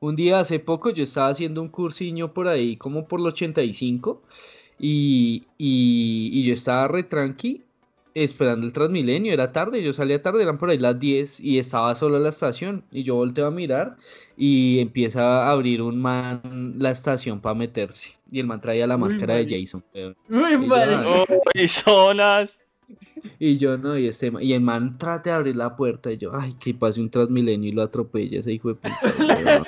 un 0.00 0.16
día 0.16 0.40
hace 0.40 0.58
poco 0.60 0.90
yo 0.90 1.04
estaba 1.04 1.28
haciendo 1.28 1.62
un 1.62 1.68
cursiño 1.68 2.32
por 2.34 2.48
ahí, 2.48 2.76
como 2.76 3.06
por 3.08 3.20
el 3.20 3.26
85, 3.26 4.22
y, 4.78 5.44
y, 5.58 6.30
y 6.32 6.44
yo 6.44 6.54
estaba 6.54 6.88
re 6.88 7.02
tranqui 7.04 7.64
esperando 8.14 8.66
el 8.66 8.72
Transmilenio, 8.72 9.32
era 9.32 9.52
tarde, 9.52 9.82
yo 9.82 9.92
salía 9.92 10.22
tarde, 10.22 10.42
eran 10.42 10.58
por 10.58 10.70
ahí 10.70 10.78
las 10.78 10.98
10 10.98 11.40
y 11.40 11.58
estaba 11.58 11.94
solo 11.94 12.16
en 12.16 12.24
la 12.24 12.28
estación 12.30 12.84
y 12.90 13.02
yo 13.02 13.14
volteo 13.14 13.46
a 13.46 13.50
mirar 13.50 13.96
y 14.36 14.78
empieza 14.80 15.44
a 15.44 15.50
abrir 15.50 15.82
un 15.82 16.00
man 16.00 16.74
la 16.78 16.90
estación 16.90 17.40
para 17.40 17.54
meterse 17.54 18.16
y 18.30 18.40
el 18.40 18.46
man 18.46 18.60
traía 18.60 18.86
la 18.86 18.96
Uy, 18.96 19.00
máscara 19.02 19.34
de. 19.34 19.60
Jason. 19.60 19.84
Uy, 20.28 20.58
madre. 20.58 20.96
Y 23.38 23.58
yo 23.58 23.76
no, 23.78 23.98
y 23.98 24.06
este 24.06 24.32
y 24.40 24.52
el 24.52 24.60
man 24.60 24.98
trate 24.98 25.30
de 25.30 25.36
abrir 25.36 25.56
la 25.56 25.76
puerta 25.76 26.12
y 26.12 26.18
yo, 26.18 26.32
ay, 26.34 26.54
que 26.54 26.74
pase 26.74 27.00
un 27.00 27.10
Transmilenio 27.10 27.70
y 27.70 27.72
lo 27.72 27.82
atropella 27.82 28.40
ese 28.40 28.52
hijo 28.52 28.68
de 28.68 28.74
puta. 28.74 29.00
weón". 29.18 29.64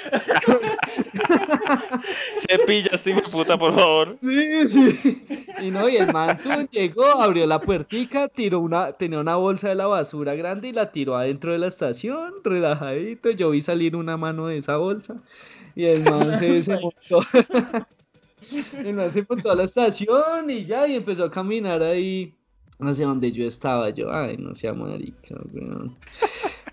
Cepilla 2.49 2.91
este 2.93 3.11
hijo 3.11 3.21
de 3.21 3.29
puta, 3.29 3.59
por 3.59 3.75
favor. 3.75 4.19
Sí, 4.21 4.69
sí. 4.69 5.25
Y 5.61 5.71
no, 5.71 5.89
y 5.89 5.97
el 5.97 6.13
man 6.13 6.39
tú, 6.43 6.51
llegó, 6.71 7.07
abrió 7.07 7.47
la 7.47 7.61
puertica, 7.61 8.29
tiró 8.29 8.61
una, 8.61 8.93
tenía 8.93 9.21
una 9.21 9.37
bolsa 9.37 9.69
de 9.69 9.75
la 9.75 9.87
basura 9.87 10.35
grande 10.35 10.69
y 10.69 10.73
la 10.73 10.91
tiró 10.91 11.17
adentro 11.17 11.53
de 11.53 11.59
la 11.59 11.69
estación, 11.69 12.35
relajadito. 12.45 13.31
Yo 13.31 13.51
vi 13.51 13.61
salir 13.61 13.97
una 13.97 14.17
mano 14.17 14.47
de 14.47 14.59
esa 14.59 14.77
bolsa 14.77 15.23
y 15.75 15.85
el 15.85 16.03
man 16.03 16.39
se, 16.39 16.63
se 16.63 16.79
montó. 16.79 17.21
El 18.85 18.95
man 18.95 19.11
se 19.11 19.25
montó 19.29 19.51
a 19.51 19.55
la 19.55 19.65
estación 19.65 20.51
y 20.51 20.65
ya, 20.65 20.87
y 20.87 20.97
empezó 20.97 21.25
a 21.25 21.31
caminar 21.31 21.83
ahí 21.83 22.35
hacia 22.88 23.07
donde 23.07 23.33
yo 23.33 23.47
estaba. 23.47 23.90
Yo, 23.90 24.12
ay, 24.12 24.37
no 24.37 24.55
sea 24.55 24.73
marica, 24.73 25.37
weón. 25.53 25.97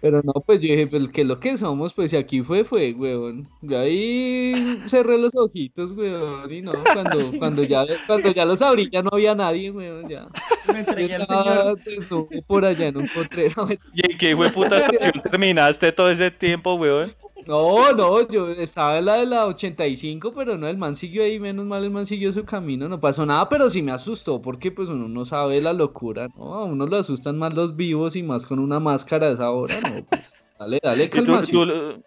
Pero 0.02 0.22
no, 0.24 0.32
pues 0.46 0.62
yo 0.62 0.70
dije, 0.70 0.88
pues 0.88 1.10
que 1.10 1.26
lo 1.26 1.40
que 1.40 1.58
somos, 1.58 1.94
pues 1.94 2.12
si 2.12 2.18
aquí 2.18 2.42
fue, 2.42 2.64
fue, 2.64 2.94
weón. 2.94 3.50
Yo 3.62 3.80
ahí 3.80 4.82
cerré 4.88 5.18
los 5.18 5.36
ojitos, 5.36 5.92
weón, 5.92 6.52
y 6.54 6.62
no, 6.62 6.90
cuando, 6.94 7.34
cuando 7.38 7.64
ya, 7.64 7.86
cuando 8.08 8.32
ya 8.32 8.46
los 8.46 8.62
abrí 8.62 8.90
ya 8.90 9.02
no 9.04 9.10
había 9.14 9.36
nadie, 9.36 9.72
weón, 9.72 10.08
ya. 10.08 10.30
Me 10.64 10.80
Yo 10.96 11.08
entregué 11.08 11.16
al 11.16 11.24
estaba 11.24 11.44
señor. 11.44 11.76
desnudo 11.84 12.44
por 12.48 12.66
allá 12.66 12.88
en 12.88 12.98
un 12.98 13.10
potrero. 13.10 13.68
¿Y 13.92 14.06
en 14.12 14.18
qué 14.18 14.36
de 14.36 14.50
puta 14.50 14.78
estación 14.80 15.14
terminaste 15.24 15.92
todo 15.92 16.10
ese 16.10 16.32
tiempo, 16.32 16.76
weón? 16.76 17.16
No, 17.46 17.92
no, 17.94 18.28
yo 18.28 18.50
estaba 18.52 19.00
en 19.00 19.06
la 19.06 19.18
de 19.18 19.26
la 19.26 19.48
85, 19.48 20.34
pero 20.34 20.58
no, 20.58 20.68
el 20.68 20.78
man 20.78 20.94
siguió 20.94 21.24
ahí, 21.24 21.40
menos 21.40 21.66
mal 21.66 21.84
el 21.84 21.90
man 21.90 22.06
siguió 22.06 22.32
su 22.32 22.46
camino, 22.46 22.88
no 22.88 23.00
pasó 23.00 23.26
nada, 23.26 23.50
pero 23.50 23.70
sí 23.70 23.82
me 23.82 23.92
asustó, 23.92 24.42
porque 24.42 24.72
pues 24.72 24.90
uno 24.90 25.08
no 25.08 25.26
sabe 25.26 25.60
la 25.62 25.74
locura, 25.74 26.28
¿no? 26.36 26.54
A 26.56 26.66
uno 26.66 26.86
lo 26.86 26.98
asustan 26.98 27.38
más 27.40 27.54
los 27.54 27.76
vivos 27.76 28.16
y 28.16 28.24
más 28.24 28.46
con 28.46 28.60
una 28.60 28.80
máscara 28.80 29.28
a 29.28 29.32
esa 29.34 29.50
hora, 29.52 29.82
no, 29.82 29.89
pues, 30.10 30.34
dale, 30.60 30.80
dale, 30.82 31.04
¿Y 31.06 31.10
tú, 31.10 31.42
tú- 31.42 32.04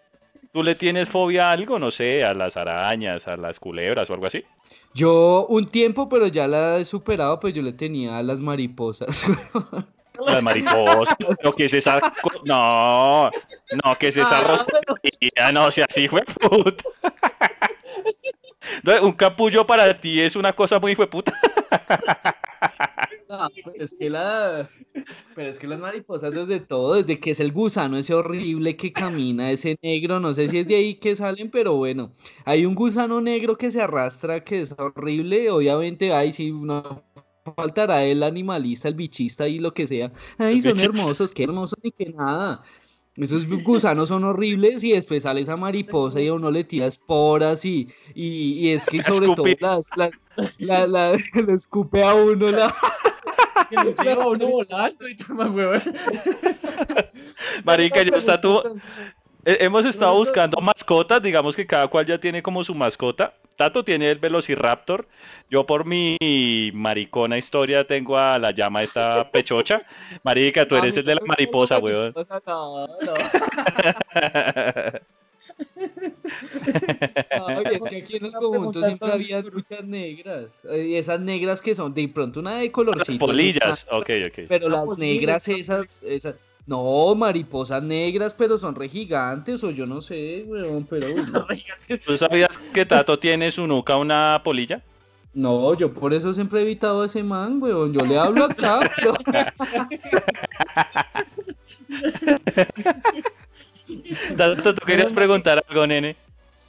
¿Tú 0.51 0.61
le 0.61 0.75
tienes 0.75 1.09
fobia 1.09 1.49
a 1.49 1.51
algo? 1.53 1.79
No 1.79 1.89
sé, 1.89 2.23
a 2.23 2.35
las 2.35 2.57
arañas, 2.57 3.27
a 3.27 3.35
las 3.37 3.59
culebras 3.59 4.07
o 4.09 4.13
algo 4.13 4.27
así. 4.27 4.43
Yo 4.93 5.47
un 5.49 5.65
tiempo, 5.65 6.07
pero 6.07 6.27
ya 6.27 6.47
la 6.47 6.77
he 6.77 6.85
superado, 6.85 7.39
pues 7.39 7.55
yo 7.55 7.63
le 7.63 7.73
tenía 7.73 8.19
a 8.19 8.23
las 8.23 8.39
mariposas. 8.39 9.25
Las 10.27 10.43
mariposas. 10.43 11.15
No, 11.43 11.51
que 11.53 11.65
es 11.65 11.73
esa. 11.73 11.99
No, 12.45 13.31
no, 13.83 13.95
que 13.99 14.09
es 14.09 14.17
esa 14.17 14.39
Ah. 15.39 15.51
No, 15.51 15.65
o 15.65 15.71
sea, 15.71 15.87
así 15.89 16.07
fue 16.07 16.21
puta. 16.23 16.83
Un 19.01 19.13
capullo 19.13 19.65
para 19.65 19.99
ti 19.99 20.19
es 20.21 20.35
una 20.35 20.53
cosa 20.53 20.79
muy 20.79 20.95
puta. 20.95 21.33
No, 23.29 23.49
pero 23.65 23.83
es 23.83 23.95
que 23.97 24.09
la... 24.09 24.69
Pero 25.35 25.49
es 25.49 25.57
que 25.57 25.67
las 25.67 25.79
mariposas 25.79 26.33
desde 26.33 26.59
todo, 26.59 26.95
desde 26.95 27.19
que 27.19 27.31
es 27.31 27.39
el 27.39 27.51
gusano 27.51 27.97
ese 27.97 28.13
horrible 28.13 28.75
que 28.75 28.93
camina, 28.93 29.49
ese 29.49 29.77
negro, 29.81 30.19
no 30.19 30.33
sé 30.33 30.47
si 30.49 30.59
es 30.59 30.67
de 30.67 30.75
ahí 30.75 30.95
que 30.95 31.15
salen, 31.15 31.49
pero 31.49 31.75
bueno, 31.75 32.13
hay 32.45 32.65
un 32.65 32.75
gusano 32.75 33.21
negro 33.21 33.57
que 33.57 33.71
se 33.71 33.81
arrastra, 33.81 34.43
que 34.43 34.61
es 34.61 34.75
horrible, 34.77 35.49
obviamente, 35.49 36.13
ay, 36.13 36.31
sí, 36.31 36.51
no 36.51 37.03
faltará 37.55 38.05
el 38.05 38.23
animalista, 38.23 38.87
el 38.87 38.95
bichista 38.95 39.47
y 39.47 39.59
lo 39.59 39.73
que 39.73 39.87
sea, 39.87 40.11
ay, 40.37 40.61
son 40.61 40.79
hermosos, 40.79 41.33
qué 41.33 41.43
hermosos 41.43 41.79
ni 41.83 41.91
que 41.91 42.11
nada. 42.11 42.63
Esos 43.17 43.47
gusanos 43.47 44.09
son 44.09 44.23
horribles 44.23 44.83
y 44.83 44.91
después 44.93 45.21
sale 45.23 45.41
esa 45.41 45.55
mariposa 45.55 46.19
y 46.19 46.27
a 46.29 46.33
uno 46.33 46.49
le 46.49 46.63
tira 46.63 46.87
esporas 46.87 47.63
y, 47.63 47.87
y, 48.15 48.53
y 48.53 48.69
es 48.69 48.85
que 48.85 49.03
sobre 49.03 49.27
todo 49.35 49.45
las, 49.59 49.85
las- 49.95 50.11
la, 50.57 50.87
la, 50.87 51.11
le 51.47 51.53
escupe 51.53 52.03
a 52.03 52.15
uno 52.15 52.49
la, 52.49 52.73
Se 53.69 53.75
lo 53.75 53.93
lleva 53.95 54.27
uno 54.27 54.47
volando 54.47 55.07
y 55.07 55.15
toma 55.15 55.45
huevón. 55.45 55.83
Marica, 57.63 58.01
ya 58.03 58.17
está 58.17 58.41
tú. 58.41 58.61
Eh, 59.45 59.57
Hemos 59.59 59.85
estado 59.85 60.15
buscando 60.15 60.59
mascotas, 60.61 61.21
digamos 61.21 61.55
que 61.55 61.67
cada 61.67 61.87
cual 61.87 62.05
ya 62.05 62.19
tiene 62.19 62.41
como 62.41 62.63
su 62.63 62.73
mascota. 62.73 63.35
Tato 63.55 63.83
tiene 63.83 64.09
el 64.11 64.19
Velociraptor. 64.19 65.07
Yo 65.49 65.65
por 65.65 65.85
mi 65.85 66.17
maricona 66.73 67.37
historia 67.37 67.85
tengo 67.85 68.17
a 68.17 68.39
la 68.39 68.51
llama 68.51 68.83
esta 68.83 69.29
pechocha. 69.31 69.81
Marica, 70.23 70.67
tú 70.67 70.75
eres 70.75 70.97
el 70.97 71.05
de 71.05 71.15
la 71.15 71.21
mariposa, 71.25 71.77
weón. 71.77 72.13
No, 72.47 72.87
no. 72.87 73.13
Ay, 77.47 77.63
es 77.73 77.81
que 77.89 77.97
aquí 77.97 78.17
en 78.17 78.25
el 78.25 78.29
Una 78.29 78.39
conjunto 78.39 78.79
pregunta, 78.81 78.87
siempre 78.87 79.11
había 79.11 79.41
muchas 79.43 79.83
negras. 79.85 80.61
Eh, 80.69 80.85
Y 80.87 80.95
esas 80.95 81.19
negras 81.19 81.61
que 81.61 81.75
son 81.75 81.93
de 81.93 82.07
pronto 82.07 82.39
una 82.39 82.55
de 82.57 82.65
Las 82.65 82.73
colorcito. 82.73 83.25
polillas. 83.25 83.85
Ok, 83.91 84.09
ok. 84.27 84.39
Pero 84.47 84.67
Ah, 84.67 84.85
las 84.87 84.97
negras 84.97 85.47
esas, 85.47 86.03
esas. 86.03 86.35
No, 86.65 87.13
mariposas 87.15 87.83
negras, 87.83 88.33
pero 88.33 88.57
son 88.57 88.73
re 88.75 88.87
gigantes, 88.87 89.61
o 89.63 89.71
yo 89.71 89.85
no 89.85 90.01
sé, 90.01 90.45
weón, 90.47 90.85
pero. 90.89 91.07
¿Tú 92.05 92.17
sabías 92.17 92.57
que 92.73 92.85
Tato 92.85 93.19
tiene 93.19 93.51
su 93.51 93.67
nuca 93.67 93.97
una 93.97 94.41
polilla? 94.43 94.81
No, 95.33 95.73
yo 95.75 95.91
por 95.93 96.13
eso 96.13 96.33
siempre 96.33 96.59
he 96.59 96.63
evitado 96.63 97.01
a 97.01 97.07
ese 97.07 97.21
man, 97.23 97.61
weón. 97.61 97.91
Yo 97.91 98.05
le 98.05 98.17
hablo 98.17 98.45
acá. 98.45 98.89
pero- 98.97 99.13
Tato, 104.37 104.73
tú 104.75 104.85
querías 104.85 105.11
preguntar 105.11 105.63
algo, 105.67 105.85
nene. 105.85 106.15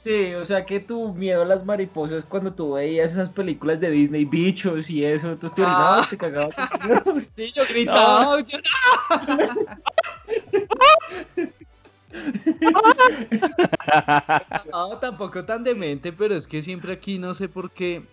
Sí, 0.05 0.35
o 0.35 0.45
sea 0.45 0.63
que 0.67 0.79
tu 0.79 1.15
miedo 1.15 1.41
a 1.41 1.45
las 1.45 1.65
mariposas 1.65 2.23
cuando 2.25 2.53
tú 2.53 2.73
veías 2.73 3.13
esas 3.13 3.29
películas 3.31 3.79
de 3.79 3.89
Disney, 3.89 4.23
bichos 4.23 4.87
y 4.91 5.03
eso, 5.03 5.35
tú 5.35 5.49
te 5.49 5.63
orinabas, 5.63 6.05
Ah. 6.05 6.09
te 6.11 6.17
cagabas. 6.17 6.55
Sí, 7.35 7.51
yo 7.55 7.63
gritaba. 7.67 8.39
yo- 8.41 8.59
No, 14.71 14.97
tampoco 14.99 15.43
tan 15.43 15.63
demente, 15.63 16.13
pero 16.13 16.35
es 16.35 16.47
que 16.47 16.61
siempre 16.61 16.93
aquí 16.93 17.19
no 17.19 17.33
sé 17.33 17.49
por 17.49 17.71
qué. 17.71 18.03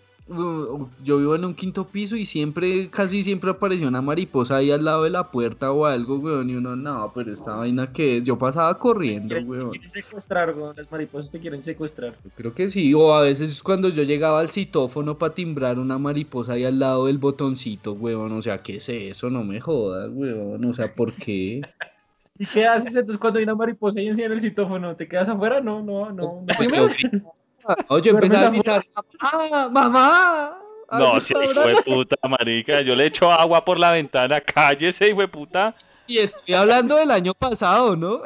Yo 1.05 1.18
vivo 1.18 1.35
en 1.35 1.45
un 1.45 1.55
quinto 1.55 1.87
piso 1.87 2.16
y 2.16 2.27
siempre, 2.27 2.88
casi 2.90 3.23
siempre 3.23 3.51
apareció 3.51 3.88
una 3.88 4.03
mariposa 4.03 4.57
ahí 4.57 4.71
al 4.71 4.85
lado 4.85 5.05
de 5.05 5.11
la 5.11 5.31
puerta 5.31 5.71
o 5.73 5.87
algo, 5.87 6.18
weón. 6.18 6.51
Y 6.51 6.55
uno, 6.57 6.75
no, 6.77 7.12
pero 7.14 7.33
esta 7.33 7.57
vaina 7.57 7.92
que 7.92 8.18
es. 8.18 8.25
Yo 8.25 8.38
pasaba 8.38 8.79
corriendo, 8.79 9.35
Quieren- 9.35 9.49
weón. 9.49 9.71
Te 9.71 9.79
quieren 9.79 9.90
secuestrar, 9.90 10.55
weón. 10.57 10.75
Las 10.77 10.90
mariposas 10.90 11.31
te 11.31 11.38
quieren 11.38 11.62
secuestrar. 11.62 12.14
Yo 12.25 12.31
creo 12.37 12.55
que 12.55 12.68
sí, 12.68 12.92
o 12.95 13.14
a 13.14 13.23
veces 13.23 13.62
cuando 13.62 13.88
yo 13.88 14.03
llegaba 14.03 14.40
al 14.40 14.49
citófono 14.49 15.18
para 15.18 15.35
timbrar 15.35 15.79
una 15.79 15.99
mariposa 15.99 16.55
ahí 16.55 16.64
al 16.64 16.79
lado 16.79 17.07
del 17.07 17.18
botoncito, 17.18 17.92
weón. 17.92 18.33
O 18.33 18.42
sea, 18.42 18.59
¿qué 18.62 18.77
es 18.77 18.88
eso? 18.88 19.31
No 19.31 19.45
me 19.45 19.61
jodas, 19.61 20.11
weón. 20.12 20.64
O 20.64 20.73
sea, 20.75 20.92
¿por 20.92 21.12
qué? 21.12 21.61
¿Y 22.38 22.47
qué 22.47 22.66
haces 22.66 22.97
entonces 22.97 23.18
cuando 23.18 23.38
hay 23.38 23.45
una 23.45 23.55
mariposa 23.55 24.01
ahí 24.01 24.09
encima 24.09 24.27
en 24.27 24.33
el 24.33 24.40
citófono? 24.40 24.97
¿Te 24.97 25.07
quedas 25.07 25.29
afuera? 25.29 25.61
No, 25.61 25.83
no, 25.83 26.11
no. 26.11 26.45
no. 26.47 26.47
Pues 27.88 28.03
yo 28.03 28.12
empecé 28.12 28.37
a 28.37 28.51
gritar, 28.51 28.85
¡Mamá! 29.20 29.68
¡Mamá! 29.68 30.59
No, 30.90 31.12
cabrón". 31.18 31.51
hijo 31.51 31.66
de 31.68 31.83
puta, 31.83 32.16
marica. 32.29 32.83
Yo 32.83 32.94
le 32.94 33.07
echo 33.07 33.31
agua 33.31 33.64
por 33.64 33.79
la 33.79 33.92
ventana. 33.92 34.40
Cállese, 34.40 35.09
hijo 35.09 35.20
de 35.20 35.29
puta. 35.29 35.75
Y 36.07 36.18
estoy 36.18 36.55
hablando 36.55 36.96
del 36.96 37.11
año 37.11 37.33
pasado, 37.33 37.96
¿no? 37.96 38.22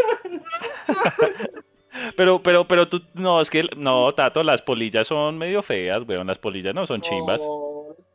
Pero, 2.15 2.41
pero, 2.41 2.67
pero 2.67 2.87
tú, 2.87 3.01
no, 3.13 3.41
es 3.41 3.49
que, 3.49 3.69
no, 3.75 4.13
Tato, 4.13 4.43
las 4.43 4.61
polillas 4.61 5.07
son 5.07 5.37
medio 5.37 5.61
feas, 5.61 6.01
weón. 6.07 6.27
Las 6.27 6.39
polillas 6.39 6.73
no 6.73 6.87
son 6.87 7.01
chimbas. 7.01 7.41
No, 7.41 7.70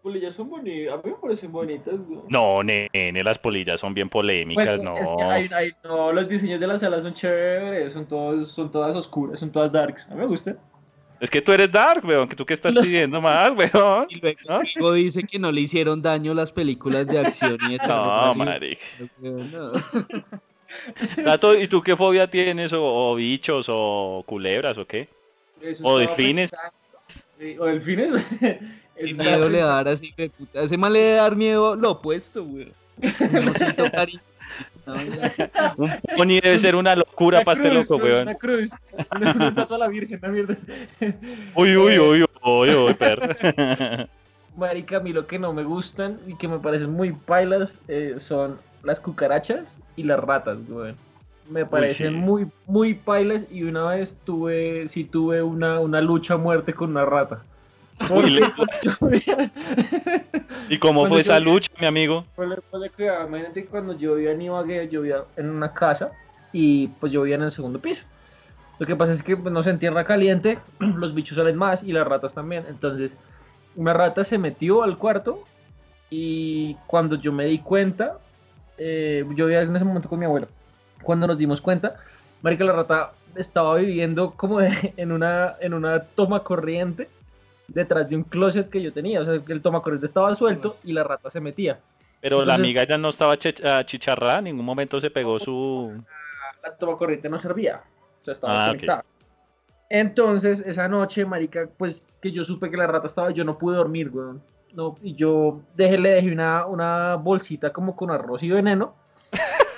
polillas 0.06 0.34
son 0.34 0.48
bonitas. 0.48 0.94
A 0.94 0.96
mí 0.98 1.02
me 1.06 1.14
parecen 1.20 1.50
bonitas, 1.50 1.94
weón. 2.08 2.22
No, 2.28 2.62
nene, 2.62 3.24
las 3.24 3.38
polillas 3.40 3.80
son 3.80 3.92
bien 3.92 4.08
polémicas, 4.08 4.76
Bueno, 4.76 4.94
no. 4.94 4.96
es 4.98 5.08
que 5.16 5.22
hay- 5.24 5.50
hay- 5.52 5.72
no, 5.82 6.12
los 6.12 6.28
diseños 6.28 6.60
de 6.60 6.66
las 6.68 6.80
alas 6.84 7.02
son 7.02 7.12
chéveres, 7.12 7.92
son, 7.92 8.06
todos, 8.06 8.48
son 8.52 8.70
todas 8.70 8.94
oscuras, 8.94 9.40
son 9.40 9.50
todas 9.50 9.72
darks. 9.72 10.06
A 10.08 10.14
mí 10.14 10.20
me 10.20 10.26
gusta. 10.26 10.56
Es 11.18 11.28
que 11.28 11.42
tú 11.42 11.50
eres 11.50 11.72
dark, 11.72 12.04
weón, 12.04 12.28
que 12.28 12.36
tú 12.36 12.46
que 12.46 12.54
estás 12.54 12.72
pidiendo 12.72 13.20
más, 13.20 13.52
weón. 13.56 14.06
Y 14.10 14.20
luego 14.78 14.92
dice 14.92 15.24
que 15.24 15.40
no 15.40 15.50
le 15.50 15.62
hicieron 15.62 16.00
daño 16.00 16.34
las 16.34 16.52
películas 16.52 17.04
de 17.08 17.18
acción 17.18 17.58
y 17.68 17.72
de 17.72 17.78
terror. 17.78 17.88
No, 18.36 18.44
marica. 18.44 18.80
no. 19.18 19.72
¿y 21.60 21.66
tú 21.68 21.82
qué 21.82 21.96
fobia 21.96 22.30
tienes? 22.30 22.72
¿O, 22.72 22.84
o 22.84 23.14
bichos, 23.16 23.66
o 23.68 24.22
culebras, 24.24 24.78
o 24.78 24.86
qué? 24.86 25.08
Eso 25.60 25.84
O 25.84 25.98
delfines. 25.98 26.52
pensando. 26.52 27.62
O 27.62 27.66
delfines. 27.66 28.12
¿Qué 28.96 29.14
miedo 29.14 29.48
le 29.48 29.58
da 29.58 29.66
dar 29.66 29.88
así, 29.88 30.12
güey, 30.16 30.28
puta? 30.30 30.60
Ese 30.60 30.76
mal 30.76 30.92
le 30.92 31.00
debe 31.00 31.16
dar 31.16 31.36
miedo 31.36 31.76
lo 31.76 31.92
opuesto, 31.92 32.44
güey. 32.44 32.72
No 33.30 33.52
siento 33.54 33.90
cariño. 33.92 34.20
No. 34.86 34.94
Un 35.76 36.00
pony 36.16 36.40
debe 36.40 36.58
ser 36.58 36.76
una 36.76 36.94
locura 36.94 37.42
para 37.42 37.60
este 37.60 37.74
loco, 37.74 37.96
weón. 37.96 38.22
Una 38.22 38.34
cruz. 38.34 38.70
Una 39.14 39.32
cruz 39.32 39.48
está 39.48 39.66
toda 39.66 39.78
la 39.80 39.88
virgen, 39.88 40.18
la 40.22 40.28
mierda. 40.28 40.56
Uy, 41.54 41.76
uy, 41.76 41.98
uy, 41.98 42.24
uy, 42.44 42.70
uy, 42.70 42.94
per. 42.94 44.08
Marica, 44.56 44.96
a 44.98 45.00
mí 45.00 45.12
lo 45.12 45.26
que 45.26 45.38
no 45.38 45.52
me 45.52 45.64
gustan 45.64 46.18
y 46.26 46.34
que 46.36 46.48
me 46.48 46.58
parecen 46.58 46.90
muy 46.90 47.12
pailas 47.12 47.82
eh, 47.88 48.14
son 48.18 48.58
las 48.82 49.00
cucarachas 49.00 49.78
y 49.96 50.04
las 50.04 50.20
ratas, 50.20 50.66
güey. 50.66 50.94
Me 51.50 51.66
parecen 51.66 52.14
sí. 52.14 52.18
muy, 52.18 52.46
muy 52.66 52.94
pailas 52.94 53.46
y 53.50 53.64
una 53.64 53.84
vez 53.90 54.18
tuve, 54.24 54.88
sí 54.88 55.04
tuve 55.04 55.42
una, 55.42 55.80
una 55.80 56.00
lucha 56.00 56.34
a 56.34 56.38
muerte 56.38 56.72
con 56.72 56.90
una 56.90 57.04
rata. 57.04 57.42
Uy, 58.10 58.40
¿Y 60.68 60.78
cómo 60.78 61.00
Cuando 61.00 61.14
fue 61.14 61.20
esa 61.20 61.40
lucha, 61.40 61.70
mi 61.80 61.86
amigo? 61.86 62.24
Cuidado, 62.34 63.26
Imagínate 63.26 63.62
que 63.62 63.68
cuando 63.68 63.96
yo 63.96 64.16
vivía 64.16 64.32
en 64.32 64.42
Ibagué, 64.42 64.88
yo 64.88 65.02
vivía 65.02 65.24
en 65.36 65.50
una 65.50 65.72
casa 65.72 66.10
y 66.52 66.88
pues 66.88 67.12
yo 67.12 67.22
vivía 67.22 67.36
en 67.36 67.42
el 67.42 67.50
segundo 67.50 67.80
piso. 67.80 68.04
Lo 68.78 68.86
que 68.86 68.96
pasa 68.96 69.12
es 69.12 69.22
que 69.22 69.36
pues, 69.36 69.52
no 69.52 69.62
se 69.62 69.70
en 69.70 69.78
tierra 69.78 70.04
caliente, 70.04 70.58
los 70.78 71.14
bichos 71.14 71.36
salen 71.36 71.56
más 71.56 71.82
y 71.82 71.92
las 71.92 72.06
ratas 72.06 72.34
también. 72.34 72.64
Entonces, 72.68 73.12
una 73.74 73.92
rata 73.92 74.24
se 74.24 74.38
metió 74.38 74.82
al 74.82 74.98
cuarto 74.98 75.44
y 76.10 76.74
cuando 76.86 77.16
yo 77.16 77.32
me 77.32 77.46
di 77.46 77.58
cuenta, 77.58 78.18
eh, 78.78 79.24
yo 79.34 79.46
vivía 79.46 79.62
en 79.62 79.74
ese 79.74 79.84
momento 79.84 80.08
con 80.08 80.18
mi 80.18 80.26
abuelo. 80.26 80.48
Cuando 81.02 81.26
nos 81.26 81.38
dimos 81.38 81.60
cuenta, 81.60 81.96
marica, 82.42 82.64
la 82.64 82.72
rata 82.72 83.12
estaba 83.34 83.76
viviendo 83.76 84.32
como 84.32 84.60
en 84.96 85.12
una, 85.12 85.56
en 85.60 85.74
una 85.74 86.00
toma 86.00 86.40
corriente 86.40 87.08
detrás 87.68 88.08
de 88.08 88.16
un 88.16 88.22
closet 88.24 88.68
que 88.70 88.82
yo 88.82 88.92
tenía. 88.92 89.20
O 89.20 89.24
sea, 89.24 89.38
que 89.44 89.52
el 89.52 89.62
toma 89.62 89.82
corriente 89.82 90.06
estaba 90.06 90.34
suelto 90.34 90.76
y 90.84 90.92
la 90.92 91.04
rata 91.04 91.30
se 91.30 91.40
metía. 91.40 91.80
Pero 92.20 92.36
la 92.38 92.54
Entonces- 92.54 92.60
amiga 92.64 92.84
ya 92.84 92.98
no 92.98 93.08
estaba 93.10 93.36
chicharrada, 93.38 94.38
en 94.38 94.44
ningún 94.44 94.64
momento 94.64 94.98
se 95.00 95.10
pegó 95.10 95.38
su... 95.38 95.92
la 96.62 96.74
toma 96.76 96.96
corriente 96.96 97.28
no 97.28 97.38
servía. 97.38 97.82
O 98.22 98.24
sea, 98.24 98.32
estaba 98.32 98.64
Ah, 98.64 98.68
conectada. 98.68 99.04
Entonces, 99.88 100.60
esa 100.66 100.88
noche, 100.88 101.24
marica, 101.24 101.68
pues 101.78 102.02
que 102.20 102.32
yo 102.32 102.42
supe 102.42 102.70
que 102.70 102.76
la 102.76 102.86
rata 102.88 103.06
estaba, 103.06 103.30
yo 103.30 103.44
no 103.44 103.56
pude 103.58 103.76
dormir, 103.76 104.10
weón. 104.12 104.42
No, 104.72 104.96
y 105.02 105.14
yo 105.14 105.60
dejé, 105.74 105.96
le 105.98 106.10
dejé 106.10 106.32
una, 106.32 106.66
una 106.66 107.14
bolsita 107.16 107.72
como 107.72 107.94
con 107.94 108.10
arroz 108.10 108.42
y 108.42 108.50
veneno. 108.50 108.94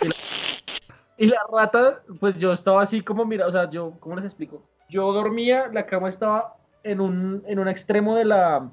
y, 0.01 0.09
la, 0.09 0.15
y 1.19 1.27
la 1.27 1.41
rata, 1.53 2.01
pues 2.19 2.39
yo 2.39 2.53
estaba 2.53 2.83
así 2.83 3.03
como, 3.03 3.25
mira, 3.27 3.47
o 3.47 3.51
sea, 3.51 3.69
yo, 3.69 3.93
¿cómo 4.01 4.17
les 4.17 4.25
explico? 4.25 4.63
Yo 4.89 5.13
dormía, 5.13 5.69
la 5.73 5.85
cama 5.85 6.09
estaba 6.09 6.57
en 6.83 7.01
un, 7.01 7.43
en 7.47 7.59
un 7.59 7.69
extremo 7.69 8.17
de 8.17 8.25
la, 8.25 8.71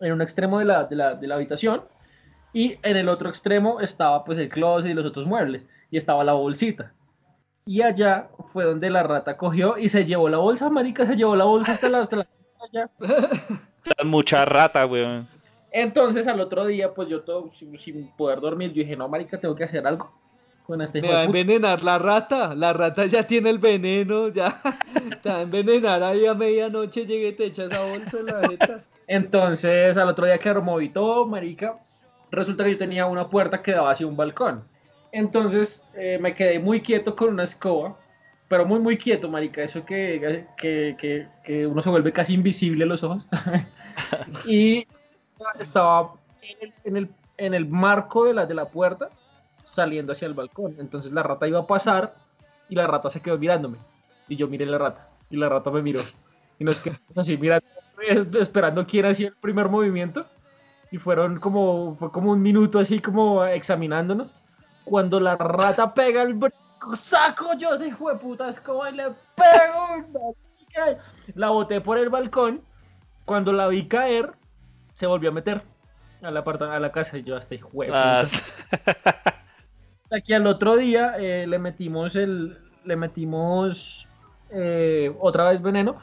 en 0.00 0.12
un 0.12 0.22
extremo 0.22 0.58
de 0.58 0.64
la, 0.64 0.84
de 0.84 0.96
la, 0.96 1.14
de 1.14 1.26
la 1.26 1.34
habitación 1.36 1.82
Y 2.52 2.78
en 2.82 2.96
el 2.96 3.08
otro 3.08 3.28
extremo 3.28 3.80
estaba 3.80 4.24
pues 4.24 4.38
el 4.38 4.48
closet 4.48 4.90
y 4.90 4.94
los 4.94 5.06
otros 5.06 5.26
muebles. 5.26 5.66
Y 5.90 5.96
estaba 5.96 6.24
la 6.24 6.32
bolsita. 6.32 6.92
Y 7.64 7.82
allá 7.82 8.28
fue 8.52 8.64
donde 8.64 8.90
la 8.90 9.02
rata 9.02 9.36
cogió 9.36 9.76
y 9.76 9.88
se 9.88 10.04
llevó 10.04 10.28
la 10.28 10.38
bolsa, 10.38 10.70
marica, 10.70 11.04
se 11.04 11.16
llevó 11.16 11.34
la 11.36 11.44
bolsa 11.44 11.72
hasta 11.72 11.88
la... 11.88 12.00
Hasta 12.00 12.16
la 12.16 12.28
allá. 12.60 12.90
Mucha 14.04 14.44
rata, 14.44 14.86
weón. 14.86 15.28
Entonces 15.72 16.26
al 16.26 16.40
otro 16.40 16.64
día, 16.66 16.94
pues 16.94 17.08
yo 17.08 17.22
todo 17.22 17.50
sin, 17.52 17.76
sin 17.76 18.10
poder 18.16 18.40
dormir, 18.40 18.72
yo 18.72 18.82
dije, 18.82 18.96
no, 18.96 19.08
marica, 19.08 19.38
tengo 19.38 19.54
que 19.54 19.64
hacer 19.64 19.86
algo 19.86 20.12
con 20.66 20.82
este 20.82 21.00
Me 21.00 21.08
va 21.08 21.18
a 21.18 21.20
de 21.22 21.26
puta". 21.28 21.38
envenenar 21.38 21.82
la 21.84 21.98
rata. 21.98 22.54
La 22.54 22.72
rata 22.72 23.06
ya 23.06 23.26
tiene 23.26 23.50
el 23.50 23.58
veneno, 23.58 24.28
ya. 24.28 24.60
Te 25.22 25.28
va 25.28 25.38
a 25.38 25.42
envenenar 25.42 26.02
ahí 26.02 26.26
a 26.26 26.34
medianoche. 26.34 27.06
Llegué 27.06 27.28
y 27.28 27.32
te 27.32 27.46
echa 27.46 27.64
esa 27.64 27.82
bolsa 27.84 28.18
en 28.18 28.26
la 28.26 28.48
jeta. 28.48 28.84
Entonces, 29.06 29.96
al 29.96 30.08
otro 30.08 30.26
día 30.26 30.38
que 30.38 30.52
removí 30.52 30.88
todo, 30.88 31.26
marica, 31.26 31.78
resulta 32.30 32.64
que 32.64 32.72
yo 32.72 32.78
tenía 32.78 33.06
una 33.06 33.28
puerta 33.28 33.62
que 33.62 33.72
daba 33.72 33.90
hacia 33.92 34.06
un 34.06 34.16
balcón. 34.16 34.64
Entonces, 35.12 35.84
eh, 35.94 36.18
me 36.20 36.34
quedé 36.34 36.58
muy 36.58 36.80
quieto 36.80 37.14
con 37.14 37.28
una 37.28 37.44
escoba, 37.44 37.96
pero 38.48 38.66
muy, 38.66 38.80
muy 38.80 38.98
quieto, 38.98 39.28
marica. 39.30 39.62
Eso 39.62 39.84
que, 39.84 40.44
que, 40.56 40.96
que, 40.98 41.28
que 41.44 41.66
uno 41.66 41.80
se 41.82 41.90
vuelve 41.90 42.12
casi 42.12 42.34
invisible 42.34 42.84
los 42.84 43.04
ojos. 43.04 43.28
y 44.46 44.86
estaba 45.60 46.14
en 46.42 46.56
el, 46.60 46.74
en 46.84 46.96
el, 46.96 47.08
en 47.38 47.54
el 47.54 47.66
marco 47.66 48.24
de 48.24 48.34
la, 48.34 48.46
de 48.46 48.54
la 48.54 48.66
puerta, 48.66 49.10
saliendo 49.76 50.12
hacia 50.12 50.26
el 50.26 50.34
balcón. 50.34 50.74
Entonces, 50.78 51.12
la 51.12 51.22
rata 51.22 51.46
iba 51.46 51.60
a 51.60 51.66
pasar 51.66 52.16
y 52.68 52.74
la 52.74 52.86
rata 52.86 53.08
se 53.08 53.22
quedó 53.22 53.38
mirándome. 53.38 53.78
Y 54.28 54.36
yo 54.36 54.48
miré 54.48 54.66
la 54.66 54.78
rata, 54.78 55.08
y 55.30 55.36
la 55.36 55.48
rata 55.48 55.70
me 55.70 55.82
miró. 55.82 56.00
Y 56.58 56.64
nos 56.64 56.80
quedamos 56.80 57.16
así 57.16 57.36
mirando, 57.36 57.68
esperando 58.40 58.86
quién 58.86 59.06
hacía 59.06 59.28
el 59.28 59.36
primer 59.36 59.68
movimiento. 59.68 60.26
Y 60.90 60.98
fueron 60.98 61.38
como, 61.38 61.96
fue 61.98 62.10
como 62.10 62.32
un 62.32 62.42
minuto 62.42 62.78
así 62.78 63.00
como 63.00 63.44
examinándonos. 63.44 64.34
Cuando 64.84 65.20
la 65.20 65.36
rata 65.36 65.92
pega 65.94 66.22
el 66.22 66.34
brinco, 66.34 66.94
saco 66.94 67.56
yo 67.58 67.74
ese 67.74 67.88
hijo 67.88 68.08
de 68.08 68.16
puta 68.16 68.48
escoba 68.48 68.90
y 68.90 68.94
le 68.94 69.04
pego. 69.34 70.26
La 71.34 71.50
boté 71.50 71.80
por 71.80 71.98
el 71.98 72.08
balcón. 72.08 72.62
Cuando 73.24 73.52
la 73.52 73.66
vi 73.66 73.88
caer, 73.88 74.32
se 74.94 75.06
volvió 75.06 75.30
a 75.30 75.32
meter 75.32 75.62
a 76.22 76.30
la, 76.30 76.40
a 76.40 76.80
la 76.80 76.92
casa 76.92 77.18
y 77.18 77.24
yo 77.24 77.36
hasta 77.36 77.54
hijo 77.56 77.68
de 77.72 77.86
puta. 77.86 78.26
Aquí 80.10 80.32
al 80.34 80.46
otro 80.46 80.76
día 80.76 81.16
eh, 81.18 81.46
le 81.46 81.58
metimos 81.58 82.14
el, 82.16 82.58
le 82.84 82.96
metimos 82.96 84.06
eh, 84.50 85.14
otra 85.20 85.50
vez 85.50 85.60
veneno 85.62 85.96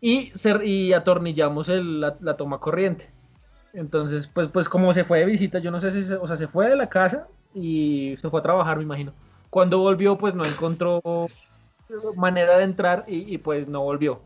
y, 0.00 0.30
cer- 0.32 0.64
y 0.66 0.92
atornillamos 0.94 1.68
la, 1.68 2.16
la 2.20 2.36
toma 2.36 2.60
corriente. 2.60 3.10
Entonces, 3.74 4.26
pues, 4.28 4.48
pues 4.48 4.68
como 4.68 4.92
se 4.94 5.04
fue 5.04 5.20
de 5.20 5.26
visita, 5.26 5.58
yo 5.60 5.70
no 5.70 5.80
sé 5.80 5.90
si, 5.92 6.02
se, 6.02 6.14
o 6.16 6.26
sea, 6.26 6.36
se 6.36 6.48
fue 6.48 6.68
de 6.68 6.76
la 6.76 6.88
casa 6.88 7.28
y 7.54 8.16
se 8.20 8.30
fue 8.30 8.40
a 8.40 8.42
trabajar, 8.42 8.78
me 8.78 8.84
imagino. 8.84 9.14
Cuando 9.50 9.78
volvió, 9.80 10.18
pues 10.18 10.34
no 10.34 10.44
encontró 10.46 11.02
manera 12.16 12.58
de 12.58 12.64
entrar 12.64 13.04
y, 13.06 13.32
y, 13.34 13.38
pues 13.38 13.68
no 13.68 13.82
volvió. 13.82 14.20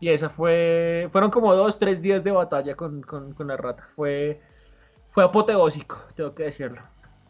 Y 0.00 0.08
esa 0.10 0.30
fue, 0.30 1.08
fueron 1.12 1.30
como 1.30 1.54
dos, 1.54 1.78
tres 1.78 2.02
días 2.02 2.24
de 2.24 2.32
batalla 2.32 2.74
con, 2.76 3.02
con, 3.02 3.34
con 3.34 3.46
la 3.48 3.56
rata. 3.56 3.88
Fue, 3.96 4.40
fue 5.06 5.24
apoteósico, 5.24 5.98
tengo 6.16 6.34
que 6.34 6.44
decirlo. 6.44 6.82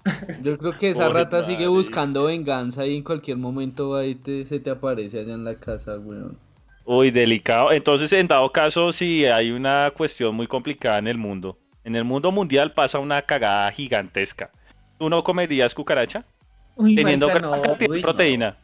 Yo 0.42 0.58
creo 0.58 0.76
que 0.76 0.90
esa 0.90 1.08
rata 1.08 1.42
sigue 1.42 1.66
buscando 1.68 2.24
venganza 2.24 2.86
y 2.86 2.96
en 2.96 3.04
cualquier 3.04 3.36
momento 3.36 3.90
va 3.90 4.04
y 4.04 4.14
te, 4.16 4.44
se 4.46 4.60
te 4.60 4.70
aparece 4.70 5.20
allá 5.20 5.34
en 5.34 5.44
la 5.44 5.56
casa, 5.58 5.98
weón. 5.98 6.40
Uy, 6.84 7.10
delicado. 7.10 7.70
Entonces, 7.72 8.12
en 8.12 8.26
dado 8.28 8.50
caso, 8.52 8.92
si 8.92 9.24
hay 9.26 9.50
una 9.52 9.92
cuestión 9.92 10.34
muy 10.34 10.46
complicada 10.48 10.98
en 10.98 11.06
el 11.08 11.18
mundo, 11.18 11.58
en 11.84 11.94
el 11.96 12.04
mundo 12.04 12.32
mundial 12.32 12.72
pasa 12.72 12.98
una 12.98 13.22
cagada 13.22 13.70
gigantesca. 13.72 14.50
¿Tú 14.98 15.08
no 15.08 15.22
comerías 15.22 15.74
cucaracha? 15.74 16.24
Uy, 16.74 16.94
Teniendo 16.94 17.28
marica, 17.28 17.40
gran 17.40 17.50
no. 17.50 17.62
cantidad 17.62 17.90
de 17.90 17.98
uy, 17.98 18.02
no. 18.02 18.02
proteína. 18.02 18.58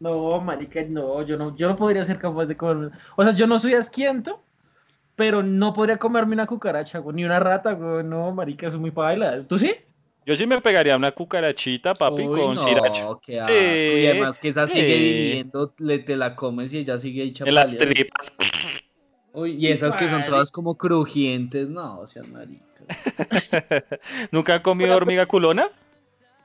No, 0.00 0.40
marica, 0.40 0.82
no, 0.88 1.22
yo 1.22 1.36
no, 1.36 1.56
yo 1.56 1.68
no 1.68 1.76
podría 1.76 2.04
ser 2.04 2.18
capaz 2.18 2.46
de 2.46 2.56
comerme. 2.56 2.90
O 3.16 3.22
sea, 3.22 3.32
yo 3.34 3.46
no 3.46 3.58
soy 3.58 3.74
asquiento, 3.74 4.44
pero 5.16 5.42
no 5.42 5.72
podría 5.74 5.98
comerme 5.98 6.34
una 6.34 6.46
cucaracha, 6.46 6.98
güey, 7.00 7.16
ni 7.16 7.24
una 7.24 7.40
rata, 7.40 7.72
güey. 7.72 8.04
No, 8.04 8.32
marica, 8.32 8.66
eso 8.68 8.76
es 8.76 8.80
muy 8.80 8.90
paila. 8.92 9.46
¿Tú 9.46 9.58
sí? 9.58 9.74
Yo 10.26 10.34
sí 10.36 10.46
me 10.46 10.60
pegaría 10.60 10.96
una 10.96 11.12
cucarachita, 11.12 11.94
papi, 11.94 12.22
Uy, 12.22 12.40
con 12.40 12.54
no, 12.54 12.62
sriracha. 12.62 13.06
qué 13.20 13.40
asco. 13.40 13.58
Y 13.58 14.06
además 14.06 14.38
que 14.38 14.48
esa 14.48 14.66
sigue 14.66 14.96
sí. 14.96 15.02
dividiendo, 15.02 15.74
le, 15.78 15.98
te 15.98 16.16
la 16.16 16.34
comes 16.34 16.72
y 16.72 16.78
ella 16.78 16.98
sigue 16.98 17.24
hecha 17.24 17.44
En 17.44 17.54
las 17.54 17.76
tripas. 17.76 18.32
Uy, 19.34 19.52
y 19.52 19.68
esas 19.68 19.96
que 19.96 20.08
son 20.08 20.24
todas 20.24 20.50
como 20.50 20.76
crujientes, 20.78 21.68
no, 21.68 22.00
o 22.00 22.06
sea, 22.06 22.22
marica. 22.32 22.64
¿Nunca 24.30 24.54
han 24.54 24.62
comido 24.62 24.88
Pero, 24.88 24.96
hormiga 24.96 25.26
culona? 25.26 25.68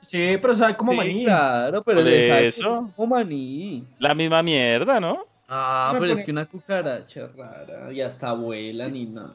Sí, 0.01 0.37
pero 0.41 0.55
sabe 0.55 0.75
como 0.75 0.91
Sí, 0.93 0.97
maní. 0.97 1.23
claro, 1.25 1.83
pero 1.83 2.03
de 2.03 2.17
esa 2.19 2.41
eso. 2.41 2.71
es 2.73 2.79
como 2.95 3.07
maní. 3.07 3.85
La 3.99 4.13
misma 4.15 4.41
mierda, 4.41 4.99
¿no? 4.99 5.25
Ah, 5.47 5.89
pero 5.93 6.05
es 6.05 6.23
que 6.23 6.31
una 6.31 6.45
cucaracha 6.45 7.27
rara 7.35 7.91
y 7.91 8.01
hasta 8.01 8.33
vuelan 8.33 8.95
y 8.95 9.05
no. 9.05 9.33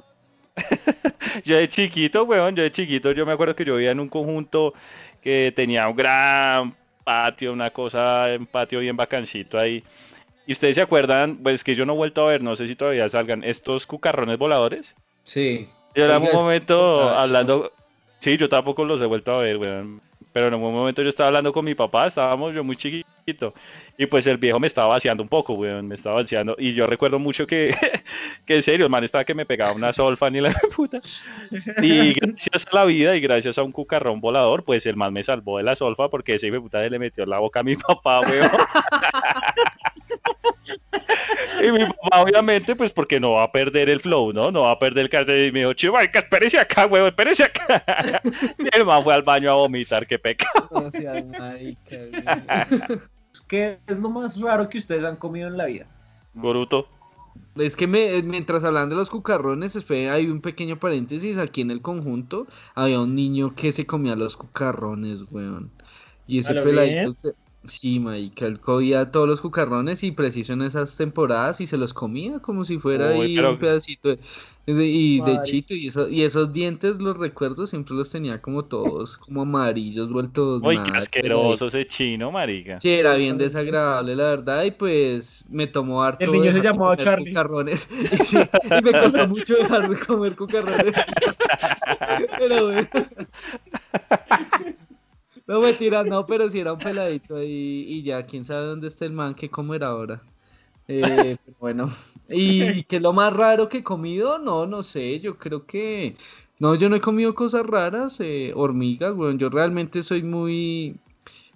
Yo 1.44 1.56
de 1.56 1.68
chiquito, 1.68 2.24
weón, 2.24 2.54
yo 2.54 2.62
de 2.62 2.70
chiquito, 2.70 3.10
yo 3.12 3.26
me 3.26 3.32
acuerdo 3.32 3.56
que 3.56 3.64
yo 3.64 3.74
vivía 3.74 3.90
en 3.90 4.00
un 4.00 4.08
conjunto 4.08 4.72
que 5.20 5.52
tenía 5.54 5.88
un 5.88 5.96
gran 5.96 6.76
patio, 7.02 7.52
una 7.52 7.70
cosa, 7.70 8.26
un 8.38 8.46
patio 8.46 8.80
bien 8.80 8.96
bacancito 8.96 9.58
ahí. 9.58 9.82
Y 10.46 10.52
ustedes 10.52 10.76
se 10.76 10.82
acuerdan, 10.82 11.38
pues 11.42 11.64
que 11.64 11.74
yo 11.74 11.86
no 11.86 11.94
he 11.94 11.96
vuelto 11.96 12.22
a 12.22 12.30
ver, 12.30 12.42
no 12.42 12.54
sé 12.54 12.66
si 12.66 12.76
todavía 12.76 13.08
salgan, 13.08 13.42
estos 13.42 13.86
cucarrones 13.86 14.38
voladores. 14.38 14.94
Sí. 15.24 15.68
Yo 15.94 16.04
en 16.04 16.10
algún 16.10 16.32
momento 16.32 17.08
hablando, 17.08 17.72
sí, 18.18 18.36
yo 18.36 18.48
tampoco 18.48 18.84
los 18.84 19.00
he 19.00 19.06
vuelto 19.06 19.32
a 19.32 19.38
ver, 19.38 19.56
weón. 19.56 20.00
Pero 20.32 20.48
en 20.48 20.54
algún 20.54 20.74
momento 20.74 21.02
yo 21.02 21.08
estaba 21.08 21.28
hablando 21.28 21.52
con 21.52 21.64
mi 21.64 21.74
papá, 21.74 22.08
estábamos 22.08 22.54
yo 22.54 22.64
muy 22.64 22.76
chiquito. 22.76 23.54
Y 23.96 24.06
pues 24.06 24.26
el 24.26 24.38
viejo 24.38 24.58
me 24.58 24.66
estaba 24.66 24.88
vaciando 24.88 25.22
un 25.22 25.28
poco, 25.28 25.54
weón, 25.54 25.86
me 25.86 25.94
estaba 25.94 26.16
vaciando. 26.16 26.56
Y 26.58 26.74
yo 26.74 26.86
recuerdo 26.86 27.18
mucho 27.18 27.46
que, 27.46 27.74
que 28.46 28.56
en 28.56 28.62
serio, 28.62 28.86
el 28.86 28.90
man 28.90 29.04
estaba 29.04 29.24
que 29.24 29.34
me 29.34 29.46
pegaba 29.46 29.72
una 29.72 29.92
solfa 29.92 30.30
ni 30.30 30.40
la 30.40 30.52
puta. 30.74 31.00
Y 31.80 32.14
gracias 32.14 32.66
a 32.70 32.74
la 32.74 32.84
vida 32.84 33.14
y 33.14 33.20
gracias 33.20 33.56
a 33.56 33.62
un 33.62 33.70
cucarrón 33.70 34.20
volador, 34.20 34.64
pues 34.64 34.84
el 34.86 34.96
man 34.96 35.12
me 35.12 35.22
salvó 35.22 35.58
de 35.58 35.64
la 35.64 35.76
solfa 35.76 36.08
porque 36.08 36.34
ese 36.34 36.48
hijo 36.48 36.54
de 36.54 36.60
puta 36.62 36.80
le 36.88 36.98
metió 36.98 37.22
en 37.24 37.30
la 37.30 37.38
boca 37.38 37.60
a 37.60 37.62
mi 37.62 37.76
papá, 37.88 38.20
weón. 38.20 38.50
Y 41.62 41.70
mi 41.70 41.84
papá, 41.86 42.22
obviamente, 42.22 42.74
pues 42.74 42.92
porque 42.92 43.20
no 43.20 43.32
va 43.32 43.44
a 43.44 43.52
perder 43.52 43.88
el 43.88 44.00
flow, 44.00 44.32
¿no? 44.32 44.50
No 44.50 44.62
va 44.62 44.72
a 44.72 44.78
perder 44.78 45.04
el 45.04 45.10
cartel. 45.10 45.48
Y 45.48 45.52
me 45.52 45.60
dijo, 45.60 45.72
chivaca, 45.72 46.18
espérese 46.18 46.58
acá, 46.58 46.86
weón, 46.86 47.08
espérese 47.08 47.44
acá. 47.44 48.20
Y 48.58 48.76
el 48.76 48.84
man 48.84 49.04
fue 49.04 49.14
al 49.14 49.22
baño 49.22 49.50
a 49.50 49.54
vomitar, 49.54 50.06
qué 50.06 50.18
pecado. 50.18 50.68
Güey. 50.70 51.76
¿Qué 53.54 53.78
es 53.86 54.00
lo 54.00 54.10
más 54.10 54.40
raro 54.40 54.68
que 54.68 54.78
ustedes 54.78 55.04
han 55.04 55.14
comido 55.14 55.46
en 55.46 55.56
la 55.56 55.66
vida? 55.66 55.86
Boruto. 56.34 56.88
Es 57.54 57.76
que 57.76 57.86
me- 57.86 58.20
mientras 58.24 58.64
hablan 58.64 58.88
de 58.88 58.96
los 58.96 59.10
cucarrones, 59.10 59.78
hay 59.88 60.26
un 60.26 60.40
pequeño 60.40 60.80
paréntesis. 60.80 61.38
Aquí 61.38 61.60
en 61.60 61.70
el 61.70 61.80
conjunto 61.80 62.48
había 62.74 62.98
un 62.98 63.14
niño 63.14 63.54
que 63.54 63.70
se 63.70 63.86
comía 63.86 64.16
los 64.16 64.36
cucarrones, 64.36 65.22
weón. 65.30 65.70
Y 66.26 66.40
ese 66.40 66.50
¿A 66.50 66.54
lo 66.54 66.64
peladito, 66.64 66.94
bien? 67.02 67.14
se- 67.14 67.34
sí, 67.66 67.98
marica, 68.00 68.46
él 68.46 68.60
comía 68.60 69.10
todos 69.10 69.28
los 69.28 69.40
cucarrones 69.40 70.02
y 70.04 70.10
preciso 70.12 70.52
en 70.52 70.62
esas 70.62 70.96
temporadas 70.96 71.60
y 71.60 71.66
se 71.66 71.76
los 71.76 71.94
comía 71.94 72.38
como 72.40 72.64
si 72.64 72.78
fuera 72.78 73.08
Uy, 73.14 73.20
ahí 73.20 73.36
pero- 73.36 73.50
un 73.52 73.58
pedacito 73.58 74.08
de, 74.10 74.18
de- 74.66 74.86
y 74.86 75.20
de 75.20 75.40
chito. 75.44 75.74
Y, 75.74 75.88
eso- 75.88 76.08
y 76.08 76.22
esos 76.22 76.52
dientes, 76.52 76.98
los 76.98 77.16
recuerdo, 77.18 77.66
siempre 77.66 77.94
los 77.94 78.10
tenía 78.10 78.40
como 78.40 78.64
todos, 78.64 79.16
como 79.18 79.42
amarillos, 79.42 80.10
vueltos 80.10 80.62
Uy, 80.62 80.78
qué 80.82 80.92
asqueroso 80.96 81.66
ese 81.66 81.86
chino, 81.86 82.30
marica. 82.30 82.80
Sí, 82.80 82.90
era 82.90 83.14
bien 83.14 83.36
desagradable, 83.38 84.16
la 84.16 84.24
verdad, 84.24 84.64
y 84.64 84.70
pues 84.70 85.44
me 85.50 85.66
tomó 85.66 86.02
harto. 86.02 86.24
El 86.24 86.32
niño 86.32 86.52
se 86.52 86.60
llamaba 86.60 86.96
Charlie. 86.96 87.30
Cucarrones. 87.30 87.88
Y, 88.12 88.24
sí, 88.24 88.38
y 88.38 88.82
me 88.82 88.92
costó 88.92 89.26
mucho 89.28 89.54
dejar 89.54 89.88
de 89.88 89.98
comer 89.98 90.34
cucarrones. 90.36 90.94
Pero 92.38 92.64
bueno. 92.66 92.88
No 95.46 95.60
mentira, 95.60 96.04
no, 96.04 96.24
pero 96.24 96.48
si 96.48 96.60
era 96.60 96.72
un 96.72 96.78
peladito 96.78 97.36
ahí 97.36 97.84
y 97.88 98.02
ya, 98.02 98.24
quién 98.24 98.44
sabe 98.44 98.66
dónde 98.66 98.88
está 98.88 99.04
el 99.04 99.12
man 99.12 99.34
que 99.34 99.50
comer 99.50 99.84
ahora. 99.84 100.22
Eh, 100.88 101.36
bueno, 101.60 101.86
y 102.28 102.82
que 102.84 103.00
lo 103.00 103.12
más 103.12 103.32
raro 103.32 103.68
que 103.68 103.78
he 103.78 103.82
comido, 103.82 104.38
no, 104.38 104.66
no 104.66 104.82
sé, 104.82 105.18
yo 105.20 105.38
creo 105.38 105.66
que 105.66 106.16
no, 106.58 106.74
yo 106.74 106.88
no 106.88 106.96
he 106.96 107.00
comido 107.00 107.34
cosas 107.34 107.66
raras, 107.66 108.20
eh, 108.20 108.52
hormigas, 108.54 109.14
weón, 109.14 109.38
yo 109.38 109.48
realmente 109.48 110.02
soy 110.02 110.22
muy, 110.22 110.96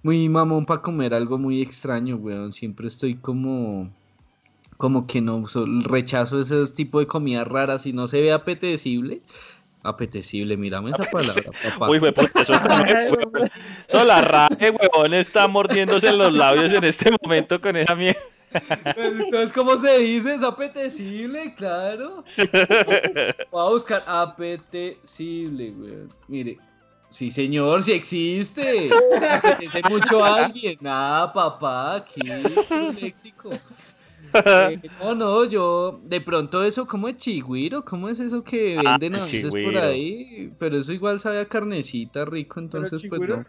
muy 0.02 0.28
mamón 0.28 0.66
para 0.66 0.82
comer 0.82 1.14
algo 1.14 1.38
muy 1.38 1.62
extraño, 1.62 2.16
weón, 2.16 2.52
siempre 2.52 2.88
estoy 2.88 3.16
como, 3.16 3.90
como 4.78 5.06
que 5.06 5.20
no, 5.20 5.44
rechazo 5.84 6.40
ese 6.40 6.66
tipo 6.72 6.98
de 7.00 7.06
comidas 7.06 7.48
raras, 7.48 7.82
si 7.82 7.92
no 7.92 8.08
se 8.08 8.20
ve 8.20 8.32
apetecible, 8.32 9.22
apetecible, 9.88 10.56
mírame 10.56 10.90
esa 10.90 11.04
palabra, 11.04 11.50
papá. 11.62 11.88
Uy, 11.88 11.98
güey, 11.98 12.12
pues 12.12 12.34
eso 12.34 12.54
está. 12.54 12.84
Eso 13.88 14.04
la 14.04 14.20
RAE, 14.20 14.70
huevón, 14.70 15.14
está 15.14 15.48
mordiéndose 15.48 16.12
los 16.12 16.32
labios 16.32 16.72
en 16.72 16.84
este 16.84 17.10
momento 17.22 17.60
con 17.60 17.76
esa 17.76 17.94
mierda. 17.94 18.20
Entonces, 18.96 19.52
¿cómo 19.52 19.78
se 19.78 19.98
dice? 19.98 20.34
Es 20.34 20.42
apetecible, 20.42 21.54
claro. 21.54 22.24
Voy 23.50 23.66
a 23.66 23.68
buscar 23.70 24.04
apetecible, 24.06 25.70
weón. 25.70 26.08
Mire, 26.28 26.58
Sí, 27.10 27.30
señor, 27.30 27.82
sí 27.82 27.92
existe. 27.92 28.90
Apetece 29.30 29.80
mucho 29.88 30.22
a 30.22 30.44
alguien. 30.44 30.76
Nada, 30.80 31.32
papá, 31.32 31.96
aquí 31.96 32.20
léxico. 33.00 33.50
Eh, 34.50 34.78
no, 34.98 35.14
no, 35.14 35.44
yo 35.44 36.00
de 36.04 36.20
pronto 36.20 36.64
eso 36.64 36.86
como 36.86 37.08
es 37.08 37.16
chigüiro, 37.18 37.84
¿cómo 37.84 38.08
es 38.08 38.18
eso 38.20 38.42
que 38.42 38.78
Ah, 38.84 38.98
venden 38.98 39.14
a 39.16 39.24
el 39.24 39.30
veces 39.32 39.54
por 39.56 39.76
ahí? 39.76 40.50
Pero 40.58 40.78
eso 40.78 40.92
igual 40.92 41.20
sabe 41.20 41.40
a 41.40 41.48
carnecita 41.48 42.24
rico, 42.24 42.58
entonces 42.60 43.04
pues 43.04 43.22
no. 43.22 43.44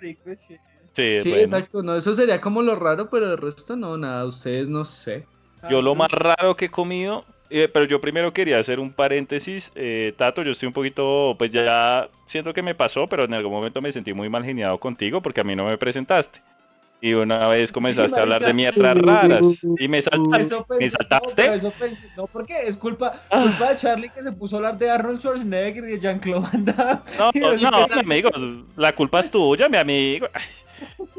Sí, 0.96 1.22
Sí, 1.22 1.30
bueno. 1.30 1.38
exacto, 1.38 1.84
no, 1.84 1.96
eso 1.96 2.14
sería 2.14 2.40
como 2.40 2.62
lo 2.62 2.76
raro, 2.76 3.10
pero 3.10 3.32
el 3.32 3.38
resto 3.38 3.76
no, 3.76 3.98
nada, 3.98 4.26
ustedes 4.26 4.68
no 4.70 4.86
sé. 4.86 5.28
Yo 5.68 5.82
lo 5.82 5.94
más 5.96 6.10
raro 6.12 6.56
que 6.56 6.66
he 6.66 6.72
comido, 6.72 7.26
eh, 7.50 7.70
pero 7.72 7.86
yo 7.86 8.02
primero 8.02 8.34
quería 8.34 8.58
hacer 8.60 8.80
un 8.80 8.92
paréntesis, 8.94 9.72
eh, 9.76 10.14
Tato, 10.18 10.42
yo 10.42 10.52
estoy 10.54 10.68
un 10.68 10.74
poquito, 10.74 11.36
pues 11.38 11.52
ya 11.52 12.10
siento 12.26 12.54
que 12.54 12.64
me 12.64 12.76
pasó, 12.76 13.08
pero 13.08 13.26
en 13.26 13.34
algún 13.34 13.52
momento 13.54 13.82
me 13.82 13.92
sentí 13.92 14.14
muy 14.14 14.30
mal 14.30 14.44
geniado 14.44 14.80
contigo 14.80 15.22
porque 15.22 15.42
a 15.42 15.44
mí 15.44 15.56
no 15.56 15.66
me 15.66 15.78
presentaste. 15.78 16.42
Y 17.02 17.14
una 17.14 17.48
vez 17.48 17.72
comenzaste 17.72 18.20
a 18.20 18.24
hablar 18.24 18.46
de 18.46 18.54
mierdas 18.54 18.98
raras 18.98 19.46
y 19.78 19.88
me 19.88 20.02
saltaste, 20.02 20.46
Eso 20.48 20.66
me 20.70 20.78
pensé, 20.80 20.98
no, 20.98 21.04
saltaste. 21.10 21.34
pero 21.44 21.54
eso 21.54 21.72
pensé, 21.80 22.08
no, 22.18 22.28
porque 22.28 22.68
es 22.68 22.76
culpa, 22.76 23.22
Ah. 23.30 23.44
culpa 23.44 23.70
de 23.70 23.76
Charlie 23.78 24.10
que 24.10 24.22
se 24.22 24.32
puso 24.34 24.56
a 24.56 24.60
hablar 24.60 24.78
de 24.78 24.90
Arnold 24.90 25.20
Schwarzenegger 25.22 25.84
y 25.86 25.88
de 25.92 26.00
Jean-Claude 26.00 26.48
Van 26.52 26.66
Damme. 26.66 27.00
No, 27.18 27.32
no, 27.62 27.72
no, 27.72 28.00
amigos, 28.00 28.34
la 28.76 28.94
culpa 28.94 29.22
es 29.22 29.32
tuya, 29.32 29.70
mi 29.70 29.78
amigo. 29.78 30.28
Ay, 30.34 30.44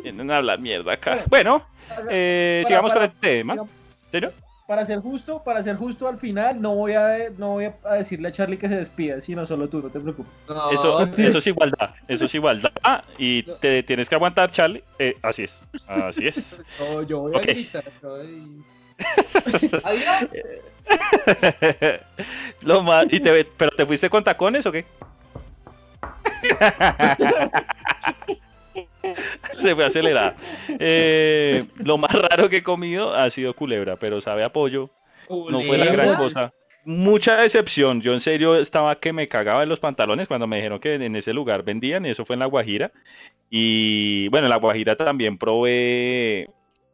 vienen 0.03 0.31
a 0.31 0.37
hablar 0.37 0.59
mierda 0.59 0.93
acá. 0.93 1.25
Bueno, 1.29 1.63
eh, 2.11 2.61
Para- 2.63 2.69
sigamos 2.69 2.93
para- 2.93 3.07
con 3.09 3.15
el 3.15 3.21
tema. 3.21 3.53
digamos, 3.55 3.71
¿Serio? 4.11 4.33
Para 4.71 4.87
ser 4.87 5.01
justo, 5.01 5.43
para 5.43 5.61
ser 5.65 5.75
justo 5.75 6.07
al 6.07 6.17
final, 6.17 6.63
no 6.63 6.77
voy 6.77 6.93
a, 6.93 7.29
no 7.37 7.55
voy 7.55 7.65
a 7.83 7.95
decirle 7.95 8.29
a 8.29 8.31
Charlie 8.31 8.57
que 8.57 8.69
se 8.69 8.77
despida, 8.77 9.21
sino 9.21 9.45
solo 9.45 9.69
tú, 9.69 9.83
no 9.83 9.89
te 9.89 9.99
preocupes. 9.99 10.31
No, 10.49 10.71
Eso, 10.71 11.01
es 11.39 11.47
igualdad, 11.49 11.91
eso 12.07 12.27
es 12.27 12.35
igualdad. 12.37 12.71
Ah, 12.85 13.03
y 13.19 13.43
te 13.43 13.83
tienes 13.83 14.09
que 14.09 14.15
aguantar, 14.15 14.53
Charlie. 14.53 14.85
Eh, 15.01 15.17
así 15.23 15.43
es, 15.43 15.65
así 15.89 16.29
es. 16.29 16.61
No, 16.79 17.03
yo 17.03 17.19
voy 17.19 17.33
Ok. 17.33 17.39
a 17.39 17.47
gritar. 17.47 17.85
yo 18.01 18.23
y- 18.23 18.63
Adiós. 19.83 20.29
Lo 22.63 22.81
más, 22.85 23.07
y 23.13 23.19
te, 23.19 23.45
¿Pero 23.45 23.73
te 23.73 23.85
fuiste 23.85 24.09
con 24.09 24.23
tacones 24.23 24.65
o 24.67 24.71
qué? 24.71 24.85
Se 29.59 29.75
fue 29.75 29.85
acelerada. 29.85 30.35
Eh, 30.79 31.65
lo 31.85 31.99
más 31.99 32.13
raro 32.13 32.49
que 32.49 32.59
he 32.59 32.63
comido 32.63 33.15
ha 33.15 33.29
sido 33.31 33.55
culebra, 33.55 33.97
pero 33.97 34.21
sabe 34.21 34.43
a 34.45 34.53
pollo. 34.53 34.91
No 35.29 35.61
fue 35.63 35.79
la 35.79 35.87
gran 35.87 35.97
Culebra. 36.07 36.17
cosa. 36.17 36.53
Mucha 36.85 37.37
decepción. 37.37 38.01
Yo 38.01 38.13
en 38.15 38.21
serio 38.21 38.57
estaba 38.57 38.97
que 38.99 39.13
me 39.13 39.29
cagaba 39.29 39.63
en 39.63 39.69
los 39.69 39.79
pantalones 39.81 40.27
cuando 40.29 40.47
me 40.47 40.57
dijeron 40.57 40.81
que 40.81 40.95
en 40.95 41.15
ese 41.15 41.33
lugar 41.35 41.63
vendían, 41.63 42.07
y 42.07 42.11
eso 42.11 42.25
fue 42.25 42.35
en 42.35 42.41
La 42.41 42.47
Guajira. 42.47 42.91
Y 43.51 44.29
bueno, 44.29 44.47
en 44.47 44.51
La 44.51 44.57
Guajira 44.57 44.97
también 44.97 45.37
probé. 45.39 46.49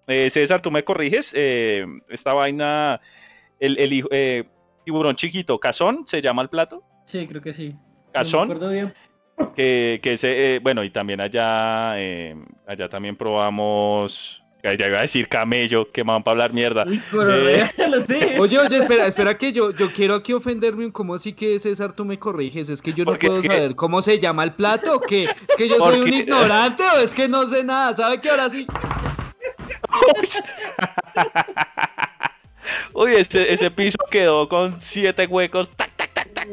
eh, 0.09 0.31
César, 0.31 0.61
tú 0.61 0.71
me 0.71 0.85
corriges. 0.85 1.33
eh, 1.37 1.87
esta 2.09 2.33
vaina, 2.35 3.01
el, 3.61 3.79
el 3.79 3.93
hijo- 3.93 4.09
eh, 4.11 4.45
tiburón 4.85 5.17
chiquito, 5.17 5.59
cazón, 5.59 6.05
se 6.07 6.21
llama 6.21 6.43
el 6.43 6.49
plato. 6.49 6.83
Sí, 7.07 7.27
creo 7.27 7.41
que 7.41 7.53
sí. 7.53 7.69
No 7.71 7.79
me 8.07 8.13
Cazón, 8.13 8.43
acuerdo 8.51 8.71
bien. 8.71 8.93
Que, 9.55 10.01
que 10.03 10.13
ese, 10.15 10.57
eh, 10.57 10.59
bueno, 10.61 10.83
y 10.85 10.91
también 10.91 11.21
allá, 11.21 11.95
eh, 12.01 12.35
allá 12.67 12.89
también 12.89 13.17
probamos. 13.17 14.43
Ya 14.63 14.89
iba 14.89 14.99
a 14.99 15.03
decir 15.03 15.29
camello, 15.29 15.93
que 15.93 16.03
me 16.03 16.11
van 16.11 16.25
para 16.25 16.33
hablar 16.33 16.53
mierda. 16.53 16.85
Uy, 16.85 17.01
sé. 18.01 18.37
Oye, 18.41 18.59
oye, 18.59 18.79
espera, 18.79 19.07
espera 19.07 19.39
que 19.39 19.53
yo, 19.53 19.71
yo 19.71 19.93
quiero 19.93 20.17
aquí 20.17 20.33
ofenderme 20.33 20.85
un 20.87 20.91
cómo 20.91 21.15
así 21.15 21.33
que 21.35 21.57
César 21.61 21.93
tú 21.93 22.05
me 22.05 22.19
corriges, 22.19 22.69
es 22.69 22.83
que 22.83 22.93
yo 22.93 23.05
no 23.05 23.13
Porque 23.13 23.29
puedo 23.29 23.43
que- 23.43 23.47
saber 23.47 23.77
cómo 23.77 24.03
se 24.03 24.19
llama 24.19 24.43
el 24.43 24.55
plato 24.55 24.97
o 24.97 25.01
qué, 25.01 25.23
es 25.25 25.57
que 25.57 25.69
yo 25.69 25.77
soy 25.77 26.01
un 26.01 26.13
ignorante 26.13 26.83
o 26.83 26.99
es 26.99 27.15
que 27.15 27.29
no 27.29 27.47
sé 27.47 27.63
nada, 27.63 27.95
¿sabe 27.95 28.21
que 28.21 28.29
ahora 28.29 28.51
sí? 28.51 28.67
Uy, 32.93 33.15
ese, 33.15 33.53
ese 33.53 33.71
piso 33.71 33.99
quedó 34.11 34.49
con 34.49 34.81
siete 34.81 35.27
huecos. 35.27 35.71
tac, 35.77 35.93
tac, 35.97 36.13
tac, 36.13 36.33
tac. 36.35 36.49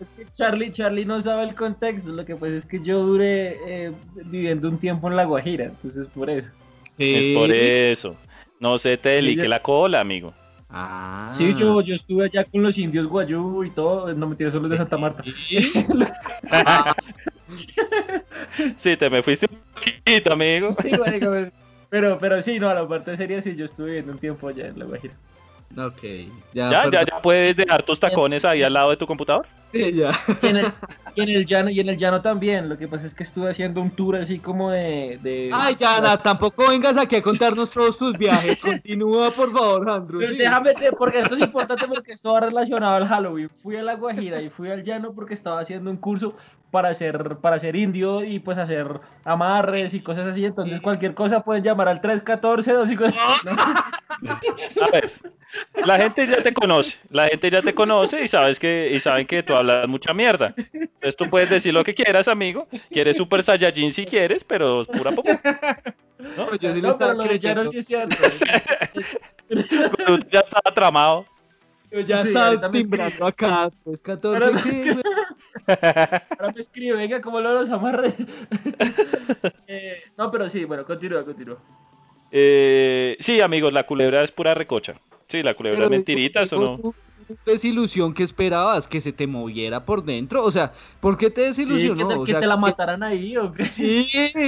Es 0.00 0.08
que 0.10 0.26
Charlie, 0.32 0.72
Charlie 0.72 1.04
no 1.04 1.20
sabe 1.20 1.44
el 1.44 1.54
contexto. 1.54 2.12
Lo 2.12 2.24
que 2.24 2.34
pasa 2.34 2.54
es 2.54 2.66
que 2.66 2.80
yo 2.82 3.02
duré 3.02 3.58
eh, 3.66 3.92
viviendo 4.26 4.68
un 4.68 4.78
tiempo 4.78 5.08
en 5.08 5.16
La 5.16 5.24
Guajira, 5.24 5.64
entonces 5.66 6.06
por 6.08 6.30
eso. 6.30 6.48
Es 6.98 7.26
por 7.36 7.50
eso. 7.52 8.16
No 8.60 8.78
se 8.78 8.96
te 8.96 9.10
delique 9.10 9.48
la 9.48 9.60
cola, 9.60 10.00
amigo. 10.00 10.32
Ah. 10.68 11.32
Sí, 11.36 11.54
yo, 11.58 11.80
yo 11.80 11.94
estuve 11.94 12.24
allá 12.24 12.44
con 12.44 12.62
los 12.62 12.76
indios 12.76 13.06
guayú 13.06 13.64
y 13.64 13.70
todo. 13.70 14.12
No 14.14 14.28
me 14.28 14.50
solo 14.50 14.68
de 14.68 14.76
Santa 14.76 14.96
Marta. 14.96 15.22
¿Sí? 15.24 15.72
Sí, 18.76 18.96
te 18.96 19.10
me 19.10 19.22
fuiste 19.22 19.46
un 19.50 19.58
poquito, 19.74 20.32
amigo. 20.32 20.70
Sí, 20.70 20.90
pero, 21.88 22.18
pero 22.18 22.42
sí, 22.42 22.58
no, 22.58 22.68
a 22.68 22.74
la 22.74 22.88
parte 22.88 23.16
seria 23.16 23.40
sí, 23.42 23.54
yo 23.54 23.66
estuve 23.66 23.86
viviendo 23.86 24.12
un 24.12 24.18
tiempo 24.18 24.48
allá 24.48 24.66
en 24.66 24.78
La 24.78 24.84
Guajira. 24.86 25.14
Ok, 25.76 26.02
ya, 26.54 26.88
Ya, 26.90 26.90
ya, 26.90 27.20
puedes 27.20 27.56
dejar 27.56 27.82
tus 27.82 28.00
tacones 28.00 28.44
ahí 28.44 28.62
al 28.62 28.72
lado 28.72 28.90
de 28.90 28.96
tu 28.96 29.06
computador. 29.06 29.46
Sí, 29.72 29.92
ya. 29.92 30.10
Y 30.42 30.46
en, 30.46 30.56
el, 30.56 30.72
y 31.14 31.22
en 31.22 31.28
el 31.28 31.46
llano, 31.46 31.70
y 31.70 31.80
en 31.80 31.88
el 31.88 31.96
llano 31.96 32.22
también. 32.22 32.68
Lo 32.68 32.78
que 32.78 32.88
pasa 32.88 33.06
es 33.06 33.14
que 33.14 33.24
estuve 33.24 33.50
haciendo 33.50 33.80
un 33.80 33.90
tour 33.90 34.16
así 34.16 34.38
como 34.38 34.70
de. 34.70 35.18
de 35.22 35.50
Ay, 35.52 35.76
ya, 35.78 35.96
Ana, 35.96 36.16
tampoco 36.16 36.68
vengas 36.70 36.96
aquí 36.96 37.16
a 37.16 37.22
contarnos 37.22 37.70
todos 37.70 37.98
tus 37.98 38.16
viajes. 38.16 38.60
Continúa, 38.62 39.30
por 39.32 39.52
favor, 39.52 39.90
Andrew. 39.90 40.20
Pero 40.20 40.32
sí. 40.32 40.38
déjame, 40.38 40.72
porque 40.96 41.20
esto 41.20 41.34
es 41.34 41.40
importante 41.40 41.86
porque 41.86 42.12
esto 42.12 42.32
va 42.32 42.40
relacionado 42.40 42.94
al 42.96 43.06
Halloween. 43.06 43.50
Fui 43.62 43.76
a 43.76 43.82
La 43.82 43.94
Guajira 43.94 44.40
y 44.40 44.48
fui 44.48 44.70
al 44.70 44.82
llano 44.82 45.12
porque 45.12 45.34
estaba 45.34 45.60
haciendo 45.60 45.90
un 45.90 45.96
curso 45.96 46.36
para 46.76 46.92
ser, 46.92 47.38
para 47.40 47.58
ser 47.58 47.74
indio 47.74 48.22
y 48.22 48.38
pues 48.38 48.58
hacer 48.58 49.00
amarres 49.24 49.94
y 49.94 50.00
cosas 50.00 50.26
así. 50.28 50.44
Entonces 50.44 50.78
cualquier 50.82 51.14
cosa 51.14 51.42
pueden 51.42 51.64
llamar 51.64 51.88
al 51.88 52.02
314 52.02 52.72
250. 52.72 53.18
A 54.82 54.90
ver, 54.92 55.10
la 55.86 55.96
gente 55.96 56.26
ya 56.26 56.42
te 56.42 56.52
conoce, 56.52 56.98
la 57.08 57.28
gente 57.28 57.50
ya 57.50 57.62
te 57.62 57.74
conoce 57.74 58.22
y 58.24 58.28
sabes 58.28 58.60
que 58.60 58.90
y 58.92 59.00
saben 59.00 59.26
que 59.26 59.42
tú 59.42 59.54
hablas 59.54 59.88
mucha 59.88 60.12
mierda. 60.12 60.52
Entonces 60.74 61.16
tú 61.16 61.30
puedes 61.30 61.48
decir 61.48 61.72
lo 61.72 61.82
que 61.82 61.94
quieras, 61.94 62.28
amigo. 62.28 62.68
Quieres 62.90 63.16
Super 63.16 63.42
Saiyajin 63.42 63.94
si 63.94 64.04
quieres, 64.04 64.44
pero 64.44 64.82
es 64.82 64.88
pura 64.88 65.12
poco. 65.12 65.30
No, 66.36 66.54
yo 66.56 66.74
sí 66.74 66.82
No, 66.82 66.90
estaba 66.90 67.12
pero 67.16 67.24
lo 67.32 67.36
llano 67.38 67.62
creyendo. 67.64 67.70
sí 67.70 67.78
es 67.78 67.86
cierto. 67.86 68.16
Tú 69.48 70.18
ya 70.30 70.40
estaba 70.40 70.74
tramado. 70.74 71.24
Yo 71.90 72.00
ya 72.00 72.22
Sí, 72.22 72.28
estaba 72.28 72.70
timbrando 72.70 73.26
acá. 73.26 73.70
Pues 73.84 74.02
14. 74.02 74.44
Ahora 74.44 74.56
me 74.56 74.62
¿qué, 74.62 74.92
güey? 74.92 75.02
Ahora 76.38 76.52
me 76.54 76.60
escribe, 76.60 76.96
venga, 76.96 77.20
¿cómo 77.20 77.40
lo 77.40 77.52
los 77.52 77.70
amarres? 77.70 78.14
Eh, 79.68 79.96
no, 80.16 80.30
pero 80.30 80.48
sí, 80.48 80.64
bueno, 80.64 80.84
continúa, 80.84 81.24
continúa. 81.24 81.56
Eh, 82.30 83.16
sí, 83.18 83.40
amigos, 83.40 83.72
la 83.72 83.84
culebra 83.84 84.22
es 84.22 84.30
pura 84.30 84.54
recocha. 84.54 84.94
Sí, 85.28 85.42
la 85.42 85.54
culebra 85.54 85.78
Pero 85.78 85.86
es 85.86 85.90
mentirita, 85.90 86.42
eso 86.42 86.56
digo, 86.56 86.76
no. 86.76 86.94
tu 87.26 87.36
desilusión 87.44 88.14
que 88.14 88.22
esperabas 88.22 88.86
que 88.86 89.00
se 89.00 89.12
te 89.12 89.26
moviera 89.26 89.84
por 89.84 90.04
dentro. 90.04 90.44
O 90.44 90.50
sea, 90.52 90.72
¿por 91.00 91.18
qué 91.18 91.30
te 91.30 91.52
Sí, 91.52 91.64
¿qué 91.64 91.64
desilusionó? 91.64 92.08
tal 92.08 92.18
o 92.18 92.24
que 92.24 92.30
sea, 92.32 92.40
te 92.40 92.46
la 92.46 92.54
¿qué- 92.54 92.60
mataran 92.60 93.02
ahí 93.02 93.36
o 93.36 93.52
qué? 93.52 93.64
Sí, 93.64 94.06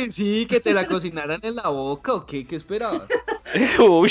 sí, 0.09 0.47
que 0.49 0.61
te 0.61 0.73
la 0.73 0.87
cocinaran 0.87 1.41
en 1.43 1.57
la 1.57 1.69
boca 1.69 2.15
o 2.15 2.27
qué, 2.27 2.47
qué 2.47 2.55
esperabas. 2.55 3.09
Uy. 3.81 4.11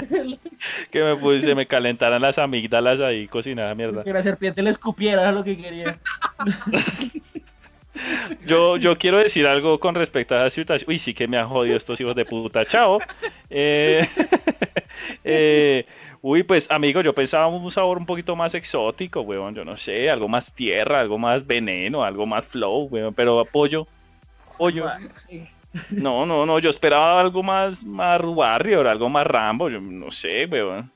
que 0.90 1.02
me 1.02 1.16
puse, 1.16 1.42
se 1.42 1.54
me 1.54 1.66
calentaran 1.66 2.22
las 2.22 2.38
amígdalas 2.38 3.00
ahí 3.00 3.26
cocinada 3.28 3.74
mierda. 3.74 4.02
Que 4.02 4.12
la 4.12 4.22
serpiente 4.22 4.62
le 4.62 4.70
escupiera 4.70 5.22
era 5.22 5.32
lo 5.32 5.44
que 5.44 5.56
quería. 5.56 5.96
Yo, 8.46 8.76
yo 8.76 8.96
quiero 8.98 9.18
decir 9.18 9.46
algo 9.46 9.78
con 9.78 9.94
respecto 9.94 10.34
a 10.34 10.46
esa 10.46 10.50
situación. 10.50 10.90
Uy, 10.90 10.98
sí 10.98 11.14
que 11.14 11.28
me 11.28 11.36
han 11.36 11.48
jodido 11.48 11.76
estos 11.76 12.00
hijos 12.00 12.14
de 12.14 12.24
puta. 12.24 12.64
Chao. 12.64 12.98
Eh, 13.50 14.08
eh, 15.24 15.86
uy, 16.22 16.42
pues, 16.42 16.70
amigo, 16.70 17.00
yo 17.02 17.12
pensaba 17.12 17.46
un 17.48 17.70
sabor 17.70 17.98
un 17.98 18.06
poquito 18.06 18.36
más 18.36 18.54
exótico, 18.54 19.20
weón. 19.20 19.54
Yo 19.54 19.64
no 19.64 19.76
sé, 19.76 20.10
algo 20.10 20.28
más 20.28 20.54
tierra, 20.54 21.00
algo 21.00 21.18
más 21.18 21.46
veneno, 21.46 22.02
algo 22.02 22.26
más 22.26 22.46
flow, 22.46 22.88
weón. 22.90 23.14
Pero 23.14 23.44
pollo, 23.50 23.86
pollo. 24.56 24.86
No, 25.90 26.26
no, 26.26 26.46
no, 26.46 26.58
yo 26.58 26.70
esperaba 26.70 27.20
algo 27.20 27.42
más, 27.42 27.84
más 27.84 28.20
Warrior, 28.24 28.86
algo 28.86 29.08
más 29.08 29.26
Rambo. 29.26 29.68
Yo 29.68 29.80
no 29.80 30.10
sé, 30.10 30.46
weón. 30.46 30.90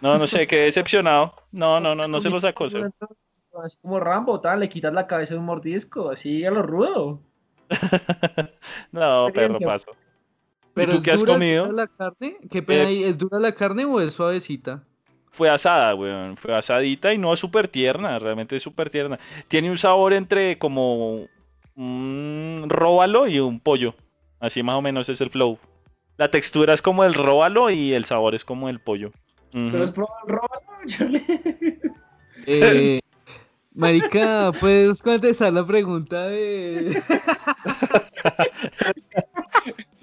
No, 0.00 0.16
no 0.18 0.26
sé, 0.26 0.46
qué 0.46 0.60
decepcionado. 0.60 1.34
No, 1.50 1.80
no, 1.80 1.94
no, 1.94 2.06
no 2.06 2.20
se 2.20 2.30
lo 2.30 2.40
sacó. 2.40 2.66
Así 2.66 3.78
como 3.80 3.98
Rambo, 4.00 4.40
tal, 4.40 4.60
le 4.60 4.68
quitas 4.68 4.92
la 4.92 5.06
cabeza 5.06 5.34
de 5.34 5.40
un 5.40 5.46
mordisco, 5.46 6.10
así 6.10 6.44
a 6.44 6.50
lo 6.50 6.62
rudo. 6.62 7.20
No, 8.92 9.28
perro, 9.32 9.58
paso. 9.58 9.92
Pero 10.74 10.92
tú 10.92 10.98
es 10.98 11.02
qué 11.02 11.10
has 11.12 11.22
comido? 11.24 11.66
dura 11.66 11.84
la 11.84 11.88
carne? 11.88 12.36
¿Qué 12.50 12.62
pena 12.62 12.84
Eh, 12.84 12.86
ahí? 12.86 13.04
¿Es 13.04 13.16
dura 13.16 13.38
la 13.38 13.54
carne 13.54 13.84
o 13.86 14.00
es 14.00 14.12
suavecita? 14.12 14.82
Fue 15.30 15.48
asada, 15.48 15.94
weón. 15.94 16.36
Fue 16.36 16.54
asadita 16.54 17.12
y 17.12 17.18
no 17.18 17.32
es 17.32 17.40
súper 17.40 17.68
tierna, 17.68 18.18
realmente 18.18 18.56
es 18.56 18.62
súper 18.62 18.90
tierna. 18.90 19.18
Tiene 19.48 19.70
un 19.70 19.78
sabor 19.78 20.12
entre 20.12 20.58
como 20.58 21.26
un 21.76 22.66
róbalo 22.68 23.28
y 23.28 23.38
un 23.38 23.60
pollo. 23.60 23.94
Así 24.40 24.62
más 24.62 24.76
o 24.76 24.82
menos 24.82 25.08
es 25.08 25.20
el 25.20 25.30
flow. 25.30 25.58
La 26.16 26.30
textura 26.30 26.74
es 26.74 26.82
como 26.82 27.04
el 27.04 27.14
róbalo 27.14 27.70
y 27.70 27.92
el 27.92 28.04
sabor 28.04 28.34
es 28.34 28.44
como 28.44 28.68
el 28.68 28.80
pollo. 28.80 29.12
¿Pero 29.52 29.84
has 29.84 29.90
probado 29.90 30.16
el 30.26 30.34
róbalo? 30.34 30.62
Eh, 32.48 33.00
Marica, 33.74 34.52
¿puedes 34.60 35.02
contestar 35.02 35.52
la 35.52 35.66
pregunta 35.66 36.28
de. 36.28 37.02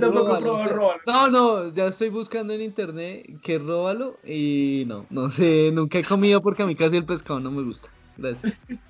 Tampoco 0.00 0.40
Róbalo, 0.40 0.64
róbalo. 0.64 1.00
No, 1.06 1.28
no, 1.28 1.72
ya 1.72 1.86
estoy 1.86 2.08
buscando 2.08 2.52
en 2.52 2.62
internet 2.62 3.26
que 3.42 3.58
róbalo 3.58 4.18
y 4.24 4.84
no, 4.86 5.06
no 5.10 5.28
sé, 5.28 5.70
nunca 5.72 5.98
he 5.98 6.04
comido 6.04 6.40
porque 6.40 6.62
a 6.62 6.66
mí 6.66 6.74
casi 6.74 6.96
el 6.96 7.04
pescado 7.04 7.40
no 7.40 7.50
me 7.50 7.62
gusta. 7.62 7.88
Gracias. 8.16 8.54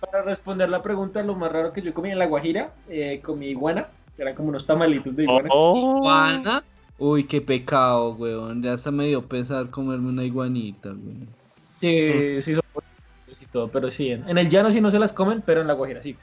Para 0.00 0.22
responder 0.22 0.68
la 0.68 0.82
pregunta, 0.82 1.22
lo 1.22 1.34
más 1.34 1.52
raro 1.52 1.72
que 1.72 1.82
yo 1.82 1.92
comí 1.94 2.10
en 2.10 2.18
La 2.18 2.26
Guajira, 2.26 2.72
eh, 2.88 3.20
comí 3.22 3.48
iguana, 3.48 3.88
que 4.16 4.22
eran 4.22 4.34
como 4.34 4.48
unos 4.48 4.66
tamalitos 4.66 5.14
de 5.16 5.24
iguana. 5.24 5.48
Oh. 5.52 5.98
¿Iguana? 5.98 6.64
Uy, 6.98 7.24
qué 7.24 7.40
pecado, 7.40 8.12
weón. 8.12 8.62
Ya 8.62 8.74
hasta 8.74 8.90
me 8.90 9.06
dio 9.06 9.22
pesar 9.22 9.70
comerme 9.70 10.08
una 10.08 10.24
iguanita, 10.24 10.90
weón. 10.90 11.28
Sí, 11.74 12.42
sí, 12.42 12.54
son 12.54 12.64
y 13.40 13.46
todo, 13.46 13.68
pero 13.68 13.90
sí, 13.90 14.10
en, 14.10 14.28
en 14.28 14.36
el 14.36 14.50
llano 14.50 14.70
sí 14.70 14.80
no 14.80 14.90
se 14.90 14.98
las 14.98 15.12
comen, 15.12 15.42
pero 15.44 15.60
en 15.60 15.66
La 15.66 15.72
Guajira 15.72 16.02
sí. 16.02 16.16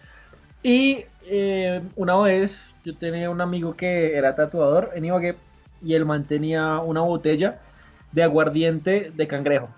Y 0.62 1.06
eh, 1.26 1.82
una 1.96 2.18
vez 2.18 2.74
yo 2.84 2.96
tenía 2.96 3.30
un 3.30 3.42
amigo 3.42 3.76
que 3.76 4.16
era 4.16 4.36
tatuador 4.36 4.92
en 4.96 5.06
Ibagué 5.06 5.36
y 5.84 5.94
él 5.94 6.06
mantenía 6.06 6.80
una 6.80 7.02
botella 7.02 7.60
de 8.12 8.24
aguardiente 8.24 9.12
de 9.16 9.28
cangrejo. 9.28 9.70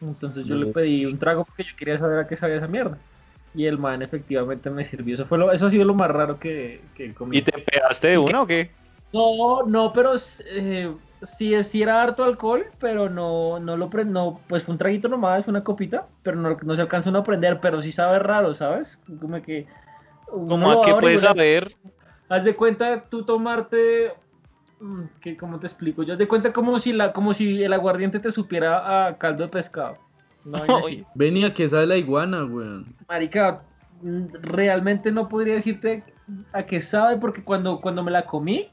Entonces 0.00 0.46
yo 0.46 0.56
le 0.56 0.66
pedí 0.66 1.04
un 1.06 1.18
trago 1.18 1.44
porque 1.44 1.64
yo 1.64 1.70
quería 1.76 1.98
saber 1.98 2.18
a 2.20 2.26
qué 2.26 2.36
sabía 2.36 2.56
esa 2.56 2.68
mierda. 2.68 2.98
Y 3.54 3.66
el 3.66 3.78
man 3.78 4.02
efectivamente 4.02 4.70
me 4.70 4.84
sirvió. 4.84 5.14
Eso, 5.14 5.26
fue 5.26 5.38
lo, 5.38 5.52
eso 5.52 5.66
ha 5.66 5.70
sido 5.70 5.84
lo 5.84 5.94
más 5.94 6.10
raro 6.10 6.38
que, 6.38 6.80
que 6.94 7.12
comí. 7.14 7.38
¿Y 7.38 7.42
te 7.42 7.52
pegaste 7.52 8.08
de 8.08 8.18
una 8.18 8.42
o 8.42 8.46
qué? 8.46 8.70
No, 9.12 9.64
no, 9.66 9.92
pero 9.92 10.12
eh, 10.46 10.94
sí, 11.22 11.52
es- 11.54 11.66
sí 11.66 11.82
era 11.82 12.00
harto 12.02 12.22
alcohol, 12.22 12.64
pero 12.78 13.08
no, 13.10 13.58
no 13.58 13.76
lo 13.76 13.88
no, 14.06 14.40
pues 14.48 14.62
fue 14.62 14.72
un 14.72 14.78
traguito 14.78 15.08
nomás, 15.08 15.44
fue 15.44 15.50
una 15.52 15.64
copita, 15.64 16.06
pero 16.22 16.36
no, 16.36 16.56
no 16.62 16.76
se 16.76 16.82
alcanza 16.82 17.10
uno 17.10 17.18
a 17.18 17.22
aprender, 17.22 17.58
pero 17.60 17.82
sí 17.82 17.90
sabe 17.92 18.18
raro, 18.20 18.54
¿sabes? 18.54 18.98
Como 19.20 19.42
que... 19.42 19.66
¿Cómo 20.26 20.70
a 20.70 20.80
qué 20.80 20.94
puedes 20.94 21.20
saber? 21.22 21.74
Haz 22.28 22.44
de 22.44 22.54
cuenta 22.54 23.04
tú 23.10 23.24
tomarte... 23.24 24.12
mm, 24.80 25.04
que 25.20 25.36
¿Cómo 25.36 25.58
te 25.58 25.66
explico? 25.66 26.02
Yo 26.02 26.16
de 26.16 26.28
cuenta 26.28 26.52
como 26.52 26.78
si, 26.78 26.92
la, 26.92 27.12
como 27.12 27.34
si 27.34 27.62
el 27.62 27.72
aguardiente 27.72 28.20
te 28.20 28.32
supiera 28.32 29.06
a 29.06 29.18
caldo 29.18 29.44
de 29.44 29.48
pescado. 29.48 29.98
No. 30.44 30.58
Venía, 31.14 31.52
que 31.54 31.68
sabe 31.68 31.86
la 31.86 31.96
iguana, 31.96 32.44
weón. 32.44 32.94
Marica, 33.08 33.62
mm, 34.02 34.26
realmente 34.42 35.12
no 35.12 35.28
podría 35.28 35.54
decirte 35.54 36.04
a 36.52 36.64
qué 36.64 36.80
sabe 36.80 37.18
porque 37.18 37.42
cuando, 37.42 37.80
cuando 37.80 38.02
me 38.02 38.10
la 38.10 38.26
comí, 38.26 38.68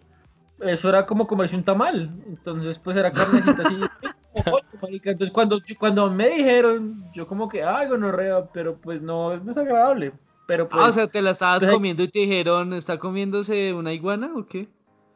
eso 0.60 0.90
era 0.90 1.06
como 1.06 1.28
comerse 1.28 1.56
un 1.56 1.64
tamal. 1.64 2.12
Entonces, 2.28 2.80
pues 2.80 2.98
era 2.98 3.12
carnecita 3.12 3.64
así. 3.64 3.82
Entonces, 4.82 5.32
cuando, 5.32 5.60
cuando 5.80 6.12
me 6.12 6.30
dijeron, 6.30 7.04
yo 7.14 7.28
como 7.28 7.50
que, 7.50 7.64
ay, 7.64 7.88
gonorrea, 7.88 8.46
pero 8.54 8.78
pues 8.78 9.02
no 9.02 9.34
es 9.34 9.44
desagradable. 9.46 10.14
Pero 10.48 10.70
pues, 10.70 10.84
Ah, 10.84 10.90
o 10.90 10.92
sea, 10.92 11.08
¿te 11.08 11.22
la 11.22 11.32
estabas 11.32 11.64
pues, 11.64 11.74
comiendo 11.74 12.04
y 12.04 12.08
te 12.08 12.20
dijeron, 12.20 12.74
¿está 12.74 12.98
comiéndose 12.98 13.74
una 13.74 13.94
iguana 13.94 14.32
o 14.36 14.46
qué? 14.46 14.68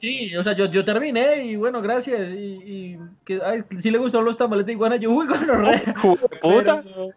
Sí, 0.01 0.35
o 0.35 0.43
sea, 0.43 0.53
yo, 0.53 0.65
yo 0.65 0.83
terminé 0.83 1.45
y 1.45 1.55
bueno, 1.55 1.81
gracias. 1.81 2.29
Y, 2.31 2.59
y 2.65 2.99
que, 3.23 3.39
ay, 3.43 3.63
sí 3.79 3.91
le 3.91 3.99
gustaron 3.99 4.25
los 4.25 4.37
tamales 4.37 4.65
de 4.65 4.73
iguana, 4.73 4.95
yo, 4.97 5.11
uy, 5.11 5.27
gonorrea. 5.27 5.95
Puta. 6.41 6.81
Pero, 6.83 7.09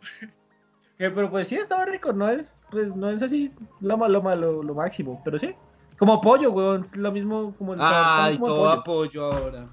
que, 0.98 1.10
pero 1.10 1.30
pues 1.30 1.48
sí, 1.48 1.56
estaba 1.56 1.86
rico, 1.86 2.12
no 2.12 2.28
es, 2.28 2.54
pues 2.70 2.94
no 2.94 3.10
es 3.10 3.22
así 3.22 3.50
lo 3.80 3.96
malo, 3.96 4.22
malo, 4.22 4.62
lo 4.62 4.74
máximo, 4.74 5.20
pero 5.24 5.38
sí. 5.38 5.54
Como 5.98 6.20
pollo, 6.20 6.52
weón, 6.52 6.84
es 6.84 6.96
lo 6.96 7.10
mismo 7.10 7.54
como 7.56 7.74
el 7.74 7.80
Ay, 7.82 8.34
como 8.36 8.46
todo 8.46 8.84
pollo. 8.84 9.26
apoyo 9.26 9.32
ahora. 9.32 9.68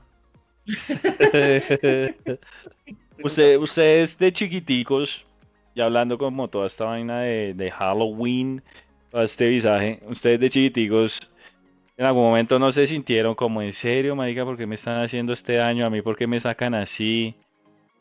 Usted, 3.23 3.57
ustedes 3.57 4.17
de 4.17 4.33
chiquiticos, 4.33 5.25
ya 5.75 5.85
hablando 5.85 6.17
como 6.17 6.47
toda 6.47 6.65
esta 6.65 6.85
vaina 6.85 7.21
de, 7.21 7.53
de 7.53 7.69
Halloween, 7.69 8.63
todo 9.11 9.21
este 9.21 9.47
visaje, 9.47 10.01
ustedes 10.07 10.39
de 10.39 10.49
chiquiticos, 10.49 11.19
en 12.01 12.07
algún 12.07 12.23
momento 12.23 12.57
no 12.57 12.71
se 12.71 12.87
sintieron 12.87 13.35
como 13.35 13.61
en 13.61 13.73
serio, 13.73 14.15
marica, 14.15 14.43
¿por 14.43 14.57
qué 14.57 14.65
me 14.65 14.73
están 14.73 15.03
haciendo 15.03 15.33
este 15.33 15.57
daño 15.57 15.85
a 15.85 15.89
mí? 15.91 16.01
¿Por 16.01 16.17
qué 16.17 16.25
me 16.25 16.39
sacan 16.39 16.73
así? 16.73 17.35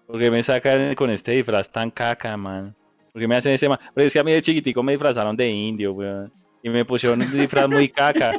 ¿Por 0.06 0.18
qué 0.18 0.30
me 0.30 0.42
sacan 0.42 0.94
con 0.94 1.10
este 1.10 1.32
disfraz 1.32 1.70
tan 1.70 1.90
caca, 1.90 2.34
man? 2.34 2.74
¿Por 3.12 3.20
qué 3.20 3.28
me 3.28 3.36
hacen 3.36 3.52
ese 3.52 3.68
man? 3.68 3.78
Porque 3.92 4.06
es 4.06 4.12
que 4.14 4.18
a 4.18 4.24
mí 4.24 4.32
de 4.32 4.40
chiquitico 4.40 4.82
me 4.82 4.92
disfrazaron 4.92 5.36
de 5.36 5.50
indio, 5.50 5.92
weón. 5.92 6.32
Y 6.62 6.68
me 6.68 6.84
pusieron 6.84 7.22
un 7.22 7.32
disfraz 7.32 7.68
muy 7.68 7.88
caca. 7.88 8.38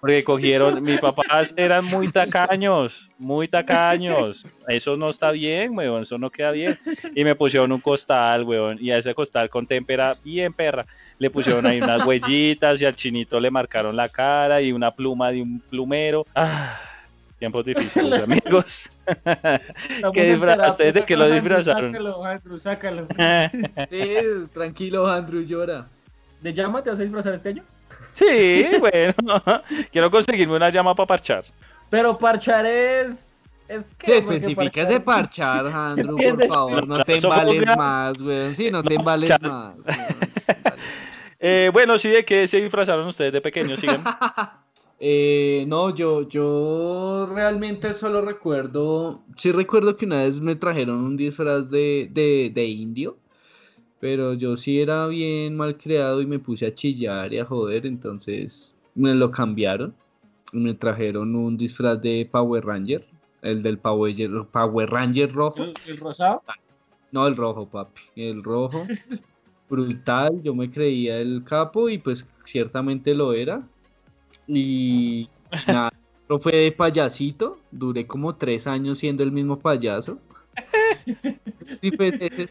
Porque 0.00 0.22
cogieron, 0.22 0.82
mis 0.82 1.00
papás 1.00 1.54
eran 1.56 1.84
muy 1.86 2.08
tacaños, 2.08 3.10
muy 3.18 3.48
tacaños. 3.48 4.46
Eso 4.68 4.96
no 4.96 5.08
está 5.08 5.30
bien, 5.30 5.76
weón, 5.76 6.02
eso 6.02 6.18
no 6.18 6.28
queda 6.28 6.50
bien. 6.50 6.78
Y 7.14 7.24
me 7.24 7.34
pusieron 7.34 7.72
un 7.72 7.80
costal, 7.80 8.44
weón. 8.44 8.76
Y 8.80 8.90
a 8.90 8.98
ese 8.98 9.14
costal 9.14 9.48
con 9.48 9.66
témpera 9.66 10.14
bien 10.22 10.52
perra. 10.52 10.84
Le 11.18 11.30
pusieron 11.30 11.64
ahí 11.64 11.80
unas 11.80 12.04
huellitas 12.04 12.80
y 12.80 12.84
al 12.84 12.96
chinito 12.96 13.40
le 13.40 13.50
marcaron 13.50 13.96
la 13.96 14.08
cara 14.08 14.60
y 14.60 14.72
una 14.72 14.90
pluma 14.90 15.30
de 15.30 15.40
un 15.40 15.60
plumero. 15.60 16.26
Ah, 16.34 16.78
tiempos 17.38 17.64
difíciles, 17.64 18.22
amigos. 18.22 18.90
¿Qué 20.12 20.38
ustedes 20.68 20.94
de 20.94 21.04
qué 21.04 21.16
lo 21.16 21.28
disfrazaron? 21.28 21.92
Sácalo, 21.92 22.24
Andrew, 22.24 22.58
sácalo. 22.58 23.06
Sí, 23.90 24.14
tranquilo, 24.52 25.06
Andrew, 25.08 25.42
llora. 25.42 25.88
¿De 26.42 26.52
llama 26.52 26.82
te 26.82 26.90
vas 26.90 26.98
a 26.98 27.02
disfrazar 27.02 27.34
este 27.34 27.50
año? 27.50 27.62
Sí, 28.14 28.66
bueno. 28.80 29.14
Quiero 29.90 30.10
conseguirme 30.10 30.56
una 30.56 30.70
llama 30.70 30.94
para 30.94 31.06
parchar. 31.06 31.44
Pero 31.88 32.18
parchar 32.18 32.66
es... 32.66 33.44
es 33.68 33.84
Sí, 33.84 33.94
que, 33.98 34.16
especifica 34.18 34.82
ese 34.82 35.00
parchar, 35.00 35.66
Andrew, 35.72 36.16
por 36.16 36.46
favor, 36.48 36.88
no 36.88 37.04
te 37.04 37.16
embales 37.16 37.76
más, 37.76 38.20
weón. 38.20 38.54
Sí, 38.54 38.70
no 38.70 38.82
te 38.82 38.94
embales 38.94 39.30
Parchar. 39.30 39.50
más. 39.50 39.74
weón. 39.86 39.98
Eh, 41.44 41.70
bueno, 41.72 41.98
sí, 41.98 42.08
¿de 42.08 42.24
qué 42.24 42.46
se 42.46 42.60
disfrazaron 42.60 43.06
ustedes 43.08 43.32
de 43.32 43.40
pequeños? 43.40 43.80
Sigan. 43.80 44.04
Eh, 45.00 45.64
no, 45.66 45.92
yo, 45.92 46.28
yo 46.28 47.28
realmente 47.34 47.92
solo 47.92 48.20
recuerdo, 48.22 49.22
sí 49.36 49.50
recuerdo 49.50 49.96
que 49.96 50.04
una 50.06 50.22
vez 50.22 50.40
me 50.40 50.54
trajeron 50.54 50.98
un 51.02 51.16
disfraz 51.16 51.68
de, 51.68 52.08
de, 52.12 52.52
de 52.54 52.64
indio, 52.66 53.16
pero 54.02 54.34
yo 54.34 54.56
sí 54.56 54.80
era 54.80 55.06
bien 55.06 55.56
mal 55.56 55.78
creado 55.78 56.20
y 56.20 56.26
me 56.26 56.40
puse 56.40 56.66
a 56.66 56.74
chillar 56.74 57.32
y 57.32 57.38
a 57.38 57.44
joder, 57.44 57.86
entonces 57.86 58.74
me 58.96 59.14
lo 59.14 59.30
cambiaron 59.30 59.94
y 60.52 60.56
me 60.58 60.74
trajeron 60.74 61.36
un 61.36 61.56
disfraz 61.56 62.00
de 62.00 62.28
Power 62.28 62.66
Ranger, 62.66 63.06
el 63.42 63.62
del 63.62 63.78
Power, 63.78 64.12
Power 64.50 64.90
Ranger 64.90 65.32
rojo. 65.32 65.62
¿El, 65.62 65.74
el 65.86 65.98
rosado? 65.98 66.42
No, 67.12 67.28
el 67.28 67.36
rojo, 67.36 67.68
papi. 67.68 68.02
El 68.16 68.42
rojo. 68.42 68.88
Brutal. 69.70 70.42
Yo 70.42 70.52
me 70.52 70.68
creía 70.68 71.18
el 71.18 71.44
capo 71.44 71.88
y 71.88 71.98
pues 71.98 72.26
ciertamente 72.44 73.14
lo 73.14 73.32
era. 73.32 73.62
Y 74.48 75.28
nada, 75.68 75.92
fue 76.40 76.56
de 76.56 76.72
payasito. 76.72 77.60
Duré 77.70 78.04
como 78.04 78.34
tres 78.34 78.66
años 78.66 78.98
siendo 78.98 79.22
el 79.22 79.30
mismo 79.30 79.60
payaso. 79.60 80.18
Y 81.80 81.90
pues 81.92 82.14
ese 82.20 82.48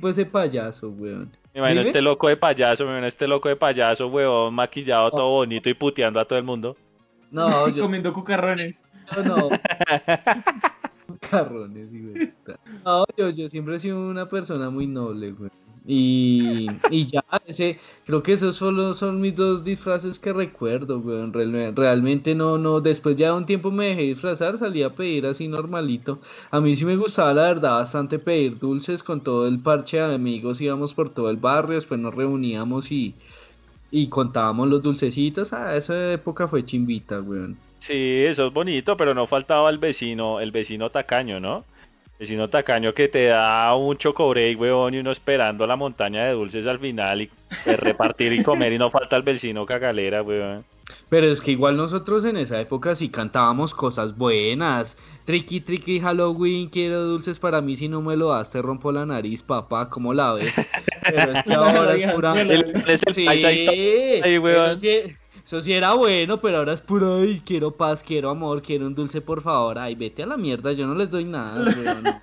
fue 0.00 0.24
payaso, 0.24 0.88
weón. 0.90 1.30
Me 1.54 1.60
imagino 1.60 1.80
Dime. 1.80 1.90
este 1.90 2.02
loco 2.02 2.28
de 2.28 2.36
payaso, 2.36 2.84
me 2.84 2.90
imagino 2.90 3.06
este 3.06 3.28
loco 3.28 3.48
de 3.48 3.56
payaso, 3.56 4.08
weón, 4.08 4.54
maquillado 4.54 5.10
todo 5.10 5.30
bonito 5.30 5.68
y 5.68 5.74
puteando 5.74 6.18
a 6.20 6.24
todo 6.24 6.38
el 6.38 6.44
mundo. 6.44 6.76
No, 7.30 7.68
yo 7.68 7.82
Comiendo 7.82 8.12
cucarrones. 8.12 8.84
yo 9.14 9.24
no. 9.24 9.48
Carrones, 11.30 11.92
hijo 11.92 12.08
de 12.08 12.26
puta. 12.26 12.58
No, 12.84 13.04
yo, 13.16 13.30
yo 13.30 13.48
siempre 13.48 13.76
he 13.76 13.78
sido 13.78 14.00
una 14.00 14.28
persona 14.28 14.70
muy 14.70 14.86
noble, 14.86 15.32
güey. 15.32 15.50
Y, 15.84 16.82
y 16.88 17.06
ya, 17.06 17.24
ese, 17.44 17.80
creo 18.04 18.22
que 18.22 18.34
esos 18.34 18.54
solo 18.56 18.94
son 18.94 19.20
mis 19.20 19.34
dos 19.34 19.64
disfraces 19.64 20.20
que 20.20 20.32
recuerdo. 20.32 21.02
Real- 21.32 21.74
realmente 21.74 22.34
no, 22.36 22.56
no, 22.58 22.80
después 22.80 23.16
ya 23.16 23.34
un 23.34 23.46
tiempo 23.46 23.70
me 23.72 23.86
dejé 23.88 24.02
disfrazar, 24.02 24.58
salí 24.58 24.82
a 24.84 24.94
pedir 24.94 25.26
así 25.26 25.48
normalito. 25.48 26.20
A 26.52 26.60
mí 26.60 26.76
sí 26.76 26.84
me 26.84 26.96
gustaba, 26.96 27.34
la 27.34 27.42
verdad, 27.48 27.72
bastante 27.78 28.18
pedir 28.20 28.58
dulces 28.58 29.02
con 29.02 29.22
todo 29.24 29.46
el 29.48 29.60
parche 29.62 29.96
de 29.98 30.14
amigos, 30.14 30.60
íbamos 30.60 30.94
por 30.94 31.12
todo 31.12 31.30
el 31.30 31.36
barrio, 31.38 31.74
después 31.74 31.98
nos 32.00 32.14
reuníamos 32.14 32.92
y, 32.92 33.18
y 33.90 34.08
contábamos 34.10 34.68
los 34.68 34.82
dulcecitos. 34.82 35.52
Ah, 35.52 35.76
esa 35.76 36.12
época 36.14 36.48
fue 36.48 36.64
chimbita, 36.64 37.18
güey. 37.18 37.56
Sí, 37.80 38.24
eso 38.24 38.46
es 38.46 38.52
bonito, 38.52 38.96
pero 38.96 39.12
no 39.12 39.26
faltaba 39.26 39.68
el 39.68 39.78
vecino, 39.78 40.38
el 40.40 40.52
vecino 40.52 40.90
tacaño, 40.90 41.40
¿no? 41.40 41.66
Vecino 42.22 42.48
tacaño 42.48 42.94
que 42.94 43.08
te 43.08 43.26
da 43.26 43.74
un 43.74 43.96
chocobreak, 43.96 44.56
weón, 44.60 44.94
y 44.94 44.98
uno 44.98 45.10
esperando 45.10 45.66
la 45.66 45.74
montaña 45.74 46.24
de 46.24 46.34
dulces 46.34 46.64
al 46.68 46.78
final 46.78 47.22
y 47.22 47.30
repartir 47.66 48.32
y 48.32 48.44
comer 48.44 48.72
y 48.72 48.78
no 48.78 48.92
falta 48.92 49.16
el 49.16 49.24
vecino 49.24 49.66
cagalera, 49.66 50.22
weón. 50.22 50.64
Pero 51.08 51.26
es 51.26 51.40
que 51.40 51.50
igual 51.50 51.76
nosotros 51.76 52.24
en 52.24 52.36
esa 52.36 52.60
época 52.60 52.94
sí 52.94 53.08
cantábamos 53.08 53.74
cosas 53.74 54.16
buenas. 54.16 54.96
Tricky, 55.24 55.62
tricky, 55.62 55.98
Halloween, 55.98 56.68
quiero 56.68 57.04
dulces 57.06 57.40
para 57.40 57.60
mí, 57.60 57.74
si 57.74 57.88
no 57.88 58.00
me 58.00 58.16
lo 58.16 58.28
das 58.28 58.50
te 58.50 58.62
rompo 58.62 58.92
la 58.92 59.04
nariz, 59.04 59.42
papá, 59.42 59.90
¿cómo 59.90 60.14
la 60.14 60.34
ves? 60.34 60.54
Pero 61.04 61.32
es 61.32 61.42
que 61.42 61.54
ahora 61.54 61.94
es 61.96 62.04
pura... 62.12 62.34
Sí, 64.76 65.16
eso 65.44 65.60
sí, 65.60 65.72
era 65.72 65.94
bueno, 65.94 66.40
pero 66.40 66.58
ahora 66.58 66.72
es 66.72 66.80
puro, 66.80 67.16
ay, 67.16 67.42
quiero 67.44 67.72
paz, 67.72 68.02
quiero 68.02 68.30
amor, 68.30 68.62
quiero 68.62 68.86
un 68.86 68.94
dulce, 68.94 69.20
por 69.20 69.42
favor. 69.42 69.78
Ay, 69.78 69.94
vete 69.94 70.22
a 70.22 70.26
la 70.26 70.36
mierda, 70.36 70.72
yo 70.72 70.86
no 70.86 70.94
les 70.94 71.10
doy 71.10 71.24
nada, 71.24 71.64
weón. 71.64 72.04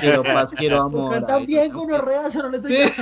Quiero 0.00 0.22
paz, 0.22 0.52
quiero 0.52 0.82
amor. 0.82 1.12
Cantan 1.12 1.40
ay, 1.40 1.46
bien 1.46 1.70
con 1.70 1.90
orreas, 1.90 2.34
no 2.34 2.48
les 2.48 2.62
doy 2.62 2.76
Sí. 2.76 2.82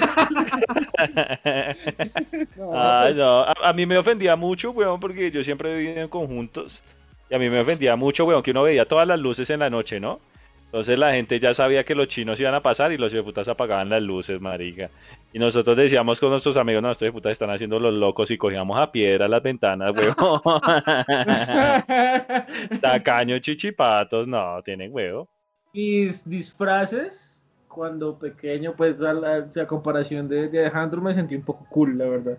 No, 2.56 2.72
Ay, 2.74 3.08
pues, 3.08 3.18
no, 3.18 3.40
a, 3.40 3.54
a 3.62 3.72
mí 3.72 3.86
me 3.86 3.96
ofendía 3.96 4.36
mucho, 4.36 4.70
weón, 4.70 5.00
porque 5.00 5.30
yo 5.30 5.42
siempre 5.42 5.72
he 5.72 5.78
vivido 5.78 6.02
en 6.02 6.08
conjuntos. 6.08 6.82
Y 7.30 7.34
a 7.34 7.38
mí 7.38 7.48
me 7.48 7.60
ofendía 7.60 7.96
mucho, 7.96 8.24
weón, 8.24 8.42
que 8.42 8.50
uno 8.50 8.62
veía 8.62 8.86
todas 8.86 9.06
las 9.06 9.18
luces 9.18 9.48
en 9.50 9.60
la 9.60 9.70
noche, 9.70 10.00
¿no? 10.00 10.20
Entonces 10.66 10.98
la 10.98 11.12
gente 11.12 11.40
ya 11.40 11.52
sabía 11.52 11.84
que 11.84 11.96
los 11.96 12.06
chinos 12.06 12.38
iban 12.38 12.54
a 12.54 12.62
pasar 12.62 12.92
y 12.92 12.98
los 12.98 13.12
de 13.12 13.22
putas 13.22 13.48
apagaban 13.48 13.88
las 13.88 14.02
luces, 14.02 14.40
marica. 14.40 14.88
Y 15.32 15.38
nosotros 15.38 15.76
decíamos 15.76 16.18
con 16.18 16.30
nuestros 16.30 16.56
amigos, 16.56 16.82
no, 16.82 16.90
estos 16.90 17.06
de 17.06 17.12
putas 17.12 17.30
están 17.32 17.50
haciendo 17.50 17.78
los 17.78 17.92
locos 17.94 18.30
y 18.32 18.38
cogíamos 18.38 18.80
a 18.80 18.90
piedra 18.90 19.28
las 19.28 19.40
ventanas, 19.42 19.92
weón. 19.96 20.14
Tacaño 22.80 23.38
chichipatos, 23.38 24.26
no, 24.26 24.60
tienen 24.64 24.92
huevo. 24.92 25.28
Mis 25.72 26.28
disfraces, 26.28 27.42
cuando 27.68 28.18
pequeño, 28.18 28.74
pues 28.76 29.00
a, 29.02 29.12
la, 29.12 29.46
a 29.60 29.66
comparación 29.66 30.28
de, 30.28 30.48
de 30.48 30.60
Alejandro, 30.62 31.00
me 31.00 31.14
sentí 31.14 31.36
un 31.36 31.42
poco 31.42 31.64
cool, 31.70 31.96
la 31.96 32.06
verdad. 32.06 32.38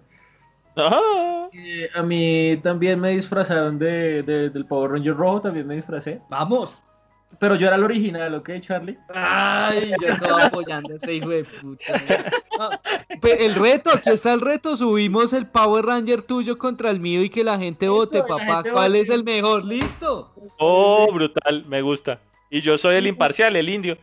Eh, 1.54 1.90
a 1.94 2.02
mí 2.02 2.60
también 2.64 3.00
me 3.00 3.10
disfrazaron 3.12 3.78
de, 3.80 4.24
de- 4.24 4.50
del 4.50 4.66
Power 4.66 4.92
Ranger 4.92 5.16
rojo, 5.16 5.42
también 5.42 5.66
me 5.68 5.76
disfracé. 5.76 6.22
Vamos. 6.30 6.82
Pero 7.40 7.56
yo 7.56 7.66
era 7.68 7.76
el 7.76 7.84
original, 7.84 8.36
¿ok, 8.36 8.52
Charlie? 8.60 8.98
Ay, 9.14 9.94
yo 10.00 10.08
estaba 10.10 10.46
apoyando 10.46 10.94
a 10.94 10.98
ese 10.98 11.14
hijo 11.16 11.30
de 11.30 11.44
puta. 11.44 11.94
No, 12.60 12.70
pe- 13.20 13.46
el 13.46 13.56
reto, 13.56 13.90
aquí 13.92 14.10
está 14.12 14.34
el 14.34 14.42
reto. 14.42 14.76
Subimos 14.78 15.34
el 15.34 15.48
Power 15.48 15.86
Ranger 15.86 16.22
tuyo 16.22 16.58
contra 16.60 16.92
el 16.92 17.00
mío 17.00 17.24
y 17.24 17.30
que 17.30 17.44
la 17.44 17.58
gente 17.58 17.86
Eso, 17.88 17.94
vote, 17.96 18.18
la 18.20 18.26
papá. 18.26 18.46
gente 18.58 18.72
¿Cuál 18.72 18.92
vote. 18.92 19.02
es 19.02 19.10
el 19.10 19.24
mejor? 19.24 19.66
¿Listo? 19.66 20.32
Oh, 20.60 21.12
brutal, 21.12 21.66
me 21.68 21.82
gusta. 21.82 22.20
Y 22.52 22.62
yo 22.62 22.78
soy 22.78 22.98
el 22.98 23.08
imparcial, 23.08 23.56
el 23.56 23.70
indio. 23.70 23.98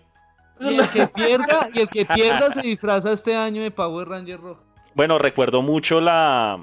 Y 0.60 0.74
el 0.76 0.88
que 0.88 1.06
pierda, 1.06 1.68
y 1.72 1.80
el 1.82 1.88
que 1.88 2.04
pierda 2.06 2.50
se 2.50 2.62
disfraza 2.62 3.12
este 3.12 3.36
año 3.36 3.62
de 3.62 3.70
Power 3.70 4.08
Ranger 4.08 4.40
rojo. 4.40 4.60
Bueno, 4.94 5.16
recuerdo 5.18 5.62
mucho 5.62 6.00
la 6.00 6.58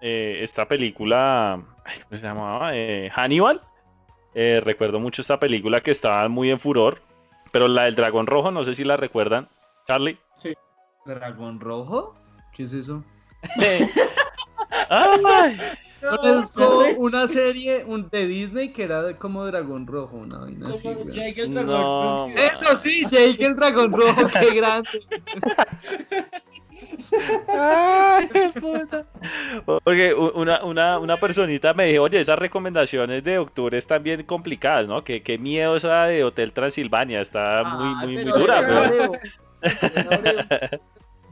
eh, 0.00 0.38
esta 0.42 0.66
película, 0.66 1.60
ay, 1.84 1.98
¿cómo 2.08 2.18
se 2.18 2.24
llamaba? 2.26 2.70
Eh, 2.74 3.10
Hannibal. 3.14 3.60
Eh, 4.34 4.60
recuerdo 4.62 4.98
mucho 5.00 5.22
esta 5.22 5.38
película 5.38 5.80
que 5.80 5.90
estaba 5.90 6.28
muy 6.28 6.50
en 6.50 6.58
furor, 6.60 7.00
pero 7.52 7.68
la 7.68 7.84
del 7.84 7.94
dragón 7.94 8.26
rojo, 8.26 8.50
no 8.50 8.64
sé 8.64 8.74
si 8.74 8.84
la 8.84 8.96
recuerdan. 8.96 9.48
Charlie. 9.86 10.18
¿Dragón 11.06 11.60
rojo? 11.60 12.16
¿Qué 12.52 12.64
es 12.64 12.72
eso? 12.72 13.04
Ay, 14.88 15.58
es 16.24 16.50
como 16.52 16.80
una 16.98 17.26
serie 17.28 17.84
un, 17.84 18.08
de 18.10 18.26
Disney 18.26 18.72
que 18.72 18.84
era 18.84 19.16
como 19.18 19.44
Dragón 19.46 19.86
Rojo, 19.86 20.16
una 20.16 20.38
vaina 20.38 20.70
así, 20.70 20.82
Como 20.82 21.04
güey. 21.04 21.14
Jake 21.14 21.42
el 21.42 21.52
No. 21.52 22.28
Eso 22.28 22.76
sí, 22.76 23.04
Jake 23.08 23.44
el 23.44 23.54
Dragón 23.56 23.92
Rojo, 23.92 24.26
qué 24.28 24.54
grande. 24.54 24.88
ay, 27.48 28.28
puta. 28.60 29.06
Porque 29.84 30.14
una, 30.14 30.64
una, 30.64 30.98
una 30.98 31.16
personita 31.16 31.74
me 31.74 31.86
dijo, 31.86 32.02
oye, 32.04 32.20
esas 32.20 32.38
recomendaciones 32.38 33.22
de 33.24 33.38
octubre 33.38 33.76
están 33.78 34.02
bien 34.02 34.22
complicadas, 34.24 34.86
¿no? 34.86 35.02
Qué, 35.04 35.22
qué 35.22 35.38
miedo 35.38 35.76
esa 35.76 36.04
de 36.04 36.24
Hotel 36.24 36.52
Transilvania, 36.52 37.20
está 37.20 37.62
muy, 37.64 37.86
Ay, 37.88 37.94
muy, 38.06 38.14
muy 38.16 38.24
pero 38.24 38.38
dura, 38.38 38.60
pero 38.60 38.78
abreo. 38.78 39.12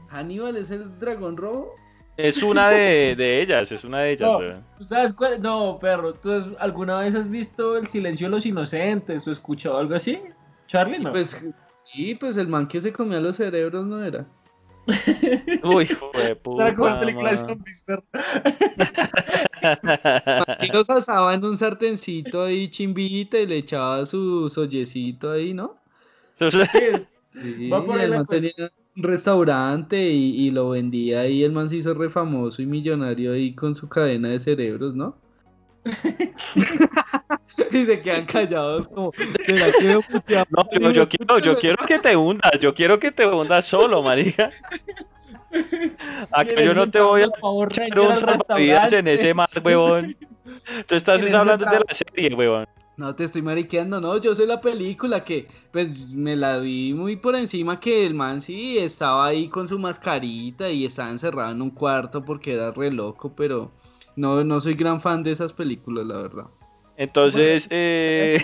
Hannibal 0.09 0.57
es 0.57 0.71
el 0.71 0.99
dragón 0.99 1.37
rojo. 1.37 1.75
es 2.17 2.41
una 2.43 2.69
de, 2.69 3.15
de 3.15 3.41
ellas, 3.41 3.71
es 3.71 3.83
una 3.83 3.99
de 3.99 4.11
ellas, 4.11 4.31
No. 4.31 4.37
weón. 4.37 4.63
¿Tú 4.77 4.83
sabes 4.83 5.13
cuál? 5.13 5.41
No, 5.41 5.79
perro, 5.79 6.13
¿tú 6.13 6.31
has- 6.31 6.45
alguna 6.59 6.99
vez 6.99 7.15
has 7.15 7.29
visto 7.29 7.77
El 7.77 7.87
silencio 7.87 8.27
de 8.27 8.31
los 8.31 8.45
inocentes 8.45 9.27
o 9.27 9.31
escuchado 9.31 9.77
algo 9.77 9.95
así? 9.95 10.21
Charlie, 10.67 10.99
no. 10.99 11.11
Pues 11.11 11.43
sí, 11.91 12.15
pues 12.15 12.37
el 12.37 12.47
man 12.47 12.67
que 12.67 12.79
se 12.81 12.91
comía 12.93 13.19
los 13.19 13.35
cerebros 13.37 13.85
no 13.85 14.03
era. 14.03 14.25
Uy, 15.63 15.83
hijo 15.89 16.11
de 16.13 16.35
puta. 16.35 16.63
Era 16.63 16.75
como 16.75 16.87
una 16.87 16.99
película 16.99 17.31
de 17.31 17.37
zombies, 17.37 17.81
perro. 17.81 18.03
Que 20.59 20.67
los 20.67 20.89
asaba 20.89 21.33
en 21.33 21.45
un 21.45 21.57
sartencito 21.57 22.43
ahí 22.43 22.69
chimbita 22.69 23.39
y 23.39 23.47
le 23.47 23.57
echaba 23.57 24.05
su 24.05 24.49
sollecito 24.49 25.31
ahí, 25.31 25.53
¿no? 25.53 25.77
Sí, 27.33 27.69
Va 27.71 27.83
por 27.83 27.97
y 27.97 28.03
el 28.03 28.11
la 28.11 28.25
tenía 28.25 28.51
un 28.95 29.03
restaurante 29.03 30.11
y, 30.11 30.47
y 30.47 30.51
lo 30.51 30.69
vendía 30.69 31.27
y 31.27 31.43
el 31.43 31.51
man 31.51 31.67
se 31.67 31.77
hizo 31.77 31.95
re 31.95 32.09
famoso 32.09 32.61
y 32.61 32.67
millonario 32.67 33.33
ahí 33.33 33.55
con 33.55 33.73
su 33.73 33.89
cadena 33.89 34.29
de 34.29 34.39
cerebros, 34.39 34.93
¿no? 34.93 35.22
y 37.71 37.85
se 37.85 38.01
quedan 38.01 38.25
callados 38.25 38.87
como, 38.87 39.11
¿será 39.45 39.71
que 39.71 39.83
me 39.83 40.01
putea 40.01 40.45
no, 40.49 40.63
yo, 40.71 40.91
yo 40.91 41.09
quiero, 41.09 41.39
yo 41.39 41.57
quiero 41.57 41.85
que 41.85 41.99
te 41.99 42.15
hundas, 42.15 42.59
yo 42.59 42.73
quiero 42.73 42.99
que 42.99 43.11
te 43.11 43.27
hundas 43.27 43.65
solo, 43.65 44.01
marica. 44.01 44.51
Acá 46.31 46.61
yo 46.61 46.73
no 46.73 46.89
te 46.89 46.99
voy 46.99 47.23
a 47.23 47.27
Power 47.27 47.69
echar 47.71 47.99
un 47.99 48.11
al 48.11 48.17
salvavidas 48.17 48.93
en 48.93 49.07
ese 49.07 49.33
mar, 49.33 49.49
huevón. 49.63 50.15
Tú 50.87 50.95
estás 50.95 51.21
hablando 51.33 51.65
de 51.65 51.79
la 51.87 51.93
serie, 51.93 52.33
huevón. 52.33 52.65
No 52.95 53.15
te 53.15 53.23
estoy 53.23 53.41
mariqueando, 53.41 53.99
no, 53.99 54.17
yo 54.17 54.35
sé 54.35 54.45
la 54.45 54.61
película 54.61 55.23
que 55.23 55.47
pues 55.71 56.09
me 56.09 56.35
la 56.35 56.59
vi 56.59 56.93
muy 56.93 57.15
por 57.15 57.35
encima 57.35 57.79
que 57.79 58.05
el 58.05 58.13
man 58.13 58.39
sí 58.39 58.77
estaba 58.77 59.25
ahí 59.25 59.49
con 59.49 59.67
su 59.67 59.79
mascarita 59.79 60.69
y 60.69 60.85
estaba 60.85 61.09
encerrado 61.09 61.51
en 61.51 61.61
un 61.63 61.71
cuarto 61.71 62.23
porque 62.23 62.53
era 62.53 62.71
re 62.71 62.91
loco, 62.91 63.33
pero 63.35 63.71
no, 64.15 64.43
no 64.43 64.59
soy 64.61 64.73
gran 64.75 65.01
fan 65.01 65.23
de 65.23 65.31
esas 65.31 65.53
películas, 65.53 66.05
la 66.05 66.21
verdad. 66.21 66.45
Entonces, 66.97 67.67
eh, 67.69 68.41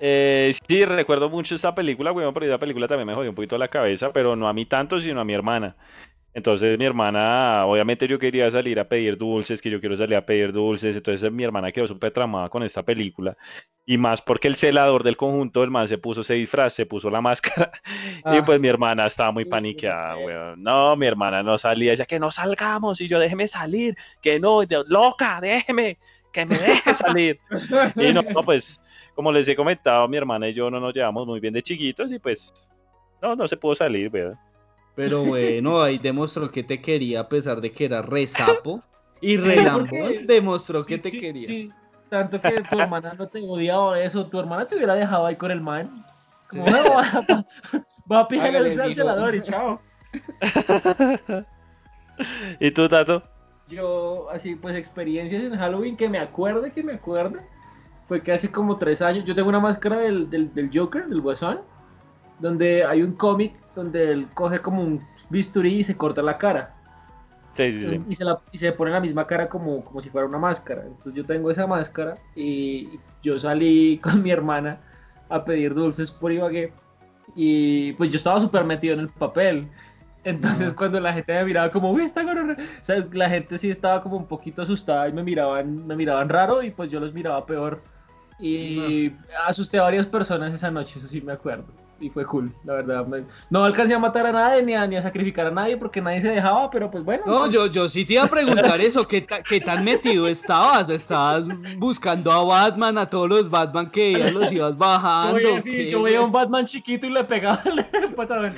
eh, 0.00 0.54
sí, 0.66 0.84
recuerdo 0.84 1.30
mucho 1.30 1.54
esta 1.54 1.74
película, 1.74 2.12
weón, 2.12 2.34
pero 2.34 2.46
esa 2.46 2.58
película 2.58 2.86
también 2.86 3.06
me 3.06 3.14
jodió 3.14 3.30
un 3.30 3.36
poquito 3.36 3.56
la 3.58 3.68
cabeza, 3.68 4.12
pero 4.12 4.36
no 4.36 4.48
a 4.48 4.52
mí 4.52 4.66
tanto, 4.66 5.00
sino 5.00 5.20
a 5.20 5.24
mi 5.24 5.32
hermana. 5.32 5.76
Entonces 6.34 6.76
mi 6.76 6.84
hermana, 6.84 7.64
obviamente 7.64 8.08
yo 8.08 8.18
quería 8.18 8.50
salir 8.50 8.80
a 8.80 8.88
pedir 8.88 9.16
dulces, 9.16 9.62
que 9.62 9.70
yo 9.70 9.78
quiero 9.80 9.96
salir 9.96 10.16
a 10.16 10.26
pedir 10.26 10.52
dulces, 10.52 10.96
entonces 10.96 11.30
mi 11.30 11.44
hermana 11.44 11.70
quedó 11.70 11.86
súper 11.86 12.10
tramada 12.10 12.48
con 12.48 12.64
esta 12.64 12.82
película, 12.82 13.36
y 13.86 13.96
más 13.98 14.20
porque 14.20 14.48
el 14.48 14.56
celador 14.56 15.04
del 15.04 15.16
conjunto, 15.16 15.62
el 15.62 15.70
man 15.70 15.86
se 15.86 15.96
puso 15.96 16.22
ese 16.22 16.34
disfraz, 16.34 16.74
se 16.74 16.86
puso 16.86 17.08
la 17.08 17.20
máscara, 17.22 17.70
y 18.16 18.20
Ah. 18.24 18.42
pues 18.44 18.58
mi 18.60 18.66
hermana 18.66 19.06
estaba 19.06 19.30
muy 19.30 19.44
paniqueada, 19.44 20.16
weón. 20.16 20.60
No, 20.62 20.96
mi 20.96 21.06
hermana 21.06 21.42
no 21.44 21.56
salía, 21.56 21.92
decía 21.92 22.04
que 22.06 22.18
no 22.18 22.32
salgamos, 22.32 23.00
y 23.00 23.06
yo 23.06 23.20
déjeme 23.20 23.46
salir, 23.46 23.94
que 24.20 24.40
no, 24.40 24.62
loca, 24.88 25.38
déjeme, 25.40 25.98
que 26.32 26.46
me 26.46 26.58
deje 26.58 26.94
salir. 26.94 27.38
Y 27.94 28.12
no, 28.12 28.22
no, 28.22 28.42
pues, 28.42 28.80
como 29.14 29.30
les 29.30 29.46
he 29.46 29.54
comentado, 29.54 30.08
mi 30.08 30.16
hermana 30.16 30.48
y 30.48 30.52
yo 30.52 30.68
no 30.68 30.80
nos 30.80 30.92
llevamos 30.92 31.28
muy 31.28 31.38
bien 31.38 31.54
de 31.54 31.62
chiquitos 31.62 32.10
y 32.10 32.18
pues, 32.18 32.52
no, 33.22 33.36
no 33.36 33.46
se 33.46 33.56
pudo 33.56 33.76
salir, 33.76 34.10
weón. 34.12 34.36
Pero 34.94 35.24
bueno, 35.24 35.82
ahí 35.82 35.98
demostró 35.98 36.50
que 36.50 36.62
te 36.62 36.80
quería 36.80 37.20
a 37.20 37.28
pesar 37.28 37.60
de 37.60 37.72
que 37.72 37.84
era 37.86 38.00
re 38.02 38.26
sapo 38.26 38.80
y 39.20 39.36
re 39.36 39.58
Sí, 39.58 39.64
lambón, 39.64 39.88
porque- 39.88 40.22
demostró 40.26 40.84
que 40.84 40.98
te 40.98 41.10
sí, 41.10 41.20
quería. 41.20 41.46
sí. 41.46 41.70
Tanto 42.08 42.40
que 42.40 42.62
tu 42.62 42.78
hermana 42.78 43.14
no 43.14 43.26
te 43.26 43.40
odiaba 43.40 43.98
eso, 44.00 44.26
tu 44.26 44.38
hermana 44.38 44.66
te 44.66 44.76
hubiera 44.76 44.94
dejado 44.94 45.26
ahí 45.26 45.34
con 45.36 45.50
el 45.50 45.60
man. 45.60 46.04
Como, 46.48 46.66
no, 46.66 46.76
va, 46.84 47.24
va, 47.28 47.44
va 48.12 48.20
a 48.20 48.28
pijar 48.28 48.54
el 48.54 48.68
mijo. 48.68 48.82
cancelador 48.82 49.34
y 49.34 49.40
chao. 49.42 49.80
¿Y 52.60 52.70
tú, 52.70 52.88
Tato? 52.88 53.22
Yo, 53.68 54.28
así, 54.30 54.54
pues 54.54 54.76
experiencias 54.76 55.42
en 55.42 55.56
Halloween 55.56 55.96
que 55.96 56.08
me 56.08 56.18
acuerde, 56.18 56.70
que 56.72 56.82
me 56.82 56.92
acuerde, 56.92 57.40
fue 58.06 58.22
que 58.22 58.30
hace 58.32 58.52
como 58.52 58.76
tres 58.76 59.00
años, 59.02 59.24
yo 59.24 59.34
tengo 59.34 59.48
una 59.48 59.58
máscara 59.60 59.98
del, 59.98 60.28
del, 60.30 60.52
del 60.54 60.70
Joker, 60.72 61.06
del 61.06 61.20
Guasón, 61.22 61.60
donde 62.38 62.84
hay 62.84 63.02
un 63.02 63.12
cómic 63.12 63.54
donde 63.74 64.12
él 64.12 64.28
coge 64.34 64.60
como 64.60 64.82
un 64.82 65.06
bisturí 65.28 65.76
y 65.76 65.84
se 65.84 65.96
corta 65.96 66.22
la 66.22 66.38
cara. 66.38 66.74
Sí, 67.54 67.72
sí, 67.72 67.88
sí. 67.88 68.00
Y 68.08 68.14
se, 68.14 68.24
la, 68.24 68.40
y 68.50 68.58
se 68.58 68.72
pone 68.72 68.90
la 68.90 69.00
misma 69.00 69.26
cara 69.26 69.48
como, 69.48 69.84
como 69.84 70.00
si 70.00 70.10
fuera 70.10 70.26
una 70.26 70.38
máscara. 70.38 70.82
Entonces 70.82 71.12
yo 71.14 71.24
tengo 71.24 71.50
esa 71.50 71.66
máscara 71.66 72.18
y 72.34 72.98
yo 73.22 73.38
salí 73.38 73.98
con 74.02 74.22
mi 74.22 74.30
hermana 74.30 74.80
a 75.28 75.44
pedir 75.44 75.74
dulces 75.74 76.10
por 76.10 76.32
Ibagué 76.32 76.72
y 77.34 77.92
pues 77.94 78.10
yo 78.10 78.16
estaba 78.16 78.40
súper 78.40 78.64
metido 78.64 78.94
en 78.94 79.00
el 79.00 79.08
papel. 79.08 79.68
Entonces 80.24 80.72
cuando 80.72 80.98
la 81.00 81.12
gente 81.12 81.34
me 81.34 81.44
miraba 81.44 81.70
como, 81.70 81.90
uy, 81.90 82.02
está 82.02 82.22
gonorrea", 82.22 82.56
o 82.56 82.84
sea, 82.84 83.06
la 83.12 83.28
gente 83.28 83.58
sí 83.58 83.70
estaba 83.70 84.02
como 84.02 84.16
un 84.16 84.26
poquito 84.26 84.62
asustada 84.62 85.08
y 85.08 85.12
me 85.12 85.22
miraban, 85.22 85.86
me 85.86 85.96
miraban 85.96 86.28
raro 86.28 86.62
y 86.62 86.70
pues 86.70 86.90
yo 86.90 86.98
los 86.98 87.12
miraba 87.12 87.44
peor. 87.44 87.82
Y 88.38 89.12
asusté 89.46 89.78
a 89.78 89.82
varias 89.82 90.06
personas 90.06 90.52
esa 90.52 90.70
noche, 90.70 90.98
eso 90.98 91.06
sí 91.06 91.20
me 91.20 91.32
acuerdo. 91.32 91.66
Y 92.04 92.10
fue 92.10 92.26
cool, 92.26 92.52
la 92.64 92.74
verdad. 92.74 93.06
No 93.48 93.64
alcancé 93.64 93.94
a 93.94 93.98
matar 93.98 94.26
a 94.26 94.32
nadie 94.32 94.62
ni 94.62 94.74
a, 94.74 94.86
ni 94.86 94.94
a 94.94 95.00
sacrificar 95.00 95.46
a 95.46 95.50
nadie 95.50 95.78
porque 95.78 96.02
nadie 96.02 96.20
se 96.20 96.28
dejaba, 96.28 96.70
pero 96.70 96.90
pues 96.90 97.02
bueno. 97.02 97.22
No, 97.24 97.50
yo, 97.50 97.64
yo 97.66 97.88
sí 97.88 98.04
te 98.04 98.12
iba 98.12 98.24
a 98.24 98.26
preguntar 98.28 98.78
eso, 98.82 99.08
¿qué, 99.08 99.22
ta- 99.22 99.42
qué 99.42 99.58
tan 99.58 99.82
metido 99.82 100.28
estabas? 100.28 100.90
¿Estabas 100.90 101.46
buscando 101.78 102.30
a 102.30 102.44
Batman, 102.44 102.98
a 102.98 103.08
todos 103.08 103.26
los 103.26 103.48
Batman 103.48 103.90
que 103.90 104.12
ya 104.18 104.30
los 104.30 104.52
ibas 104.52 104.72
Yo 104.72 104.76
bajando? 104.78 105.34
veía, 105.36 105.60
sí, 105.62 105.88
yo 105.88 106.02
veía 106.02 106.20
un 106.20 106.30
Batman 106.30 106.66
chiquito 106.66 107.06
y 107.06 107.10
le 107.10 107.24
pegaba 107.24 107.62
el 107.64 107.82
pantalón. 108.14 108.52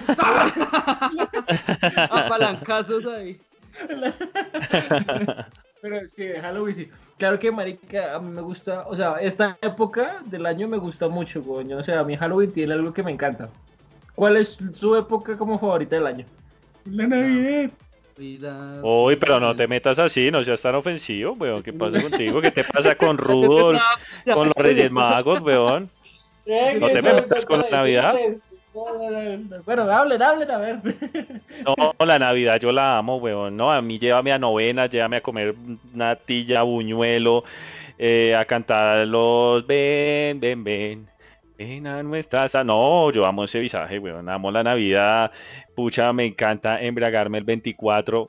A 2.11 2.27
palancazos 2.29 3.07
ahí. 3.07 3.41
Pero 5.83 6.07
sí, 6.09 6.27
de 6.27 6.41
Halloween 6.41 6.75
sí. 6.75 6.89
Claro 7.19 7.39
que, 7.39 7.51
marica, 7.51 8.15
a 8.15 8.19
mí 8.19 8.31
me 8.31 8.43
gusta, 8.43 8.87
o 8.89 8.97
sea, 8.97 9.17
esta 9.21 9.57
época 9.63 10.23
del 10.27 10.47
año 10.47 10.69
me 10.69 10.77
gusta 10.77 11.09
mucho, 11.09 11.43
coño. 11.43 11.79
O 11.79 11.83
sea, 11.83 12.01
a 12.01 12.05
mí 12.05 12.17
Halloween 12.17 12.53
tiene 12.53 12.75
algo 12.75 12.93
que 12.93 13.03
me 13.03 13.11
encanta. 13.11 13.49
¿Cuál 14.15 14.37
es 14.37 14.59
su 14.73 14.97
época 14.97 15.37
como 15.37 15.59
favorita 15.59 15.97
del 15.97 16.07
año? 16.07 16.27
La 16.85 17.07
Navidad. 17.07 17.71
Cuidado. 18.15 19.05
Uy, 19.05 19.17
pero 19.17 19.39
no 19.39 19.55
te 19.55 19.69
metas 19.69 19.99
así, 19.99 20.31
no 20.31 20.43
seas 20.43 20.63
tan 20.63 20.75
ofensivo, 20.75 21.33
weón. 21.33 21.63
¿Qué 21.63 21.73
pasa 21.75 22.01
contigo? 22.01 22.41
¿Qué 22.41 22.51
te 22.51 22.65
pasa 22.65 22.95
con 22.95 23.19
Rudolf, 23.19 23.83
con 24.33 24.49
los 24.49 24.57
Reyes 24.57 24.91
Magos, 24.91 25.43
weón? 25.43 25.91
No 26.81 26.89
te 26.89 27.03
metas 27.03 27.45
con 27.45 27.61
la 27.61 27.69
Navidad. 27.71 28.15
Bueno, 29.65 29.91
hablen, 29.91 30.23
hablen, 30.23 30.51
a 30.51 30.59
ver. 30.59 30.81
No, 31.65 32.05
la 32.05 32.19
Navidad 32.19 32.61
yo 32.61 32.71
la 32.73 32.99
amo, 32.99 33.17
weón. 33.17 33.57
No, 33.57 33.73
a 33.73 33.81
mí 33.81 33.99
llévame 33.99 34.33
a 34.33 34.39
novena, 34.39 34.87
llévame 34.87 35.17
a 35.17 35.23
comer 35.23 35.55
natilla, 35.95 36.63
buñuelo, 36.63 37.45
eh, 37.99 38.35
a 38.35 38.45
cantar 38.45 39.07
los 39.09 39.67
ven, 39.67 40.41
ven, 40.41 40.63
ven. 40.63 41.09
Ven 41.57 41.87
a 41.87 42.03
nuestra 42.03 42.49
sa-". 42.49 42.65
No, 42.65 43.11
yo 43.11 43.25
amo 43.25 43.45
ese 43.45 43.61
visaje, 43.61 43.99
weón. 43.99 44.29
Amo 44.29 44.51
la 44.51 44.63
Navidad. 44.63 45.33
Pucha, 45.75 46.13
me 46.13 46.27
encanta 46.27 46.79
embriagarme 46.83 47.39
el 47.39 47.45
24. 47.45 48.29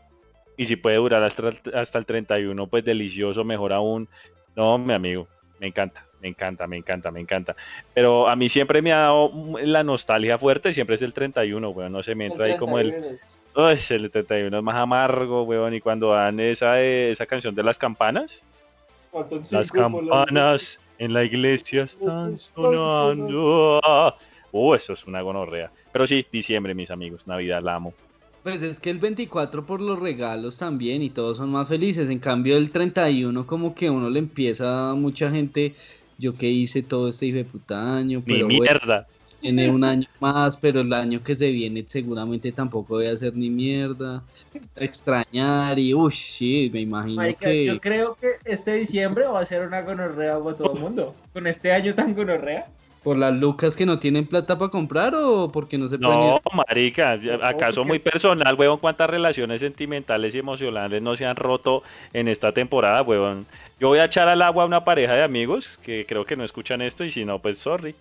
Y 0.55 0.65
si 0.65 0.77
puede 0.77 0.95
durar 0.95 1.23
hasta, 1.23 1.51
hasta 1.73 1.99
el 1.99 2.05
31, 2.05 2.67
pues 2.67 2.85
delicioso, 2.85 3.43
mejor 3.43 3.73
aún. 3.73 4.07
No, 4.55 4.77
mi 4.77 4.93
amigo, 4.93 5.27
me 5.59 5.67
encanta, 5.67 6.06
me 6.21 6.27
encanta, 6.29 6.67
me 6.67 6.77
encanta, 6.77 7.11
me 7.11 7.19
encanta. 7.19 7.55
Pero 7.93 8.27
a 8.27 8.35
mí 8.35 8.49
siempre 8.49 8.81
me 8.81 8.93
ha 8.93 8.97
dado 8.97 9.31
la 9.63 9.83
nostalgia 9.83 10.37
fuerte, 10.37 10.73
siempre 10.73 10.95
es 10.95 11.01
el 11.01 11.13
31, 11.13 11.69
weón. 11.69 11.91
No 11.91 12.03
se 12.03 12.15
me 12.15 12.25
entra 12.25 12.45
ahí 12.45 12.57
como 12.57 12.79
el. 12.79 13.19
Uy, 13.55 13.79
el 13.89 14.11
31 14.11 14.57
es 14.57 14.63
más 14.63 14.75
amargo, 14.75 15.43
weón. 15.43 15.73
Y 15.73 15.81
cuando 15.81 16.11
dan 16.11 16.39
esa, 16.39 16.81
eh, 16.81 17.11
esa 17.11 17.25
canción 17.25 17.55
de 17.55 17.63
las 17.63 17.77
campanas, 17.77 18.43
las 19.51 19.71
campanas 19.71 20.79
en 20.99 21.13
la 21.13 21.23
iglesia 21.23 21.83
están 21.83 22.37
sonando. 22.37 23.79
Uh, 24.51 24.73
eso 24.73 24.93
es 24.93 25.05
una 25.05 25.21
gonorrea. 25.21 25.71
Pero 25.91 26.07
sí, 26.07 26.25
diciembre, 26.31 26.73
mis 26.73 26.89
amigos, 26.89 27.27
Navidad 27.27 27.61
la 27.61 27.75
amo. 27.75 27.93
Pues 28.43 28.63
es 28.63 28.79
que 28.79 28.89
el 28.89 28.99
24 28.99 29.65
por 29.65 29.81
los 29.81 29.99
regalos 29.99 30.57
también 30.57 31.01
y 31.01 31.09
todos 31.09 31.37
son 31.37 31.49
más 31.49 31.67
felices. 31.67 32.09
En 32.09 32.19
cambio 32.19 32.55
el 32.55 32.71
31 32.71 33.45
como 33.45 33.75
que 33.75 33.89
uno 33.89 34.09
le 34.09 34.19
empieza 34.19 34.91
a 34.91 34.93
mucha 34.95 35.29
gente, 35.29 35.75
yo 36.17 36.35
que 36.37 36.49
hice 36.49 36.83
todo 36.83 37.09
este 37.09 37.27
hijo 37.27 37.37
de 37.37 37.45
puta 37.45 37.97
año, 37.97 38.23
Ni 38.25 38.25
pero 38.25 38.49
bueno, 38.49 38.75
mierda. 38.79 39.07
tiene 39.39 39.69
un 39.69 39.83
año 39.83 40.07
más, 40.19 40.57
pero 40.57 40.81
el 40.81 40.91
año 40.93 41.21
que 41.23 41.35
se 41.35 41.51
viene 41.51 41.85
seguramente 41.87 42.51
tampoco 42.51 42.95
voy 42.95 43.07
a 43.07 43.13
hacer 43.13 43.35
ni 43.35 43.49
mierda. 43.49 44.23
Extrañar 44.75 45.77
y 45.79 45.93
uy, 45.93 46.11
sí, 46.13 46.69
me 46.73 46.81
imagino 46.81 47.15
Marica, 47.15 47.49
que 47.49 47.65
yo 47.65 47.79
creo 47.79 48.15
que 48.15 48.27
este 48.45 48.73
diciembre 48.75 49.25
va 49.25 49.41
a 49.41 49.45
ser 49.45 49.67
una 49.67 49.81
gonorrea 49.81 50.39
para 50.39 50.55
todo 50.57 50.69
el 50.69 50.79
mundo. 50.79 51.15
Con 51.33 51.47
este 51.47 51.71
año 51.71 51.93
tan 51.95 52.13
gonorrea. 52.15 52.71
por 53.03 53.17
las 53.17 53.33
lucas 53.33 53.75
que 53.77 53.85
no 53.85 53.99
tienen 53.99 54.27
plata 54.27 54.57
para 54.57 54.69
comprar 54.71 55.15
o 55.15 55.49
porque 55.51 55.77
no 55.77 55.87
se 55.87 55.97
pueden 55.99 56.25
No, 56.25 56.35
ir. 56.35 56.41
marica, 56.53 57.17
acaso 57.41 57.85
muy 57.85 57.99
personal, 57.99 58.55
weón, 58.55 58.79
cuántas 58.79 59.09
relaciones 59.09 59.61
sentimentales 59.61 60.35
y 60.35 60.39
emocionales 60.39 61.01
no 61.01 61.15
se 61.15 61.25
han 61.25 61.37
roto 61.37 61.83
en 62.13 62.27
esta 62.27 62.51
temporada, 62.53 63.01
weón. 63.03 63.47
Yo 63.79 63.89
voy 63.89 63.99
a 63.99 64.05
echar 64.05 64.27
al 64.27 64.41
agua 64.41 64.63
a 64.63 64.67
una 64.67 64.83
pareja 64.83 65.13
de 65.13 65.23
amigos 65.23 65.79
que 65.83 66.05
creo 66.05 66.25
que 66.25 66.35
no 66.35 66.43
escuchan 66.43 66.81
esto 66.81 67.03
y 67.03 67.11
si 67.11 67.25
no, 67.25 67.39
pues 67.39 67.59
sorry. 67.59 67.95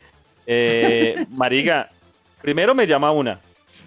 Eh, 0.46 1.26
marica, 1.30 1.90
primero 2.40 2.74
me 2.74 2.86
llama 2.86 3.12
una 3.12 3.40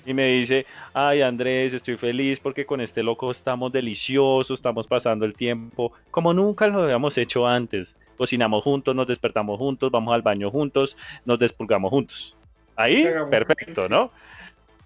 y 0.05 0.13
me 0.13 0.27
dice, 0.27 0.65
ay 0.93 1.21
Andrés, 1.21 1.73
estoy 1.73 1.97
feliz 1.97 2.39
porque 2.39 2.65
con 2.65 2.81
este 2.81 3.01
loco 3.01 3.31
estamos 3.31 3.71
deliciosos, 3.71 4.59
estamos 4.59 4.87
pasando 4.87 5.25
el 5.25 5.33
tiempo 5.33 5.91
como 6.11 6.33
nunca 6.33 6.67
lo 6.67 6.83
habíamos 6.83 7.17
hecho 7.17 7.47
antes. 7.47 7.95
Cocinamos 8.17 8.63
juntos, 8.63 8.95
nos 8.95 9.07
despertamos 9.07 9.57
juntos, 9.57 9.89
vamos 9.91 10.13
al 10.13 10.21
baño 10.21 10.51
juntos, 10.51 10.97
nos 11.25 11.39
despulgamos 11.39 11.89
juntos. 11.89 12.35
Ahí, 12.75 13.07
perfecto, 13.29 13.89
¿no? 13.89 14.11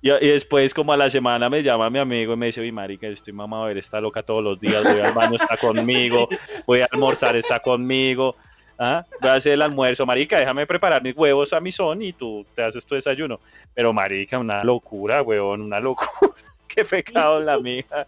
Y, 0.06 0.10
después, 0.10 0.74
como 0.74 0.92
a 0.92 0.98
la 0.98 1.10
semana, 1.10 1.50
me 1.50 1.64
llama 1.64 1.90
mi 1.90 1.98
amigo 1.98 2.34
y 2.34 2.36
me 2.36 2.48
dice, 2.48 2.60
oye, 2.60 2.74
marica, 2.74 3.08
yo 3.08 3.14
estoy 3.14 3.32
mamado 3.32 3.64
ver, 3.64 3.78
está 3.78 4.02
loca 4.02 4.22
todos 4.22 4.44
los 4.44 4.60
días, 4.60 4.84
voy 4.84 5.00
al 5.00 5.14
baño, 5.14 5.38
está 5.38 5.56
conmigo, 5.56 6.28
voy 6.68 6.82
a 6.82 6.90
almorzar, 6.92 7.38
está 7.38 7.62
conmigo, 7.62 8.36
¿ah? 8.78 9.06
voy 9.22 9.30
a 9.30 9.36
hacer 9.36 9.54
el 9.54 9.62
almuerzo, 9.62 10.06
marica, 10.06 10.38
déjame 10.38 10.68
preparar 10.68 11.02
mis 11.02 11.16
huevos 11.16 11.54
a 11.54 11.62
mi 11.62 11.72
son 11.72 12.02
y 12.02 12.12
tú 12.12 12.46
te 12.54 12.64
haces 12.64 12.86
tu 12.86 12.96
desayuno. 12.96 13.40
Pero, 13.74 13.94
marica, 13.94 14.38
una 14.38 14.62
locura, 14.62 15.22
weón, 15.22 15.62
una 15.62 15.80
locura. 15.80 16.12
Qué 16.68 16.84
pecado 16.84 17.40
la 17.40 17.58
mija. 17.60 18.06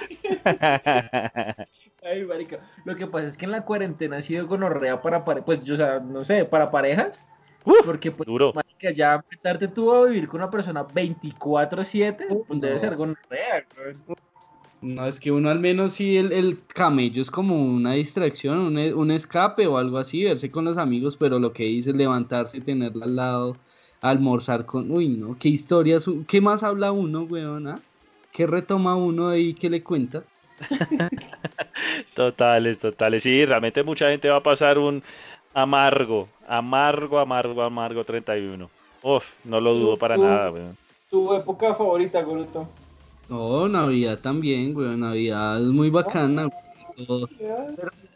Ay, 2.02 2.24
marica. 2.24 2.60
Lo 2.86 2.96
que 2.96 3.06
pasa 3.06 3.26
es 3.26 3.36
que 3.36 3.44
en 3.44 3.50
la 3.50 3.66
cuarentena 3.66 4.16
ha 4.16 4.22
sido 4.22 4.46
gonorrea 4.46 5.02
para 5.02 5.26
parejas. 5.26 5.44
Pues, 5.44 5.62
yo, 5.62 5.74
o 5.74 5.76
sea, 5.76 6.00
no 6.00 6.24
sé, 6.24 6.46
para 6.46 6.70
parejas. 6.70 7.22
Porque, 7.64 8.10
pues, 8.10 8.26
Duro. 8.26 8.52
marica, 8.54 8.90
ya 8.90 9.14
enfrentarte 9.14 9.68
tú 9.68 9.92
a 9.92 10.04
vivir 10.06 10.28
con 10.28 10.40
una 10.40 10.50
persona 10.50 10.86
24-7, 10.86 12.44
pues 12.46 12.60
debe 12.60 12.78
ser 12.78 12.96
gonorrea, 12.96 13.66
güey. 13.76 14.16
No, 14.82 15.06
es 15.06 15.18
que 15.18 15.32
uno 15.32 15.48
al 15.48 15.60
menos 15.60 15.92
sí, 15.92 16.18
el, 16.18 16.30
el 16.32 16.58
camello 16.66 17.22
es 17.22 17.30
como 17.30 17.56
una 17.56 17.94
distracción, 17.94 18.58
un, 18.58 18.76
un 18.76 19.10
escape 19.10 19.66
o 19.66 19.78
algo 19.78 19.96
así, 19.96 20.24
verse 20.24 20.50
con 20.50 20.66
los 20.66 20.76
amigos, 20.76 21.16
pero 21.16 21.38
lo 21.38 21.54
que 21.54 21.64
dice 21.64 21.90
es 21.90 21.96
levantarse 21.96 22.58
y 22.58 22.60
tenerla 22.60 23.06
al 23.06 23.16
lado, 23.16 23.56
almorzar 24.02 24.66
con... 24.66 24.90
Uy, 24.90 25.08
no, 25.08 25.38
qué 25.38 25.48
historias, 25.48 26.04
qué 26.28 26.42
más 26.42 26.62
habla 26.62 26.92
uno, 26.92 27.22
weón, 27.22 27.66
ah? 27.68 27.80
¿Qué 28.30 28.46
retoma 28.46 28.94
uno 28.94 29.28
ahí, 29.28 29.54
qué 29.54 29.70
le 29.70 29.82
cuenta? 29.82 30.24
Totales, 32.14 32.78
totales. 32.78 33.22
Sí, 33.22 33.44
realmente 33.44 33.82
mucha 33.82 34.10
gente 34.10 34.28
va 34.28 34.36
a 34.36 34.42
pasar 34.42 34.78
un 34.78 35.02
amargo, 35.54 36.28
amargo, 36.46 37.18
amargo, 37.18 37.62
amargo 37.62 38.04
31. 38.04 38.68
Uf, 39.02 39.24
no 39.44 39.60
lo 39.60 39.74
dudo 39.74 39.96
para 39.96 40.16
Tú- 40.16 40.22
nada, 40.24 40.50
weón. 40.50 40.76
¿Tu 41.10 41.32
época 41.34 41.74
favorita, 41.74 42.20
Goruto? 42.22 42.68
No, 43.28 43.68
Navidad 43.68 44.18
también, 44.18 44.76
weón, 44.76 45.00
Navidad 45.00 45.58
es 45.60 45.68
muy 45.68 45.90
bacana. 45.90 46.48
todo. 47.06 47.28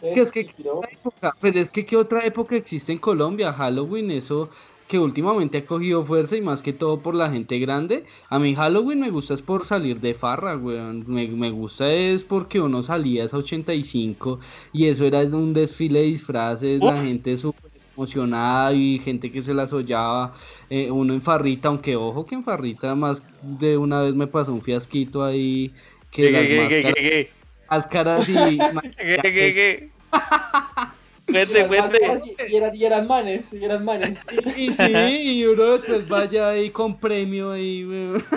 Que 0.00 0.20
es 0.20 0.30
que 0.30 0.48
otra 0.70 0.88
época, 0.92 1.34
pero 1.40 1.58
es 1.60 1.70
que 1.70 1.84
qué 1.84 1.96
otra 1.96 2.24
época 2.24 2.54
existe 2.56 2.92
en 2.92 2.98
Colombia, 2.98 3.52
Halloween, 3.52 4.10
eso 4.12 4.50
que 4.88 4.98
últimamente 4.98 5.58
ha 5.58 5.66
cogido 5.66 6.02
fuerza 6.02 6.36
y 6.36 6.40
más 6.40 6.62
que 6.62 6.72
todo 6.72 6.98
por 7.00 7.14
la 7.14 7.30
gente 7.30 7.58
grande. 7.58 8.04
A 8.30 8.38
mí 8.38 8.54
Halloween 8.54 9.00
me 9.00 9.10
gusta 9.10 9.34
es 9.34 9.42
por 9.42 9.66
salir 9.66 10.00
de 10.00 10.14
farra, 10.14 10.56
weón. 10.56 11.04
Me, 11.06 11.28
me 11.28 11.50
gusta 11.50 11.92
es 11.92 12.24
porque 12.24 12.58
uno 12.58 12.82
salía 12.82 13.24
esa 13.24 13.36
85 13.36 14.40
y 14.72 14.86
eso 14.86 15.04
era 15.04 15.20
un 15.20 15.52
desfile 15.52 16.00
de 16.00 16.06
disfraces, 16.06 16.82
la 16.82 17.02
gente 17.02 17.36
súper 17.36 17.70
emocionada 17.94 18.72
y 18.72 18.98
gente 18.98 19.30
que 19.30 19.42
se 19.42 19.52
las 19.52 19.72
hollaba, 19.72 20.32
eh, 20.70 20.90
uno 20.90 21.12
en 21.12 21.20
farrita, 21.20 21.68
aunque 21.68 21.96
ojo 21.96 22.24
que 22.24 22.36
en 22.36 22.44
farrita 22.44 22.94
más 22.94 23.22
de 23.42 23.76
una 23.76 24.02
vez 24.02 24.14
me 24.14 24.26
pasó 24.26 24.54
un 24.54 24.62
fiasquito 24.62 25.22
ahí 25.22 25.72
que 26.10 26.22
¿Qué, 26.22 26.30
las 26.30 26.46
qué, 26.46 26.62
máscaras, 26.62 26.94
qué, 26.94 27.30
máscaras 27.64 28.28
y 28.28 29.92
Cuente, 31.30 31.66
cuente. 31.66 31.98
Y 32.48 32.56
eran, 32.56 32.74
y 32.76 32.84
eran 32.84 33.06
manes, 33.06 33.52
y 33.52 33.64
eran 33.64 33.84
manes. 33.84 34.18
Y 34.56 34.72
sí, 34.72 34.92
y 34.92 35.44
uno 35.44 35.64
después 35.64 36.08
vaya 36.08 36.48
ahí 36.48 36.70
con 36.70 36.98
premio 36.98 37.52
ahí. 37.52 37.84
weón. 37.84 38.24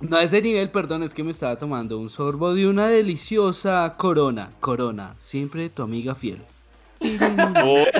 No 0.00 0.16
a 0.16 0.22
ese 0.22 0.40
nivel, 0.40 0.70
perdón, 0.70 1.02
es 1.02 1.12
que 1.12 1.22
me 1.22 1.30
estaba 1.30 1.58
tomando 1.58 1.98
un 1.98 2.08
sorbo 2.08 2.54
de 2.54 2.66
una 2.66 2.88
deliciosa 2.88 3.96
corona. 3.98 4.50
Corona, 4.58 5.14
siempre 5.18 5.68
tu 5.68 5.82
amiga 5.82 6.14
fiel. 6.14 6.40
Uy, 7.00 7.18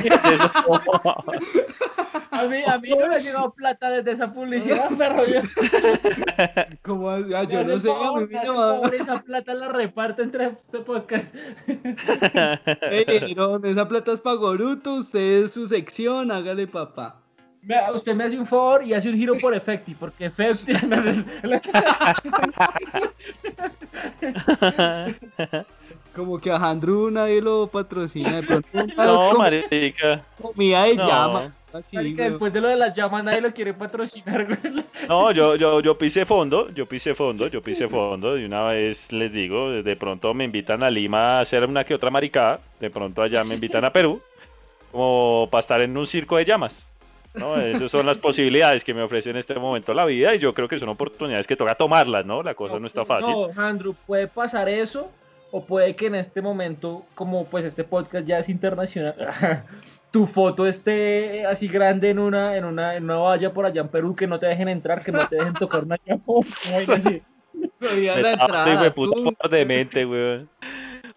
¿qué 0.02 0.08
es 0.08 0.24
eso? 0.24 0.50
A 2.30 2.44
mí, 2.44 2.62
a 2.66 2.78
mí 2.78 2.90
no 2.90 3.08
me 3.08 3.16
ha 3.16 3.18
llegado 3.18 3.52
plata 3.52 3.90
desde 3.90 4.12
esa 4.12 4.32
publicidad, 4.32 4.88
perro. 4.96 5.26
Yo, 5.26 5.40
¿Cómo? 6.82 7.10
Ah, 7.10 7.44
yo 7.44 7.64
no 7.64 7.78
sé, 7.78 7.88
favor, 7.88 8.28
me 8.28 8.46
favor, 8.46 8.94
esa 8.94 9.20
plata 9.20 9.52
la 9.52 9.68
reparte 9.68 10.22
entre 10.22 10.46
este 10.46 10.78
podcast. 10.78 11.34
Ey, 12.90 13.34
no, 13.34 13.62
esa 13.64 13.86
plata 13.88 14.12
es 14.12 14.20
para 14.20 14.36
Goruto, 14.36 14.94
usted 14.94 15.44
es 15.44 15.50
su 15.50 15.66
sección, 15.66 16.30
hágale 16.30 16.66
papá. 16.66 17.20
Usted 17.94 18.14
me 18.14 18.24
hace 18.24 18.38
un 18.38 18.46
favor 18.46 18.82
y 18.84 18.94
hace 18.94 19.10
un 19.10 19.16
giro 19.16 19.34
por 19.38 19.54
Efecti, 19.54 19.94
porque 19.94 20.26
Efecti. 20.26 20.72
Como 26.20 26.38
que 26.38 26.50
a 26.50 26.56
Handru 26.56 27.10
nadie 27.10 27.40
lo 27.40 27.66
patrocina, 27.66 28.40
de 28.40 28.42
pronto 28.42 28.68
No, 28.98 29.38
marica. 29.38 30.22
comida 30.40 30.84
de 30.84 30.94
No. 30.96 31.06
llama. 31.08 31.54
Así, 31.72 31.94
Marica, 31.96 32.24
después 32.24 32.52
de 32.52 32.60
lo 32.60 32.66
de 32.68 32.76
las 32.76 32.94
llamas, 32.94 33.22
nadie 33.24 33.40
lo 33.40 33.52
quiere 33.54 33.72
patrocinar. 33.72 34.44
güey. 34.44 34.84
No, 35.08 35.30
yo, 35.32 35.54
yo, 35.56 35.80
yo 35.80 35.96
pisé 35.96 36.26
fondo, 36.26 36.68
yo 36.70 36.84
pisé 36.84 37.14
fondo, 37.14 37.46
yo 37.46 37.62
pisé 37.62 37.88
fondo. 37.88 38.36
Y 38.36 38.44
una 38.44 38.64
vez 38.64 39.10
les 39.12 39.32
digo, 39.32 39.70
de 39.70 39.96
pronto 39.96 40.34
me 40.34 40.44
invitan 40.44 40.82
a 40.82 40.90
Lima 40.90 41.38
a 41.38 41.40
hacer 41.40 41.64
una 41.64 41.84
que 41.84 41.94
otra 41.94 42.10
maricada. 42.10 42.60
De 42.80 42.90
pronto 42.90 43.22
allá 43.22 43.42
me 43.44 43.54
invitan 43.54 43.84
a 43.84 43.92
Perú, 43.94 44.20
como 44.92 45.48
para 45.50 45.60
estar 45.60 45.80
en 45.80 45.96
un 45.96 46.06
circo 46.06 46.36
de 46.36 46.44
llamas. 46.44 46.86
No, 47.32 47.56
esas 47.56 47.90
son 47.92 48.04
las 48.04 48.18
posibilidades 48.18 48.82
que 48.82 48.92
me 48.92 49.02
ofrece 49.02 49.30
en 49.30 49.36
este 49.36 49.54
momento 49.54 49.94
la 49.94 50.04
vida 50.04 50.34
y 50.34 50.40
yo 50.40 50.52
creo 50.52 50.66
que 50.66 50.80
son 50.80 50.88
oportunidades 50.88 51.46
que 51.46 51.54
toca 51.54 51.76
tomarlas, 51.76 52.26
¿no? 52.26 52.42
La 52.42 52.54
cosa 52.54 52.80
no 52.80 52.88
está 52.88 53.04
fácil. 53.06 53.32
No, 53.32 53.48
Andrew, 53.56 53.94
puede 54.06 54.26
pasar 54.26 54.68
eso 54.68 55.08
o 55.52 55.64
puede 55.64 55.94
que 55.96 56.06
en 56.06 56.14
este 56.14 56.40
momento, 56.42 57.04
como 57.14 57.44
pues 57.44 57.64
este 57.64 57.84
podcast 57.84 58.26
ya 58.26 58.38
es 58.38 58.48
internacional, 58.48 59.14
tu 60.10 60.26
foto 60.26 60.66
esté 60.66 61.46
así 61.46 61.68
grande 61.68 62.10
en 62.10 62.18
una, 62.18 62.56
en 62.56 62.64
una, 62.64 62.96
en 62.96 63.04
una 63.04 63.16
valla 63.16 63.52
por 63.52 63.66
allá 63.66 63.80
en 63.82 63.88
Perú 63.88 64.14
que 64.14 64.26
no 64.26 64.38
te 64.38 64.46
dejen 64.46 64.68
entrar, 64.68 65.02
que 65.02 65.12
no 65.12 65.26
te 65.28 65.36
dejen 65.36 65.54
tocar 65.54 65.84
una 65.84 65.96
así. 65.96 67.22
La 67.80 68.32
entrada. 68.32 68.76
güey, 68.78 68.90
puta 68.92 69.30
por 69.38 69.50
demente, 69.50 70.04
güey. 70.04 70.46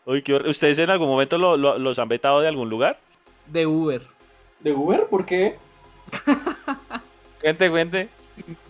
Uy, 0.06 0.24
¿Ustedes 0.48 0.78
en 0.80 0.90
algún 0.90 1.08
momento 1.08 1.38
lo- 1.38 1.56
lo- 1.56 1.78
los 1.78 1.98
han 2.00 2.10
vetado 2.10 2.42
de 2.42 2.48
algún 2.50 2.70
lugar? 2.70 3.00
De 3.48 3.66
Uber. 3.66 4.02
¿De 4.60 4.74
Uber? 4.74 5.06
¿Por 5.10 5.26
qué? 5.26 5.58
Cuente, 7.42 7.70
cuente. 7.70 8.10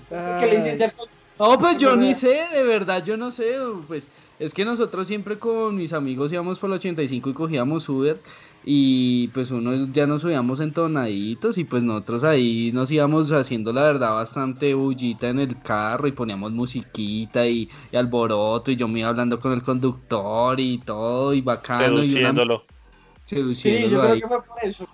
¿Qué 0.09 0.45
le 0.47 0.55
hiciste 0.55 0.85
al 0.85 0.93
No, 1.39 1.57
pues 1.57 1.77
yo 1.77 1.95
ni 1.95 2.13
sé, 2.13 2.47
de 2.53 2.63
verdad, 2.63 3.03
yo 3.03 3.17
no 3.17 3.31
sé. 3.31 3.55
Pues 3.87 4.09
es 4.45 4.53
que 4.53 4.65
nosotros 4.65 5.07
siempre 5.07 5.37
con 5.39 5.75
mis 5.75 5.93
amigos 5.93 6.31
íbamos 6.33 6.59
por 6.59 6.69
el 6.69 6.75
85 6.75 7.29
y 7.29 7.33
cogíamos 7.33 7.87
Uber. 7.89 8.17
Y 8.65 9.27
pues 9.29 9.51
uno 9.51 9.87
ya 9.91 10.07
nos 10.07 10.21
subíamos 10.21 10.61
entonaditos 10.61 11.57
y 11.57 11.65
pues 11.65 11.83
nosotros 11.83 12.23
ahí 12.23 12.71
nos 12.73 12.89
íbamos 12.91 13.29
haciendo 13.33 13.73
la 13.73 13.83
verdad 13.83 14.13
bastante 14.13 14.73
bullita 14.73 15.27
en 15.27 15.39
el 15.39 15.61
carro 15.61 16.07
y 16.07 16.13
poníamos 16.13 16.53
musiquita 16.53 17.45
y, 17.45 17.69
y 17.91 17.97
alboroto 17.97 18.71
y 18.71 18.77
yo 18.77 18.87
me 18.87 18.99
iba 19.01 19.09
hablando 19.09 19.37
con 19.37 19.51
el 19.51 19.61
conductor 19.63 20.57
y 20.61 20.77
todo 20.77 21.33
y 21.33 21.41
bacano 21.41 21.83
y 21.83 21.87
una- 21.89 22.03
Seduciéndolo. 22.03 22.63
Sí, 23.25 23.35
seduciéndolo 23.35 23.91
yo 23.91 23.99
creo 24.01 24.13
ahí. 24.13 24.21
que 24.21 24.27
fue 24.27 24.37
por 24.43 24.57
eso. 24.63 24.87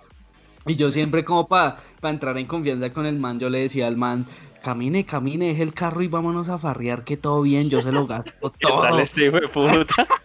Y 0.66 0.76
yo 0.76 0.90
siempre 0.90 1.24
como 1.24 1.46
para 1.46 1.76
entrar 2.02 2.36
en 2.38 2.46
confianza 2.46 2.92
con 2.92 3.06
el 3.06 3.18
man, 3.20 3.38
yo 3.38 3.48
le 3.50 3.60
decía 3.60 3.86
al 3.86 3.96
man, 3.96 4.26
camine, 4.60 5.04
camine, 5.06 5.48
deje 5.48 5.62
el 5.62 5.74
carro 5.74 6.02
y 6.02 6.08
vámonos 6.08 6.48
a 6.48 6.58
farrear 6.58 7.04
que 7.04 7.16
todo 7.16 7.42
bien, 7.42 7.70
yo 7.70 7.82
se 7.82 7.92
lo 7.92 8.06
gasto 8.06 8.32
¿Qué 8.58 8.66
tal 8.66 8.88
todo. 8.88 8.98
este 9.00 9.26
hijo 9.26 9.40
de 9.40 9.48
puta? 9.48 10.06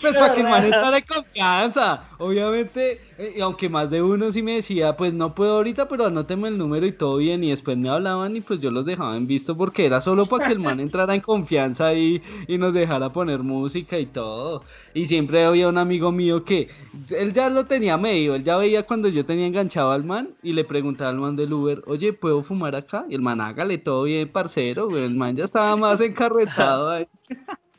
Pues 0.00 0.16
para 0.16 0.32
que 0.32 0.40
el 0.40 0.48
man 0.48 0.64
entrara 0.64 0.98
en 0.98 1.04
confianza. 1.04 2.10
Obviamente, 2.18 3.00
eh, 3.18 3.34
y 3.36 3.40
aunque 3.40 3.68
más 3.68 3.90
de 3.90 4.02
uno 4.02 4.30
sí 4.32 4.42
me 4.42 4.54
decía, 4.56 4.96
pues 4.96 5.12
no 5.14 5.34
puedo 5.34 5.56
ahorita, 5.56 5.88
pero 5.88 6.06
anóteme 6.06 6.48
el 6.48 6.58
número 6.58 6.86
y 6.86 6.92
todo 6.92 7.16
bien. 7.18 7.44
Y 7.44 7.50
después 7.50 7.76
me 7.76 7.88
hablaban 7.88 8.36
y 8.36 8.40
pues 8.40 8.60
yo 8.60 8.70
los 8.70 8.84
dejaba 8.84 9.16
en 9.16 9.26
visto 9.26 9.56
porque 9.56 9.86
era 9.86 10.00
solo 10.00 10.26
para 10.26 10.44
que 10.44 10.52
el 10.52 10.58
man 10.60 10.80
entrara 10.80 11.14
en 11.14 11.20
confianza 11.20 11.94
y, 11.94 12.22
y 12.46 12.58
nos 12.58 12.74
dejara 12.74 13.12
poner 13.12 13.40
música 13.42 13.98
y 13.98 14.06
todo. 14.06 14.64
Y 14.94 15.06
siempre 15.06 15.44
había 15.44 15.68
un 15.68 15.78
amigo 15.78 16.10
mío 16.12 16.44
que 16.44 16.68
él 17.10 17.32
ya 17.32 17.48
lo 17.50 17.66
tenía 17.66 17.96
medio, 17.98 18.34
él 18.34 18.42
ya 18.44 18.56
veía 18.56 18.84
cuando 18.86 19.08
yo 19.08 19.24
tenía 19.26 19.46
enganchado 19.46 19.90
al 19.92 20.04
man 20.04 20.36
y 20.42 20.52
le 20.52 20.64
preguntaba 20.64 21.10
al 21.10 21.18
man 21.18 21.36
del 21.36 21.52
Uber, 21.52 21.82
oye, 21.86 22.12
¿puedo 22.12 22.42
fumar 22.42 22.74
acá? 22.76 23.04
Y 23.08 23.14
el 23.14 23.22
man, 23.22 23.40
hágale 23.40 23.78
todo 23.78 24.04
bien, 24.04 24.28
parcero, 24.30 24.88
güey. 24.88 25.04
El 25.04 25.14
man 25.14 25.36
ya 25.36 25.44
estaba 25.44 25.76
más 25.76 26.00
encarretado 26.00 26.90
ahí. 26.90 27.06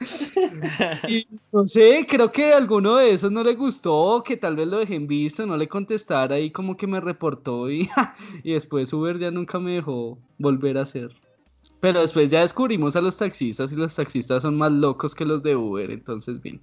Y 1.08 1.26
no 1.52 1.64
sé, 1.64 2.06
creo 2.08 2.30
que 2.32 2.52
a 2.52 2.56
alguno 2.56 2.96
de 2.96 3.12
esos 3.12 3.30
no 3.30 3.42
le 3.42 3.54
gustó, 3.54 4.22
que 4.24 4.36
tal 4.36 4.56
vez 4.56 4.66
lo 4.66 4.78
dejé 4.78 4.96
en 4.96 5.06
visto, 5.06 5.46
no 5.46 5.56
le 5.56 5.68
contestara 5.68 6.38
y 6.38 6.50
como 6.50 6.76
que 6.76 6.86
me 6.86 7.00
reportó 7.00 7.70
y, 7.70 7.88
y 8.42 8.52
después 8.52 8.92
Uber 8.92 9.18
ya 9.18 9.30
nunca 9.30 9.58
me 9.58 9.72
dejó 9.72 10.18
volver 10.38 10.78
a 10.78 10.82
hacer. 10.82 11.10
Pero 11.80 12.00
después 12.00 12.30
ya 12.30 12.40
descubrimos 12.40 12.96
a 12.96 13.00
los 13.00 13.16
taxistas 13.16 13.70
y 13.72 13.76
los 13.76 13.94
taxistas 13.94 14.42
son 14.42 14.56
más 14.56 14.72
locos 14.72 15.14
que 15.14 15.24
los 15.24 15.42
de 15.42 15.56
Uber, 15.56 15.90
entonces 15.90 16.40
bien. 16.40 16.60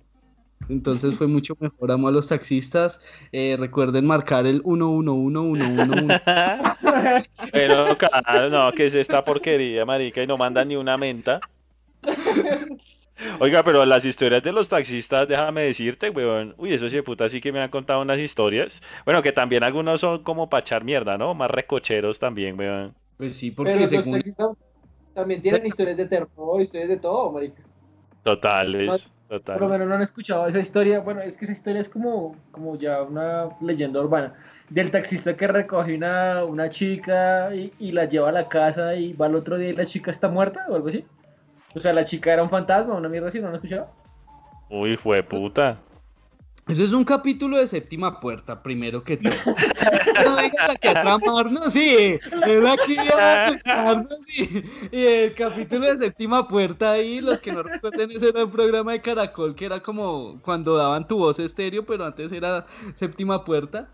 Entonces 0.70 1.16
fue 1.16 1.28
mucho 1.28 1.56
mejor, 1.60 1.92
amo 1.92 2.08
a 2.08 2.12
los 2.12 2.28
taxistas. 2.28 3.00
Eh, 3.32 3.56
recuerden 3.60 4.06
marcar 4.06 4.46
el 4.46 4.62
111111. 4.64 6.22
Pero, 7.52 7.98
claro, 7.98 8.50
no, 8.50 8.72
que 8.72 8.88
es 8.88 8.96
esta 8.96 9.24
porquería, 9.24 9.86
marica, 9.86 10.24
y 10.24 10.28
no 10.28 10.38
mandan 10.38 10.70
ni 10.70 10.76
una 10.76 10.98
menta. 10.98 11.40
Oiga, 13.40 13.64
pero 13.64 13.86
las 13.86 14.06
historias 14.06 14.42
de 14.44 14.52
los 14.52 14.70
taxistas, 14.70 15.28
déjame 15.28 15.64
decirte, 15.64 16.10
weón. 16.10 16.56
Uy, 16.58 16.74
esos 16.74 16.92
de 16.92 17.04
puta 17.04 17.30
sí 17.30 17.42
que 17.42 17.52
me 17.52 17.62
han 17.62 17.70
contado 17.70 18.02
unas 18.02 18.20
historias. 18.20 18.82
Bueno, 19.06 19.22
que 19.22 19.32
también 19.32 19.64
algunos 19.64 20.02
son 20.02 20.24
como 20.24 20.50
para 20.50 20.62
echar 20.62 20.84
mierda, 20.84 21.18
¿no? 21.18 21.34
Más 21.34 21.52
recocheros 21.52 22.20
también, 22.20 22.58
weón. 22.58 22.96
Pues 23.18 23.38
sí, 23.38 23.52
Pero 23.64 23.72
porque 23.72 23.88
los 23.90 23.90
según... 23.90 24.12
taxistas 24.12 24.50
también 25.14 25.42
tienen 25.42 25.66
historias 25.66 25.98
de 25.98 26.08
terror, 26.08 26.62
historias 26.62 26.90
de 26.90 26.98
todo, 26.98 27.32
marica. 27.32 27.64
Totales, 28.24 29.14
Por 29.52 29.62
lo 29.62 29.70
totales. 29.70 29.70
menos 29.70 29.88
no 29.88 29.96
han 29.96 30.02
escuchado 30.02 30.48
esa 30.48 30.60
historia. 30.60 31.00
Bueno, 31.02 31.22
es 31.22 31.38
que 31.38 31.46
esa 31.46 31.54
historia 31.54 31.82
es 31.82 31.90
como, 31.90 32.36
como 32.52 32.78
ya 32.78 33.02
una 33.04 33.50
leyenda 33.62 34.00
urbana. 34.02 34.36
Del 34.70 34.92
taxista 34.92 35.36
que 35.38 35.48
recoge 35.48 35.96
una, 35.96 36.46
una 36.46 36.70
chica 36.70 37.54
y, 37.56 37.74
y 37.80 37.92
la 37.92 38.06
lleva 38.06 38.30
a 38.30 38.32
la 38.32 38.48
casa 38.50 38.96
y 38.96 39.14
va 39.14 39.28
al 39.28 39.36
otro 39.36 39.58
día 39.58 39.70
y 39.70 39.76
la 39.76 39.86
chica 39.86 40.12
está 40.12 40.30
muerta 40.30 40.66
o 40.70 40.76
algo 40.76 40.88
así. 40.90 41.06
O 41.76 41.80
sea, 41.80 41.94
la 41.94 42.04
chica 42.04 42.34
era 42.34 42.44
un 42.44 42.50
fantasma, 42.50 42.94
una 42.94 43.10
mierda 43.10 43.28
así, 43.30 43.40
¿no 43.40 43.44
lo 43.44 43.50
han 43.50 43.56
escuchado? 43.56 43.90
Uy, 44.70 44.98
fue 44.98 45.24
puta. 45.24 45.80
Eso 46.66 46.82
es 46.82 46.94
un 46.94 47.04
capítulo 47.04 47.58
de 47.58 47.68
séptima 47.68 48.22
puerta, 48.22 48.64
primero 48.64 49.04
que 49.04 49.18
todo. 49.18 49.34
No 50.24 50.36
vengas 50.38 50.70
aquí 50.70 50.88
a 50.88 51.02
tramarnos, 51.02 51.74
sí. 51.74 52.18
Él 52.46 52.68
aquí 52.68 52.98
a 52.98 53.48
asustarnos, 53.48 54.18
sí. 54.26 54.64
Y 54.92 55.02
el 55.06 55.34
capítulo 55.34 55.88
de 55.88 55.98
séptima 55.98 56.48
puerta 56.48 56.94
ahí, 56.94 57.20
los 57.20 57.42
que 57.42 57.52
no 57.52 57.64
recuerden, 57.64 58.12
ese 58.12 58.30
era 58.30 58.46
un 58.46 58.52
programa 58.52 58.94
de 58.94 59.02
Caracol 59.02 59.56
que 59.56 59.66
era 59.66 59.82
como 59.82 60.40
cuando 60.42 60.78
daban 60.78 61.06
tu 61.06 61.18
voz 61.18 61.40
estéreo, 61.40 61.86
pero 61.86 62.06
antes 62.06 62.32
era 62.32 62.66
séptima 62.94 63.44
puerta. 63.44 63.90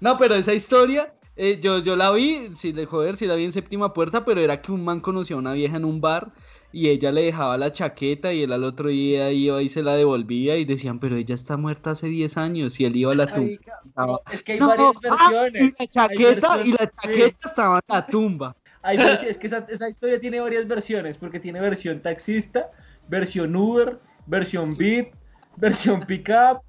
No, 0.00 0.16
pero 0.16 0.34
esa 0.34 0.54
historia, 0.54 1.12
eh, 1.36 1.60
yo, 1.60 1.80
yo 1.80 1.94
la 1.94 2.10
vi, 2.10 2.54
si 2.54 2.72
le 2.72 2.86
joder, 2.86 3.16
si 3.16 3.26
la 3.26 3.34
vi 3.34 3.44
en 3.44 3.52
séptima 3.52 3.92
puerta, 3.92 4.24
pero 4.24 4.40
era 4.40 4.62
que 4.62 4.72
un 4.72 4.82
man 4.82 5.00
conocía 5.00 5.36
a 5.36 5.40
una 5.40 5.52
vieja 5.52 5.76
en 5.76 5.84
un 5.84 6.00
bar 6.00 6.32
y 6.74 6.88
ella 6.88 7.12
le 7.12 7.22
dejaba 7.22 7.56
la 7.56 7.70
chaqueta 7.72 8.32
y 8.32 8.42
él 8.42 8.52
al 8.52 8.64
otro 8.64 8.88
día 8.88 9.30
iba 9.30 9.62
y 9.62 9.68
se 9.68 9.82
la 9.82 9.94
devolvía 9.94 10.56
y 10.56 10.64
decían, 10.64 10.98
pero 10.98 11.16
ella 11.16 11.36
está 11.36 11.56
muerta 11.56 11.90
hace 11.92 12.08
10 12.08 12.36
años 12.36 12.80
y 12.80 12.84
él 12.84 12.96
iba 12.96 13.12
a 13.12 13.14
la 13.14 13.26
tumba. 13.32 14.20
Es 14.32 14.42
que 14.42 14.52
hay 14.54 14.58
No, 14.58 14.68
varias 14.68 14.96
ah, 15.08 15.30
versiones. 15.30 15.76
y 15.78 15.82
la 15.82 15.86
chaqueta, 15.86 16.60
y 16.64 16.72
la 16.72 16.78
versiones- 16.78 16.90
sí. 17.00 17.08
chaqueta 17.08 17.48
estaba 17.48 17.76
en 17.76 17.94
la 17.94 18.06
tumba. 18.06 18.56
Hay 18.82 18.98
es 18.98 19.38
que 19.38 19.46
esa, 19.46 19.64
esa 19.68 19.88
historia 19.88 20.18
tiene 20.20 20.40
varias 20.40 20.66
versiones, 20.66 21.16
porque 21.16 21.38
tiene 21.40 21.60
versión 21.60 22.00
taxista, 22.00 22.70
versión 23.08 23.54
Uber, 23.56 23.98
versión 24.26 24.76
Beat, 24.76 25.08
versión 25.56 26.00
Pickup, 26.00 26.60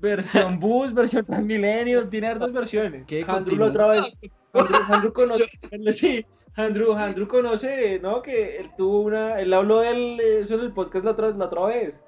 versión 0.00 0.60
Bus, 0.60 0.92
versión 0.92 1.24
Transmilenio, 1.24 2.06
tiene 2.08 2.28
hartas 2.28 2.52
versiones. 2.52 3.06
¿Qué? 3.06 3.24
Continúa. 3.24 3.68
otra 3.68 3.86
vez, 3.88 4.16
Andrew, 4.54 4.80
Andrew 4.90 5.12
conoce, 5.12 5.44
sí, 5.92 6.26
Andrew, 6.56 6.92
Andrew 6.94 7.26
conoce, 7.28 7.98
¿no? 8.00 8.22
Que 8.22 8.58
él 8.58 8.70
tuvo 8.76 9.00
una, 9.00 9.40
él 9.40 9.52
habló 9.52 9.80
del, 9.80 10.18
eso 10.20 10.54
en 10.54 10.60
el 10.60 10.72
podcast 10.72 11.04
la 11.04 11.10
otra, 11.12 11.30
la 11.30 11.46
otra 11.46 11.66
vez, 11.66 12.02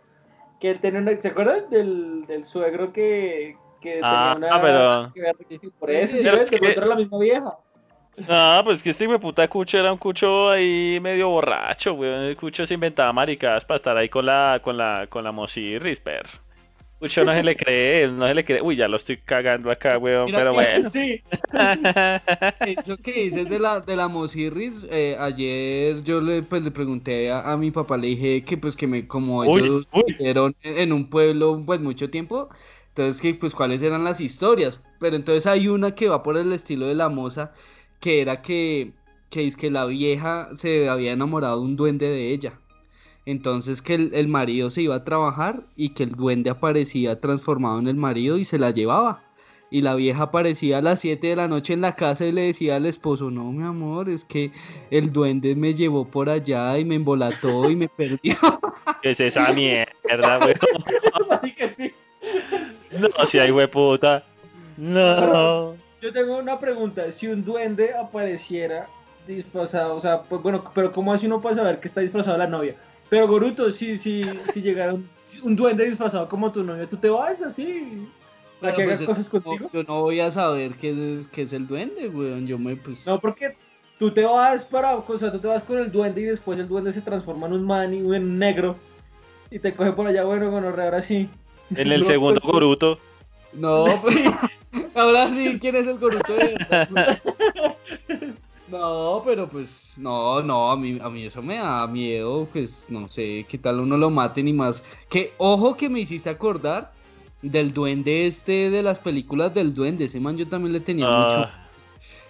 que 0.61 0.71
él 0.71 0.81
tenía 0.81 1.01
una, 1.01 1.17
¿se 1.19 1.29
acuerdan 1.29 1.69
del, 1.71 2.25
del 2.27 2.45
suegro 2.45 2.93
que, 2.93 3.57
que 3.81 4.01
Ah, 4.03 4.33
tenía 4.35 4.49
una... 4.49 4.61
pero- 4.63 5.13
que 5.15 5.21
ver- 5.23 5.73
Por 5.79 5.91
eso, 5.91 6.17
sí, 6.17 6.23
Pero 6.23 6.37
ves 6.37 6.45
es 6.45 6.51
que 6.51 6.61
que- 6.61 6.73
era 6.73 6.87
la 6.87 6.97
misma 6.97 7.19
vieja. 7.19 7.57
Ah, 8.29 8.63
pues 8.65 8.83
que 8.83 8.89
este 8.89 9.05
hijo 9.05 9.13
de 9.13 9.19
puta 9.19 9.47
cucho 9.47 9.77
era 9.79 9.93
un 9.93 9.99
cucho 9.99 10.49
ahí 10.49 10.99
medio 11.03 11.29
borracho, 11.29 11.93
weón. 11.93 12.21
El 12.25 12.35
cucho 12.37 12.65
se 12.65 12.73
inventaba 12.73 13.13
maricadas 13.13 13.63
para 13.67 13.77
estar 13.77 13.95
ahí 13.95 14.09
con 14.09 14.25
la, 14.25 14.59
con 14.63 14.79
la, 14.79 15.07
con 15.07 15.23
la 15.23 15.33
mosirris, 15.33 16.01
perro. 16.01 16.31
Cucho 16.99 17.25
no 17.25 17.33
se 17.33 17.43
le 17.43 17.57
cree, 17.57 18.09
no 18.09 18.27
se 18.27 18.35
le 18.35 18.45
cree. 18.45 18.63
Uy, 18.63 18.77
ya 18.77 18.89
lo 18.89 18.97
estoy 18.97 19.19
cagando 19.19 19.71
acá, 19.71 19.99
weón, 19.99 20.33
Mira 20.33 20.35
pero 20.35 20.53
que- 20.53 20.55
bueno. 20.55 20.91
Sí. 20.91 21.23
Eso 22.63 22.97
que 22.99 23.13
dices 23.25 23.49
de 23.49 23.59
la, 23.61 23.81
de 23.81 23.97
la 23.97 24.09
Mosirris, 24.09 24.81
eh, 24.91 25.17
ayer 25.19 26.03
yo 26.03 26.21
le, 26.21 26.43
pues, 26.43 26.63
le 26.63 26.71
pregunté 26.73 27.31
a, 27.31 27.53
a 27.53 27.57
mi 27.57 27.71
papá, 27.71 27.97
le 27.97 28.09
dije 28.09 28.45
que 28.45 28.57
pues 28.59 28.77
que 28.77 28.87
me, 28.89 29.07
como 29.07 29.45
Uy, 29.45 29.61
ellos 29.61 29.89
uy. 29.93 30.17
vivieron 30.19 30.57
en 30.63 30.79
en 30.79 30.93
un 30.93 31.09
pueblo 31.11 31.63
pues 31.65 31.81
mucho 31.81 32.11
tiempo, 32.11 32.49
entonces 32.89 33.21
que 33.23 33.35
pues 33.35 33.55
cuáles 33.55 33.83
eran 33.83 34.05
las 34.05 34.21
historias, 34.21 34.83
pero 34.99 35.17
entonces 35.17 35.47
hay 35.47 35.69
una 35.69 35.95
que 35.95 36.09
va 36.09 36.23
por 36.23 36.37
el 36.37 36.53
estilo 36.53 36.87
de 36.87 36.95
la 36.97 37.09
moza, 37.09 37.53
que 38.01 38.21
era 38.23 38.43
que, 38.43 38.93
que 39.31 39.47
es 39.47 39.57
que 39.57 39.71
la 39.71 39.85
vieja 39.87 40.49
se 40.55 40.89
había 40.89 41.13
enamorado 41.13 41.59
de 41.61 41.67
un 41.67 41.77
duende 41.77 42.09
de 42.09 42.33
ella. 42.33 42.61
Entonces 43.27 43.83
que 43.83 43.95
el, 43.95 44.15
el 44.15 44.29
marido 44.29 44.71
se 44.71 44.83
iba 44.83 44.95
a 44.95 45.05
trabajar 45.05 45.65
y 45.77 45.91
que 45.91 46.05
el 46.05 46.13
duende 46.13 46.49
aparecía 46.49 47.21
transformado 47.21 47.81
en 47.81 47.89
el 47.89 47.97
marido 47.97 48.39
y 48.39 48.45
se 48.45 48.59
la 48.59 48.71
llevaba. 48.71 49.23
Y 49.69 49.83
la 49.83 49.97
vieja 49.97 50.23
aparecía 50.23 50.79
a 50.79 50.83
las 50.83 51.01
7 51.01 51.27
de 51.27 51.37
la 51.37 51.49
noche 51.49 51.73
en 51.73 51.81
la 51.81 51.97
casa 51.97 52.25
y 52.25 52.31
le 52.31 52.43
decía 52.43 52.77
al 52.77 52.87
esposo, 52.87 53.33
no, 53.33 53.51
mi 53.51 53.65
amor, 53.65 54.09
es 54.09 54.25
que 54.25 54.53
el 54.93 55.13
duende 55.13 55.57
me 55.57 55.75
llevó 55.75 56.07
por 56.07 56.31
allá 56.31 56.79
y 56.79 56.85
me 56.85 56.95
embolató 56.95 57.69
y 57.69 57.75
me 57.75 57.89
perdió. 57.89 58.37
¿Qué 59.03 59.11
es 59.11 59.19
esa 59.19 59.53
mierda, 59.53 60.41
sí. 61.77 61.93
No, 62.93 63.27
si 63.27 63.39
hay 63.41 63.53
puta. 63.67 64.25
No. 64.77 65.75
Yo 66.01 66.13
tengo 66.13 66.39
una 66.39 66.61
pregunta. 66.61 67.11
Si 67.11 67.27
un 67.27 67.45
duende 67.45 67.93
apareciera 67.93 68.87
disfrazado, 69.27 69.97
o 69.97 70.01
sea, 70.01 70.23
pues 70.23 70.41
bueno, 70.43 70.71
pero 70.73 70.93
¿cómo 70.93 71.13
hace 71.13 71.27
uno 71.27 71.41
para 71.41 71.57
saber 71.57 71.81
que 71.81 71.89
está 71.89 72.01
disfrazado 72.01 72.39
la 72.39 72.47
novia? 72.47 72.77
Pero 73.09 73.29
Goruto, 73.29 73.71
si, 73.71 73.97
si, 73.97 74.23
si 74.53 74.61
llegara 74.63 74.95
un, 74.95 75.09
un 75.43 75.55
duende 75.57 75.85
disfrazado 75.89 76.29
como 76.29 76.51
tu 76.51 76.63
novia, 76.65 76.89
¿tú 76.89 76.97
te 76.97 77.09
vas 77.09 77.41
así? 77.43 78.07
para 78.61 78.75
que 78.75 78.85
pues 78.85 78.95
haga 78.97 79.05
es 79.05 79.11
cosas 79.11 79.29
como- 79.29 79.43
contigo. 79.45 79.71
Yo 79.73 79.83
no 79.83 80.01
voy 80.01 80.21
a 80.21 80.31
saber 80.31 80.73
qué 80.75 81.19
es, 81.21 81.27
qué 81.29 81.43
es 81.43 81.53
el 81.53 81.67
duende, 81.67 82.09
weón. 82.09 82.47
Yo 82.47 82.59
me, 82.59 82.75
pues. 82.75 83.07
No, 83.07 83.19
porque 83.21 83.55
tú 83.99 84.11
te 84.11 84.25
vas 84.25 84.65
para, 84.65 84.97
o 84.97 85.19
sea, 85.19 85.31
tú 85.31 85.39
te 85.39 85.47
vas 85.47 85.63
con 85.63 85.79
el 85.79 85.93
duende 85.93 86.23
y 86.23 86.25
después 86.25 86.59
el 86.59 86.67
duende 86.67 86.91
se 86.93 87.03
transforma 87.03 87.47
en 87.47 87.53
un 87.53 87.67
man 87.67 87.93
y 87.95 88.01
un 88.03 88.39
negro 88.39 88.77
y 89.51 89.59
te 89.59 89.73
coge 89.75 89.93
por 89.93 90.07
allá, 90.07 90.25
bueno, 90.25 90.51
bueno, 90.51 90.69
ahora 90.69 91.03
sí. 91.03 91.29
En 91.71 91.93
el 91.93 92.01
No, 92.01 92.07
segundo 92.07 92.41
pues, 92.41 92.53
Goruto. 92.53 92.99
No, 93.53 93.85
pues, 94.03 94.17
ahora 94.95 95.29
sí, 95.29 95.59
¿quién 95.61 95.77
es 95.77 95.87
el 95.87 95.99
Goruto 95.99 96.33
de 96.35 96.57
verdad? 96.71 97.19
No, 98.69 99.23
pero 99.25 99.49
pues, 99.49 99.95
no, 99.97 100.43
no, 100.43 100.71
a 100.73 100.77
mí, 100.77 100.99
a 101.01 101.09
mí 101.09 101.25
eso 101.25 101.41
me 101.41 101.57
da 101.57 101.87
miedo, 101.87 102.49
pues, 102.53 102.87
no 102.89 103.09
sé, 103.09 103.47
qué 103.49 103.59
tal 103.59 103.79
uno 103.81 103.97
lo 103.97 104.11
mate 104.11 104.43
ni 104.43 104.53
más. 104.53 104.83
Que, 105.09 105.33
ojo 105.39 105.77
que 105.77 105.89
me 105.89 106.01
hiciste 106.01 106.29
acordar 106.31 106.91
del 107.43 107.73
duende 107.73 108.27
este 108.27 108.71
de 108.71 108.83
las 108.83 108.99
películas 108.99 109.55
del 109.55 109.73
duende, 109.73 110.07
ese 110.07 110.19
man 110.19 110.37
yo 110.37 110.49
también 110.49 110.73
le 110.73 110.81
tenía 110.81 111.07
mucho. 111.09 111.43
Ah, 111.45 111.69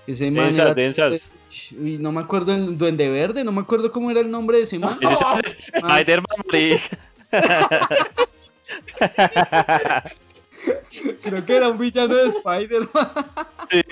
Ese 0.07 0.31
man 0.31 0.45
densas, 0.47 0.65
era- 0.67 0.75
densas. 0.75 1.31
Uy, 1.81 1.97
no 1.97 2.13
me 2.13 2.21
acuerdo 2.21 2.53
el 2.55 2.77
duende 2.77 3.09
verde, 3.09 3.43
no 3.43 3.51
me 3.51 3.63
acuerdo 3.63 3.91
cómo 3.91 4.11
era 4.11 4.21
el 4.21 4.31
nombre 4.31 4.59
de 4.59 4.65
ese 4.65 4.79
man. 4.79 4.99
Spider-Man. 5.75 6.27
Creo 11.23 11.45
que 11.45 11.57
era 11.57 11.69
un 11.69 11.79
villano 11.79 12.15
de 12.15 12.29
Spider-Man. 12.29 13.11
Sí. 13.71 13.83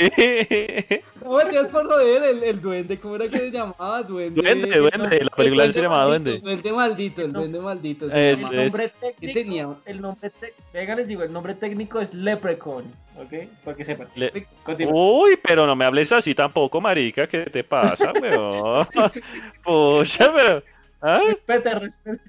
No, 1.25 1.37
metías 1.37 1.68
por 1.68 1.87
joder, 1.87 2.22
el, 2.22 2.43
el 2.45 2.61
duende, 2.61 2.99
¿cómo 2.99 3.16
era 3.16 3.29
que 3.29 3.39
se 3.39 3.51
llamaba? 3.51 4.03
Duende. 4.03 4.41
Duende, 4.41 4.79
duende, 4.79 4.99
la 5.09 5.14
El 5.16 5.31
película 5.31 5.72
se 5.72 5.83
llamaba 5.83 6.05
Duende. 6.07 6.39
Duende 6.39 6.72
maldito, 6.72 7.22
el 7.22 7.33
duende 7.33 7.59
maldito. 7.61 8.09
se 8.11 8.33
Es-. 8.33 8.41
El 8.43 8.57
nombre 8.57 8.85
es- 8.85 8.95
es 9.03 9.16
técnico, 9.16 9.33
tenía- 9.41 9.68
el 9.87 10.01
nombre 10.01 10.31
te- 10.31 10.55
venga, 10.72 10.95
les 10.95 11.09
digo, 11.09 11.22
el 11.25 11.33
nombre 11.33 11.55
técnico 11.55 12.01
es 12.01 12.14
Leprechaun, 12.14 12.85
¿ok? 13.16 13.33
Para 13.64 13.77
que 13.77 13.85
sepan. 13.85 14.09
Le- 14.14 14.47
Continúa. 14.62 14.93
Uy, 14.95 15.39
pero 15.43 15.66
no 15.66 15.75
me 15.75 15.85
hables 15.85 16.12
así 16.12 16.35
tampoco, 16.35 16.81
marica. 16.81 17.27
¿Qué 17.27 17.39
te 17.47 17.64
pasa, 17.64 18.12
weón? 18.12 18.87
Pucha, 19.64 20.33
pero. 20.33 20.62
¿ah? 21.03 21.20
Respeta, 21.27 21.79
respeta. 21.81 22.20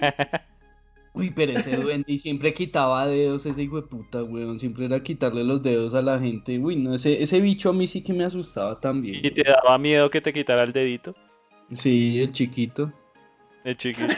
Uy, 1.16 1.30
pero 1.30 1.52
ese 1.52 1.76
duende 1.76 2.12
y 2.12 2.18
siempre 2.18 2.52
quitaba 2.52 3.06
dedos, 3.06 3.46
ese 3.46 3.62
hijo 3.62 3.80
de 3.80 3.88
puta, 3.88 4.22
weón. 4.22 4.60
Siempre 4.60 4.84
era 4.84 5.02
quitarle 5.02 5.42
los 5.44 5.62
dedos 5.62 5.94
a 5.94 6.02
la 6.02 6.18
gente. 6.18 6.58
Uy, 6.58 6.76
no, 6.76 6.94
ese, 6.94 7.22
ese 7.22 7.40
bicho 7.40 7.70
a 7.70 7.72
mí 7.72 7.86
sí 7.88 8.02
que 8.02 8.12
me 8.12 8.24
asustaba 8.24 8.78
también. 8.80 9.24
¿Y 9.24 9.30
te 9.30 9.42
daba 9.42 9.78
miedo 9.78 10.10
que 10.10 10.20
te 10.20 10.32
quitara 10.32 10.62
el 10.64 10.72
dedito? 10.72 11.14
Sí, 11.74 12.20
el 12.20 12.32
chiquito. 12.32 12.92
El 13.64 13.76
chiquito. 13.78 14.12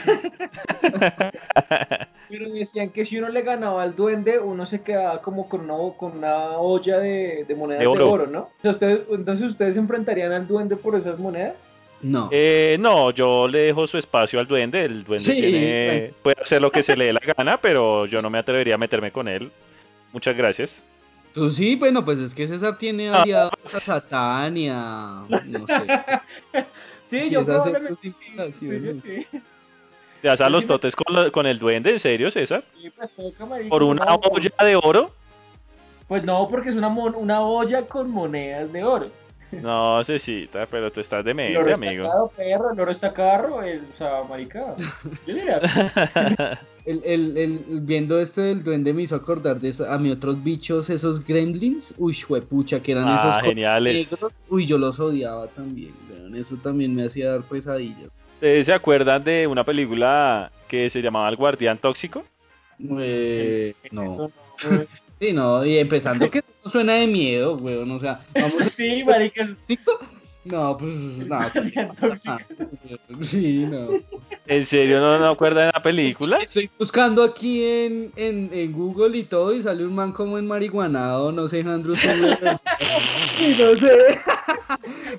Pero 2.29 2.49
decían 2.51 2.89
que 2.89 3.05
si 3.05 3.17
uno 3.17 3.29
le 3.29 3.41
ganaba 3.41 3.81
al 3.81 3.95
duende, 3.95 4.37
uno 4.39 4.65
se 4.65 4.81
quedaba 4.81 5.21
como 5.21 5.49
con 5.49 5.61
una, 5.61 5.75
con 5.97 6.17
una 6.17 6.57
olla 6.59 6.99
de, 6.99 7.45
de 7.47 7.55
monedas 7.55 7.79
De 7.81 7.85
de 7.85 7.87
oro. 7.91 8.11
oro, 8.11 8.27
¿no? 8.27 8.39
O 8.41 8.49
sea, 8.61 8.71
ustedes- 8.71 9.01
entonces 9.09 9.45
ustedes 9.51 9.73
se 9.75 9.79
enfrentarían 9.79 10.31
al 10.31 10.47
duende 10.47 10.75
por 10.75 10.95
esas 10.95 11.17
monedas. 11.17 11.65
No. 12.01 12.29
Eh, 12.31 12.77
no, 12.79 13.11
yo 13.11 13.47
le 13.47 13.59
dejo 13.59 13.85
su 13.87 13.97
espacio 13.97 14.39
al 14.39 14.47
duende. 14.47 14.83
El 14.85 15.03
duende 15.03 15.23
Sí, 15.23 15.41
tiene- 15.41 16.13
puede 16.23 16.41
hacer 16.41 16.61
lo 16.61 16.71
que 16.71 16.81
se 16.83 16.95
le 16.95 17.05
dé 17.05 17.13
la 17.13 17.19
gana, 17.37 17.57
pero 17.57 18.05
yo 18.05 18.21
no 18.21 18.29
me 18.29 18.37
atrevería 18.37 18.75
a 18.75 18.77
meterme 18.77 19.11
con 19.11 19.27
él. 19.27 19.51
Muchas 20.13 20.35
gracias. 20.35 20.81
Tú 21.33 21.51
sí, 21.51 21.75
bueno, 21.75 22.03
pues 22.03 22.19
es 22.19 22.33
que 22.33 22.47
César 22.47 22.77
tiene 22.77 23.09
Ah. 23.09 23.21
aliados 23.21 23.75
a 23.75 23.79
Satán 23.79 24.57
y 24.57 24.69
a. 24.69 25.23
No 25.27 25.37
sé. 25.67 25.85
Sí, 27.05 27.27
yo 27.31 27.43
probablemente 27.43 27.95
sí, 28.03 28.11
sí, 28.11 29.01
sí. 29.01 29.39
¿Te 30.21 30.29
a 30.29 30.49
los 30.49 30.67
totes 30.67 30.95
con, 30.95 31.15
lo- 31.15 31.31
con 31.31 31.47
el 31.47 31.57
duende? 31.57 31.91
¿En 31.93 31.99
serio, 31.99 32.29
César? 32.29 32.63
Sí, 32.79 32.91
pues, 32.91 33.09
toca, 33.15 33.47
marica, 33.47 33.69
¿Por 33.69 33.81
una 33.81 34.05
no, 34.05 34.15
olla 34.29 34.51
de 34.63 34.75
oro? 34.75 35.11
Pues 36.07 36.23
no, 36.23 36.47
porque 36.47 36.69
es 36.69 36.75
una, 36.75 36.89
mon- 36.89 37.15
una 37.15 37.41
olla 37.41 37.81
con 37.87 38.11
monedas 38.11 38.71
de 38.71 38.83
oro. 38.83 39.09
No, 39.51 40.03
Cecita, 40.03 40.65
pero 40.69 40.91
tú 40.91 40.99
estás 41.01 41.25
El 41.25 41.57
oro 41.57 41.65
demente, 41.65 41.71
está 41.71 41.89
amigo. 41.89 42.03
caro, 42.09 42.31
perro, 42.35 42.83
el 42.83 42.89
está 42.89 43.13
carro, 43.13 43.63
el, 43.63 43.81
o 43.93 43.95
sea, 43.95 44.21
marica. 44.29 44.75
Yo 45.25 45.33
diría, 45.33 45.59
El, 46.85 47.01
el, 47.03 47.37
el- 47.37 47.81
viendo 47.81 48.19
este 48.19 48.41
del 48.41 48.63
duende 48.63 48.93
me 48.93 49.03
hizo 49.03 49.15
acordar 49.15 49.59
de 49.59 49.69
eso, 49.69 49.87
a 49.91 49.99
mis 49.99 50.13
otros 50.13 50.43
bichos, 50.43 50.89
esos 50.89 51.23
gremlins. 51.23 51.93
Uy, 51.97 52.15
juepucha, 52.15 52.79
que 52.81 52.93
eran 52.93 53.07
esos 53.09 53.35
Ah, 53.35 53.41
co- 53.43 53.49
geniales. 53.49 54.11
negros. 54.11 54.33
Uy, 54.49 54.65
yo 54.65 54.77
los 54.77 54.99
odiaba 54.99 55.47
también. 55.49 55.91
Eso 56.33 56.55
también 56.55 56.95
me 56.95 57.03
hacía 57.05 57.31
dar 57.31 57.41
pesadillas. 57.43 58.09
¿Ustedes 58.35 58.65
se 58.65 58.73
acuerdan 58.73 59.23
de 59.23 59.45
una 59.45 59.63
película 59.63 60.51
que 60.67 60.89
se 60.89 61.01
llamaba 61.01 61.29
El 61.29 61.35
Guardián 61.35 61.77
Tóxico? 61.77 62.23
Eh, 62.97 63.73
no. 63.91 64.31
Sí, 65.19 65.33
no, 65.33 65.65
y 65.65 65.77
empezando 65.77 66.29
que 66.31 66.41
no 66.63 66.71
suena 66.71 66.93
de 66.95 67.07
miedo, 67.07 67.55
weón. 67.57 67.91
O 67.91 67.99
sea, 67.99 68.21
vamos 68.33 68.53
Sí, 68.71 69.03
marica. 69.03 69.47
No, 70.45 70.77
pues 70.77 70.95
no. 71.27 71.39
tóxico. 71.99 72.37
Sí, 73.21 73.65
no. 73.69 73.89
¿En 74.47 74.65
serio 74.65 74.99
no, 74.99 75.19
no 75.19 75.27
acuerdan 75.29 75.67
de 75.67 75.71
la 75.73 75.83
película? 75.83 76.37
Estoy 76.37 76.69
buscando 76.79 77.23
aquí 77.23 77.63
en, 77.63 78.11
en, 78.15 78.49
en 78.53 78.71
Google 78.71 79.17
y 79.17 79.23
todo 79.23 79.53
y 79.53 79.61
sale 79.61 79.85
un 79.85 79.93
man 79.93 80.11
como 80.13 80.37
en 80.39 80.47
marihuanado, 80.47 81.31
no 81.31 81.47
sé, 81.47 81.59
Andrew. 81.59 81.95
Sí, 83.37 83.55
no 83.59 83.77
sé. 83.77 84.19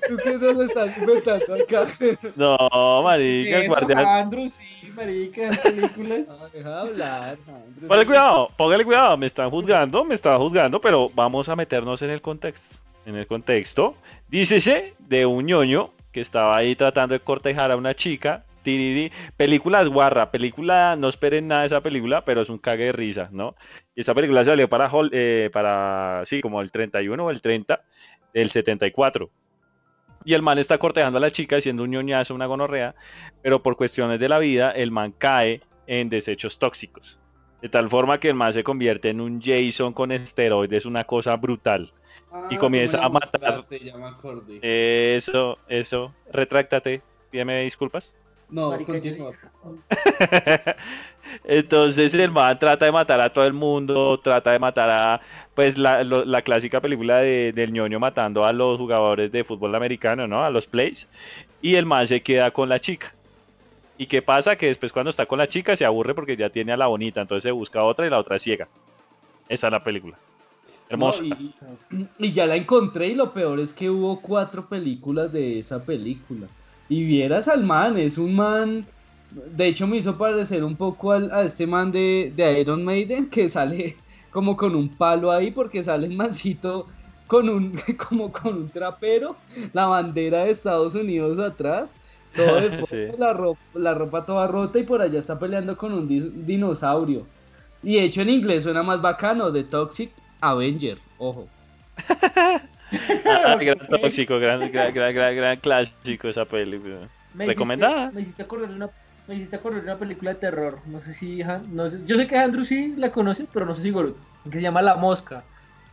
¿Tú 0.07 0.17
qué 0.23 0.37
nos 0.37 0.59
estás 0.69 0.97
inventando 0.97 1.53
acá? 1.55 1.87
No, 2.35 3.03
marica, 3.03 3.57
El 3.57 3.61
Sí, 3.63 3.67
Guardián. 3.67 4.05
Andrew, 4.05 4.49
sí, 4.49 4.65
marica, 4.95 5.51
películas. 5.63 6.21
Deja 6.53 6.81
hablar. 6.81 7.37
Póngale 7.81 8.05
cuidado, 8.05 8.49
póngale 8.57 8.85
cuidado, 8.85 9.17
me 9.17 9.27
están 9.27 9.49
juzgando, 9.49 10.03
me 10.03 10.15
están 10.15 10.37
juzgando, 10.37 10.79
pero 10.79 11.09
vamos 11.13 11.49
a 11.49 11.55
meternos 11.55 12.01
en 12.01 12.09
el 12.09 12.21
contexto. 12.21 12.77
En 13.05 13.15
el 13.15 13.25
contexto, 13.25 13.95
dícese 14.29 14.93
de 14.99 15.25
un 15.25 15.45
ñoño 15.45 15.91
que 16.11 16.21
estaba 16.21 16.55
ahí 16.55 16.75
tratando 16.75 17.13
de 17.13 17.19
cortejar 17.19 17.71
a 17.71 17.75
una 17.75 17.95
chica. 17.95 18.45
tiriri. 18.63 19.11
Películas 19.37 19.87
guarra, 19.89 20.29
película, 20.29 20.95
no 20.95 21.09
esperen 21.09 21.47
nada 21.47 21.61
de 21.61 21.67
esa 21.67 21.81
película, 21.81 22.23
pero 22.23 22.41
es 22.41 22.49
un 22.49 22.59
cague 22.59 22.85
de 22.85 22.91
risa, 22.91 23.29
¿no? 23.31 23.55
Y 23.95 24.01
esta 24.01 24.13
película 24.13 24.45
salió 24.45 24.69
para, 24.69 24.91
eh, 25.11 25.49
para, 25.51 26.21
sí, 26.25 26.41
como 26.41 26.61
el 26.61 26.71
31 26.71 27.25
o 27.25 27.31
el 27.31 27.41
30 27.41 27.81
del 28.33 28.51
74. 28.51 29.31
Y 30.23 30.33
el 30.33 30.41
man 30.41 30.57
está 30.57 30.77
cortejando 30.77 31.17
a 31.17 31.21
la 31.21 31.31
chica 31.31 31.55
diciendo 31.55 31.83
un 31.83 31.91
ñoñazo, 31.91 32.35
una 32.35 32.45
gonorrea, 32.45 32.95
pero 33.41 33.61
por 33.61 33.75
cuestiones 33.75 34.19
de 34.19 34.29
la 34.29 34.39
vida, 34.39 34.71
el 34.71 34.91
man 34.91 35.13
cae 35.17 35.61
en 35.87 36.09
desechos 36.09 36.59
tóxicos. 36.59 37.19
De 37.61 37.69
tal 37.69 37.89
forma 37.89 38.19
que 38.19 38.29
el 38.29 38.35
man 38.35 38.53
se 38.53 38.63
convierte 38.63 39.09
en 39.09 39.21
un 39.21 39.41
Jason 39.41 39.93
con 39.93 40.11
esteroides, 40.11 40.85
una 40.85 41.03
cosa 41.03 41.35
brutal. 41.35 41.93
Ah, 42.31 42.47
y 42.49 42.57
comienza 42.57 42.97
me 42.97 43.01
la 43.01 43.07
a 43.07 43.09
matar. 43.09 43.59
ya 43.69 43.97
me. 43.97 44.59
Eso, 44.61 45.57
eso, 45.67 46.13
retráctate, 46.31 47.01
pídeme 47.29 47.61
disculpas. 47.63 48.15
no, 48.49 48.77
continúa. 48.85 49.33
Entonces 51.43 52.13
el 52.13 52.31
man 52.31 52.57
trata 52.59 52.85
de 52.85 52.91
matar 52.91 53.19
a 53.21 53.31
todo 53.31 53.45
el 53.45 53.53
mundo, 53.53 54.19
trata 54.23 54.51
de 54.51 54.59
matar 54.59 54.89
a, 54.89 55.21
pues 55.55 55.77
la, 55.77 56.03
lo- 56.03 56.25
la 56.25 56.41
clásica 56.41 56.79
película 56.81 57.17
de- 57.19 57.51
del 57.53 57.71
ñoño 57.71 57.99
matando 57.99 58.45
a 58.45 58.53
los 58.53 58.77
jugadores 58.77 59.31
de 59.31 59.43
fútbol 59.43 59.75
americano, 59.75 60.27
¿no? 60.27 60.43
A 60.43 60.49
los 60.49 60.67
plays. 60.67 61.07
Y 61.61 61.75
el 61.75 61.85
man 61.85 62.07
se 62.07 62.21
queda 62.21 62.51
con 62.51 62.69
la 62.69 62.79
chica. 62.79 63.13
¿Y 63.97 64.07
qué 64.07 64.21
pasa? 64.21 64.55
Que 64.55 64.67
después 64.67 64.91
cuando 64.91 65.09
está 65.11 65.25
con 65.25 65.37
la 65.37 65.47
chica 65.47 65.75
se 65.75 65.85
aburre 65.85 66.15
porque 66.15 66.35
ya 66.35 66.49
tiene 66.49 66.71
a 66.71 66.77
la 66.77 66.87
bonita, 66.87 67.21
entonces 67.21 67.43
se 67.43 67.51
busca 67.51 67.83
otra 67.83 68.07
y 68.07 68.09
la 68.09 68.17
otra 68.19 68.35
es 68.37 68.41
ciega. 68.41 68.67
Esa 69.47 69.67
es 69.67 69.71
la 69.73 69.83
película. 69.83 70.17
Hermosa. 70.89 71.23
No, 71.23 71.35
y, 71.89 72.07
y 72.17 72.31
ya 72.31 72.45
la 72.45 72.55
encontré 72.55 73.09
y 73.09 73.15
lo 73.15 73.31
peor 73.31 73.59
es 73.59 73.73
que 73.73 73.89
hubo 73.89 74.19
cuatro 74.19 74.67
películas 74.67 75.31
de 75.31 75.59
esa 75.59 75.83
película. 75.85 76.47
Y 76.89 77.03
vieras 77.03 77.47
al 77.47 77.63
man, 77.63 77.97
es 77.97 78.17
un 78.17 78.35
man... 78.35 78.85
De 79.31 79.67
hecho 79.67 79.87
me 79.87 79.97
hizo 79.97 80.17
parecer 80.17 80.63
un 80.63 80.75
poco 80.75 81.11
al, 81.13 81.31
a 81.31 81.43
este 81.43 81.65
man 81.65 81.91
de, 81.91 82.33
de 82.35 82.59
Iron 82.59 82.83
Maiden 82.83 83.29
que 83.29 83.47
sale 83.49 83.95
como 84.29 84.55
con 84.57 84.75
un 84.75 84.89
palo 84.89 85.31
ahí 85.31 85.51
porque 85.51 85.83
sale 85.83 86.07
el 86.07 86.15
mancito 86.15 86.87
con 87.27 87.47
un, 87.49 87.73
como 88.09 88.31
con 88.31 88.55
un 88.57 88.69
trapero, 88.69 89.35
la 89.73 89.85
bandera 89.87 90.43
de 90.43 90.51
Estados 90.51 90.95
Unidos 90.95 91.39
atrás, 91.39 91.95
todo 92.35 92.55
de 92.59 92.69
fondo, 92.71 92.85
Sí. 92.87 93.05
la, 93.17 93.31
ropa, 93.33 93.59
la 93.73 93.93
ropa 93.93 94.25
toda 94.25 94.47
rota 94.47 94.79
y 94.79 94.83
por 94.83 95.01
allá 95.01 95.19
está 95.19 95.39
peleando 95.39 95.77
con 95.77 95.93
un 95.93 96.07
dinosaurio. 96.45 97.25
Y 97.83 97.95
de 97.95 98.03
hecho 98.03 98.21
en 98.21 98.29
inglés 98.29 98.63
suena 98.63 98.83
más 98.83 99.01
bacano, 99.01 99.49
de 99.51 99.63
Toxic 99.63 100.11
Avenger, 100.41 100.97
ojo. 101.17 101.47
Ah, 103.25 103.55
gran 103.59 103.77
tóxico, 104.01 104.39
gran, 104.39 104.59
gran, 104.71 104.93
gran, 104.93 105.13
gran, 105.13 105.35
gran 105.35 105.57
clásico 105.59 106.27
esa 106.27 106.45
película. 106.45 107.09
Me 107.33 107.45
hiciste- 107.45 107.47
¿Recomendada? 107.53 108.11
Me 108.11 108.21
hiciste 108.21 108.43
acordar 108.43 108.69
de 108.69 108.75
una, 108.75 108.89
me 109.31 109.37
hiciste 109.37 109.55
acordar 109.55 109.81
una 109.83 109.97
película 109.97 110.33
de 110.33 110.39
terror. 110.41 110.79
No 110.85 111.01
sé 111.01 111.13
si, 111.13 111.41
no 111.69 111.87
sé, 111.87 112.01
yo 112.05 112.17
sé 112.17 112.27
que 112.27 112.37
Andrew 112.37 112.65
sí 112.65 112.93
la 112.97 113.13
conoce, 113.13 113.47
pero 113.53 113.65
no 113.65 113.73
sé 113.73 113.81
si 113.81 113.89
Gorut. 113.89 114.17
Que 114.43 114.57
se 114.57 114.61
llama 114.61 114.81
La 114.81 114.95
Mosca. 114.95 115.43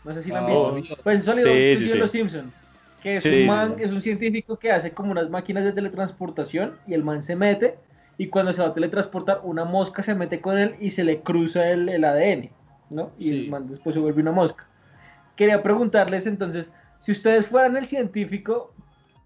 No 0.05 0.13
sé 0.13 0.25
si 0.25 0.31
la 0.31 0.41
han 0.41 0.47
Oh, 0.49 0.73
visto. 0.73 0.97
Pues 1.05 1.21
eso 1.21 1.27
salió 1.27 1.47
Sí, 1.47 1.77
sí, 1.77 1.89
sí. 1.89 1.99
Los 1.99 2.11
Simpson. 2.11 2.53
Que 3.01 3.19
es 3.19 3.25
un 3.27 3.47
man, 3.47 3.77
es 3.79 3.93
un 3.93 4.03
científico 4.03 4.59
que 4.59 4.73
hace 4.73 4.91
como 4.91 5.13
unas 5.13 5.31
máquinas 5.31 5.63
de 5.63 5.73
teletransportación 5.73 6.79
y 6.89 6.95
el 6.95 7.05
man 7.05 7.23
se 7.23 7.37
mete 7.37 7.79
y 8.17 8.27
cuando 8.27 8.53
se 8.53 8.61
va 8.61 8.69
a 8.69 8.75
teletransportar 8.75 9.41
una 9.45 9.65
mosca 9.65 10.03
se 10.03 10.17
mete 10.17 10.41
con 10.41 10.59
él 10.59 10.75
y 10.81 10.91
se 10.91 11.05
le 11.05 11.21
cruza 11.21 11.71
el, 11.71 11.89
el 11.89 12.05
ADN. 12.05 12.51
¿no? 12.91 13.13
Y 13.21 13.31
el 13.31 13.51
man 13.51 13.69
después 13.69 13.95
se 13.95 14.01
vuelve 14.01 14.21
una 14.21 14.33
mosca. 14.33 14.67
Quería 15.37 15.63
preguntarles 15.63 16.27
entonces, 16.27 16.73
si 16.99 17.13
ustedes 17.13 17.47
fueran 17.47 17.77
el 17.77 17.87
científico, 17.87 18.75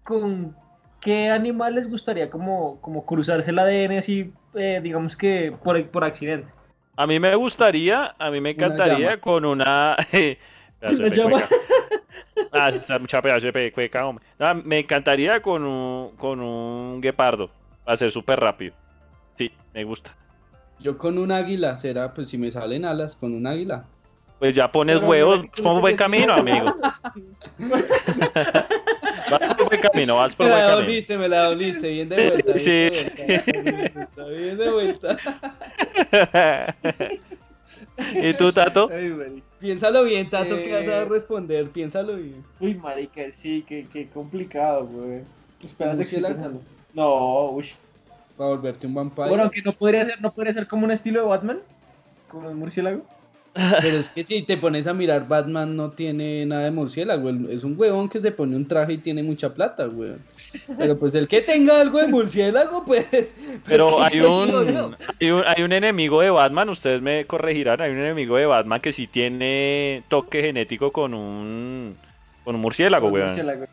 ¿con 0.03 0.55
qué 1.03 1.29
animal 1.29 1.75
les 1.75 1.89
gustaría 1.89 2.29
como, 2.29 2.79
como 2.81 3.05
cruzarse 3.05 3.51
el 3.51 3.59
ADN 3.59 3.97
así, 3.97 4.31
eh, 4.53 4.79
digamos 4.81 5.15
que 5.15 5.53
por, 5.63 5.83
por 5.89 6.03
accidente? 6.03 6.47
A 6.95 7.07
mí 7.07 7.19
me 7.19 7.35
gustaría, 7.35 8.15
a 8.17 8.29
mí 8.31 8.39
me 8.39 8.51
encantaría 8.51 9.19
con 9.19 9.45
una... 9.45 9.97
Una 10.91 11.07
llama. 11.07 11.41
Ah, 12.51 12.69
está 12.69 12.99
mucha 12.99 13.21
pedazo 13.21 13.45
de 13.45 13.53
pecueca, 13.53 14.05
hombre. 14.05 14.25
No, 14.37 14.55
me 14.55 14.79
encantaría 14.79 15.41
con 15.41 15.63
un, 15.63 16.11
con 16.17 16.39
un 16.39 16.99
guepardo. 16.99 17.49
Va 17.87 17.93
a 17.93 17.97
ser 17.97 18.11
súper 18.11 18.39
rápido. 18.39 18.73
Sí, 19.37 19.51
me 19.73 19.83
gusta. 19.83 20.13
Yo 20.79 20.97
con 20.97 21.17
un 21.17 21.31
águila, 21.31 21.77
será, 21.77 22.13
pues 22.13 22.29
si 22.29 22.37
me 22.37 22.51
salen 22.51 22.85
alas, 22.85 23.15
con 23.15 23.33
un 23.33 23.47
águila. 23.47 23.85
Pues 24.39 24.55
ya 24.55 24.71
pones 24.71 24.97
Pero 24.97 25.09
huevos, 25.09 25.45
por 25.61 25.79
buen 25.79 25.95
camino, 25.95 26.33
amigo. 26.37 26.75
Vas 29.39 29.55
por 29.55 29.67
buen 29.69 29.81
camino, 29.81 30.15
vas 30.17 30.35
por 30.35 30.45
Me 30.45 30.51
buen 30.51 30.63
la 30.65 30.71
camino. 30.71 30.87
doliste, 30.87 31.17
me 31.17 31.29
la 31.29 31.43
doliste, 31.43 31.89
bien 31.89 32.09
de 32.09 32.15
vuelta. 32.29 32.53
bien 32.53 32.59
Sí, 32.59 32.69
de 32.71 33.91
vuelta, 33.93 34.25
Bien 34.25 34.57
de 34.57 34.69
vuelta. 34.71 35.17
¿Y 38.15 38.33
tú, 38.33 38.51
Tato? 38.51 38.89
Ay. 38.91 39.43
Piénsalo 39.59 40.03
bien, 40.03 40.29
Tato, 40.29 40.55
que 40.61 40.73
vas 40.73 40.87
a 40.87 41.01
Eh. 41.01 41.05
responder. 41.05 41.69
Piénsalo 41.69 42.15
bien. 42.15 42.43
Uy, 42.59 42.73
marica, 42.75 43.21
sí, 43.31 43.63
qué, 43.67 43.85
qué 43.91 44.07
complicado, 44.09 44.85
güey. 44.87 45.21
Espérate 45.63 46.03
que 46.05 46.17
pensando. 46.19 46.61
No, 46.93 47.51
uy. 47.51 47.69
Para 48.37 48.49
volverte 48.49 48.87
un 48.87 48.93
vampiro. 48.95 49.27
Bueno, 49.27 49.43
aunque 49.43 49.61
no 49.61 49.73
podría 49.73 50.03
ser, 50.05 50.19
no 50.21 50.31
podría 50.33 50.53
ser 50.53 50.67
como 50.67 50.85
un 50.85 50.91
estilo 50.91 51.21
de 51.21 51.27
Batman, 51.27 51.59
como 52.29 52.49
un 52.49 52.57
murciélago. 52.57 53.05
Pero 53.53 53.97
es 53.97 54.09
que 54.09 54.23
si 54.23 54.41
te 54.41 54.57
pones 54.57 54.87
a 54.87 54.93
mirar, 54.93 55.27
Batman 55.27 55.75
no 55.75 55.91
tiene 55.91 56.45
nada 56.45 56.63
de 56.63 56.71
murciélago. 56.71 57.29
él 57.29 57.47
Es 57.51 57.63
un 57.63 57.79
huevón 57.79 58.09
que 58.09 58.19
se 58.19 58.31
pone 58.31 58.55
un 58.55 58.67
traje 58.67 58.93
y 58.93 58.97
tiene 58.97 59.21
mucha 59.21 59.53
plata, 59.53 59.87
huevón. 59.87 60.21
Pero 60.77 60.97
pues 60.97 61.13
el 61.13 61.27
que 61.27 61.41
tenga 61.41 61.79
algo 61.79 61.99
de 61.99 62.07
murciélago, 62.07 62.83
pues. 62.83 63.05
pues, 63.11 63.35
Pero 63.65 63.97
¿qué 63.97 64.03
hay 64.03 64.21
un, 64.21 64.95
hay 65.19 65.31
un 65.31 65.43
hay 65.45 65.63
un 65.63 65.71
enemigo 65.71 66.21
de 66.21 66.31
Batman, 66.31 66.69
ustedes 66.69 67.01
me 67.01 67.25
corregirán, 67.25 67.79
hay 67.81 67.91
un 67.91 67.99
enemigo 67.99 68.37
de 68.37 68.47
Batman 68.47 68.81
que 68.81 68.91
sí 68.91 69.05
tiene 69.07 70.03
toque 70.07 70.41
genético 70.41 70.91
con 70.91 71.13
un 71.13 71.95
con 72.43 72.55
un 72.55 72.61
murciélago, 72.61 73.07
Un 73.07 73.13
weón. 73.13 73.25
murciélago. 73.27 73.65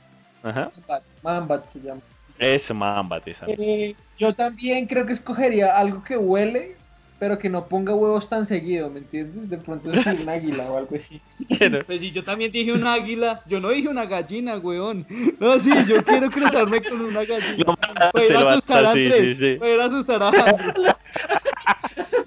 Ajá. 0.43 0.71
Mambat, 0.77 1.03
Mambat 1.23 1.67
se 1.69 1.81
llama. 1.81 2.01
Es 2.39 2.73
Mambat 2.73 3.29
esa. 3.29 3.47
Eh, 3.49 3.95
yo 4.19 4.35
también 4.35 4.87
creo 4.87 5.05
que 5.07 5.13
escogería 5.13 5.77
algo 5.77 6.03
que 6.05 6.17
huele, 6.17 6.77
pero 7.21 7.39
que 7.39 7.51
no 7.51 7.69
ponga 7.69 7.95
huevos 7.95 8.31
tan 8.31 8.47
seguido, 8.47 8.89
¿me 8.89 9.01
entiendes? 9.01 9.51
De 9.51 9.59
pronto 9.59 9.93
es 9.93 10.07
un 10.07 10.27
águila 10.27 10.71
o 10.71 10.79
algo 10.79 10.97
así. 10.97 11.21
Pues 11.87 12.01
si 12.01 12.11
yo 12.11 12.25
también 12.25 12.51
dije 12.51 12.73
un 12.73 12.87
águila, 12.87 13.43
yo 13.47 13.61
no 13.61 13.69
dije 13.69 13.89
una 13.89 14.07
gallina, 14.07 14.57
weón. 14.57 15.07
No, 15.39 15.61
sí, 15.61 15.71
yo 15.87 16.03
quiero 16.03 16.31
cruzarme 16.31 16.81
con 16.81 16.99
una 17.03 17.23
gallina. 17.25 17.77
Voy 18.15 18.23
a 18.23 18.27
ir 18.27 18.33
lo 18.33 18.49
a 18.49 18.53
asustar 18.53 18.87
a 18.87 18.93
sí, 18.95 19.05
Andrés. 19.05 19.37
sí, 19.37 19.53
sí. 19.53 19.59
Voy 19.59 19.69
a 19.69 19.75
ir 19.75 19.81
a 19.81 19.85
asustar 19.85 20.23
a 20.23 20.29
Andrés. 20.29 20.97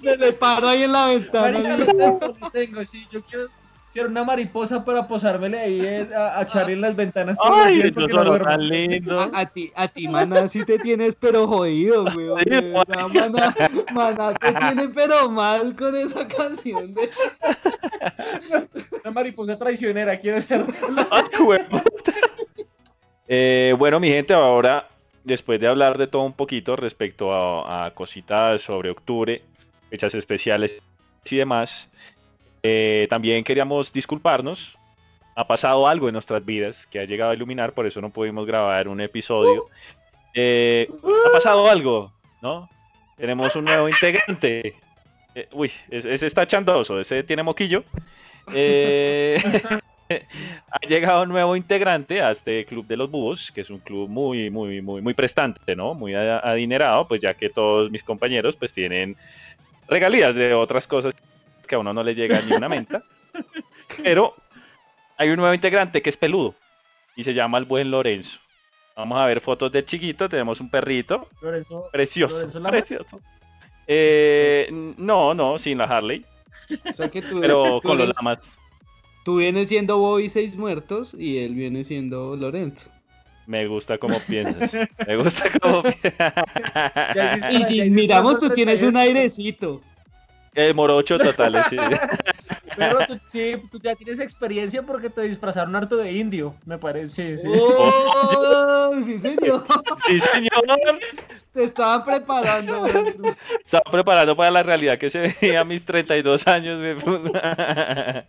Le, 0.00 0.16
le 0.16 0.32
paro 0.32 0.68
ahí 0.68 0.82
en 0.84 0.92
la 0.92 1.06
ventana. 1.06 1.58
Marica, 1.58 1.76
lo 1.76 1.86
tengo, 1.86 2.36
lo 2.40 2.50
tengo, 2.50 2.84
sí, 2.84 3.08
yo 3.10 3.22
quiero 3.22 3.48
ser 3.94 4.08
una 4.08 4.24
mariposa 4.24 4.84
para 4.84 5.06
posármele 5.06 5.56
ahí 5.56 5.80
eh, 5.80 6.08
a, 6.16 6.40
a 6.40 6.46
Charlie 6.46 6.72
en 6.72 6.80
las 6.80 6.96
ventanas 6.96 7.38
Ay, 7.40 7.80
eso 7.80 8.00
porque 8.00 8.12
no 8.12 8.40
tan 8.40 8.68
lindo. 8.68 9.20
A, 9.20 9.30
a 9.32 9.46
ti, 9.46 9.70
a 9.76 9.86
ti, 9.86 10.08
maná, 10.08 10.48
sí 10.48 10.64
te 10.64 10.80
tienes 10.80 11.14
pero 11.14 11.46
jodido, 11.46 12.02
de 12.02 12.60
verdad, 12.60 13.08
maná, 13.08 13.54
maná 13.94 14.34
te 14.34 14.52
tiene 14.74 14.88
pero 14.88 15.30
mal 15.30 15.76
con 15.76 15.94
esa 15.94 16.26
canción 16.26 16.92
de... 16.92 17.08
Una 19.04 19.12
mariposa 19.12 19.56
traicionera, 19.56 20.18
quiero 20.18 20.42
ser. 20.42 20.64
Hueputa. 21.38 22.12
Eh, 23.28 23.76
bueno, 23.78 24.00
mi 24.00 24.08
gente, 24.08 24.34
ahora, 24.34 24.88
después 25.22 25.60
de 25.60 25.68
hablar 25.68 25.98
de 25.98 26.08
todo 26.08 26.22
un 26.22 26.32
poquito 26.32 26.74
respecto 26.74 27.32
a, 27.32 27.86
a 27.86 27.90
cositas 27.92 28.60
sobre 28.60 28.90
octubre, 28.90 29.40
fechas 29.88 30.16
especiales 30.16 30.82
y 31.30 31.36
demás, 31.36 31.88
eh, 32.66 33.06
también 33.10 33.44
queríamos 33.44 33.92
disculparnos. 33.92 34.78
Ha 35.36 35.46
pasado 35.46 35.86
algo 35.86 36.08
en 36.08 36.14
nuestras 36.14 36.42
vidas 36.42 36.86
que 36.86 36.98
ha 36.98 37.04
llegado 37.04 37.32
a 37.32 37.34
iluminar, 37.34 37.74
por 37.74 37.86
eso 37.86 38.00
no 38.00 38.08
pudimos 38.08 38.46
grabar 38.46 38.88
un 38.88 39.02
episodio. 39.02 39.66
Eh, 40.32 40.88
ha 41.26 41.30
pasado 41.30 41.68
algo, 41.68 42.10
¿no? 42.40 42.68
Tenemos 43.18 43.54
un 43.54 43.66
nuevo 43.66 43.86
integrante. 43.88 44.74
Eh, 45.34 45.48
uy, 45.52 45.70
ese, 45.90 46.26
está 46.26 46.46
chandoso, 46.46 46.98
ese 46.98 47.22
tiene 47.22 47.42
moquillo. 47.42 47.84
Ha 50.06 50.86
llegado 50.86 51.22
un 51.22 51.30
nuevo 51.30 51.56
integrante 51.56 52.20
a 52.20 52.30
este 52.30 52.66
club 52.66 52.86
de 52.86 52.96
los 52.96 53.10
búhos, 53.10 53.50
que 53.50 53.62
es 53.62 53.70
un 53.70 53.78
club 53.78 54.08
muy, 54.08 54.50
muy, 54.50 54.82
muy, 54.82 55.00
muy 55.00 55.14
prestante, 55.14 55.74
¿no? 55.74 55.94
Muy 55.94 56.14
adinerado, 56.14 57.08
pues 57.08 57.22
ya 57.22 57.32
que 57.32 57.48
todos 57.48 57.90
mis 57.90 58.04
compañeros 58.04 58.54
pues 58.54 58.72
tienen 58.72 59.16
regalías 59.88 60.34
de 60.34 60.52
otras 60.52 60.86
cosas 60.86 61.14
que 61.74 61.76
a 61.76 61.80
uno 61.80 61.92
no 61.92 62.04
le 62.04 62.14
llega 62.14 62.40
ni 62.40 62.52
una 62.52 62.68
menta. 62.68 63.02
Pero 64.02 64.34
hay 65.16 65.30
un 65.30 65.36
nuevo 65.36 65.52
integrante 65.52 66.00
que 66.00 66.10
es 66.10 66.16
peludo 66.16 66.54
y 67.16 67.24
se 67.24 67.34
llama 67.34 67.58
el 67.58 67.64
buen 67.64 67.90
Lorenzo. 67.90 68.38
Vamos 68.96 69.20
a 69.20 69.26
ver 69.26 69.40
fotos 69.40 69.72
del 69.72 69.84
chiquito, 69.84 70.28
tenemos 70.28 70.60
un 70.60 70.70
perrito 70.70 71.28
Lorenzo, 71.42 71.88
precioso, 71.90 72.48
precioso. 72.62 73.20
Eh, 73.88 74.68
no, 74.96 75.34
no, 75.34 75.58
sin 75.58 75.78
la 75.78 75.84
Harley, 75.84 76.24
O 76.88 76.94
sea 76.94 77.08
que 77.08 77.20
tú, 77.20 77.40
pero 77.40 77.80
tú 77.80 77.88
con 77.88 77.98
los 77.98 78.14
lamas. 78.16 78.38
Tú 79.24 79.36
vienes 79.38 79.68
siendo 79.68 79.98
Bobby 79.98 80.28
Seis 80.28 80.54
Muertos 80.56 81.12
y 81.18 81.38
él 81.38 81.54
viene 81.54 81.82
siendo 81.82 82.36
Lorenzo. 82.36 82.88
Me 83.46 83.66
gusta 83.66 83.98
cómo 83.98 84.18
piensas. 84.20 84.72
Me 85.06 85.16
gusta 85.16 85.50
cómo 85.60 85.82
piensas. 86.02 87.52
Y 87.52 87.64
si 87.64 87.90
miramos, 87.90 88.38
tú 88.38 88.48
tienes 88.50 88.82
un 88.82 88.92
38. 88.92 88.98
airecito. 88.98 89.82
El 90.54 90.74
morocho 90.74 91.18
total, 91.18 91.64
sí. 91.68 91.76
Pero 92.76 93.06
tú, 93.06 93.18
sí, 93.26 93.54
tú 93.70 93.78
ya 93.82 93.94
tienes 93.94 94.18
experiencia 94.20 94.82
porque 94.82 95.10
te 95.10 95.22
disfrazaron 95.22 95.74
harto 95.76 95.96
de 95.96 96.12
indio, 96.12 96.54
me 96.64 96.78
parece. 96.78 97.38
Sí, 97.38 97.42
sí. 97.42 97.48
¡Oh! 97.48 98.92
Sí, 99.04 99.18
señor. 99.18 99.64
Sí, 100.06 100.20
señor. 100.20 100.50
Te 101.52 101.64
estaban 101.64 102.04
preparando. 102.04 102.86
Estaba 103.64 103.90
preparando 103.90 104.36
para 104.36 104.50
la 104.50 104.62
realidad 104.62 104.98
que 104.98 105.10
se 105.10 105.34
veía 105.40 105.60
a 105.60 105.64
mis 105.64 105.84
32 105.84 106.46
años. 106.46 107.04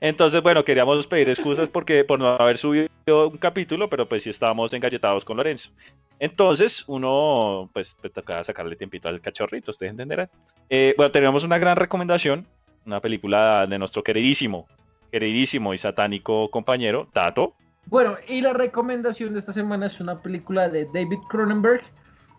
Entonces, 0.00 0.42
bueno, 0.42 0.64
queríamos 0.64 1.06
pedir 1.06 1.28
excusas 1.28 1.68
porque 1.68 2.04
por 2.04 2.18
no 2.18 2.28
haber 2.28 2.58
subido 2.58 2.88
un 3.06 3.38
capítulo, 3.38 3.88
pero 3.88 4.08
pues 4.08 4.22
sí 4.22 4.30
estábamos 4.30 4.72
engalletados 4.72 5.24
con 5.24 5.36
Lorenzo. 5.36 5.70
Entonces, 6.18 6.84
uno, 6.86 7.68
pues, 7.72 7.96
tocaba 8.14 8.44
sacarle 8.44 8.76
tiempito 8.76 9.08
al 9.08 9.20
cachorrito, 9.20 9.70
ustedes 9.70 9.90
entenderán. 9.90 10.30
Eh, 10.70 10.94
bueno, 10.96 11.10
tenemos 11.10 11.42
una 11.42 11.58
gran 11.58 11.76
recomendación, 11.76 12.46
una 12.86 13.00
película 13.00 13.66
de 13.66 13.78
nuestro 13.78 14.02
queridísimo, 14.02 14.66
queridísimo 15.10 15.74
y 15.74 15.78
satánico 15.78 16.50
compañero, 16.50 17.08
Tato. 17.12 17.54
Bueno, 17.86 18.16
y 18.28 18.40
la 18.40 18.52
recomendación 18.52 19.32
de 19.32 19.38
esta 19.38 19.52
semana 19.52 19.86
es 19.86 20.00
una 20.00 20.20
película 20.20 20.68
de 20.68 20.86
David 20.86 21.18
Cronenberg, 21.28 21.82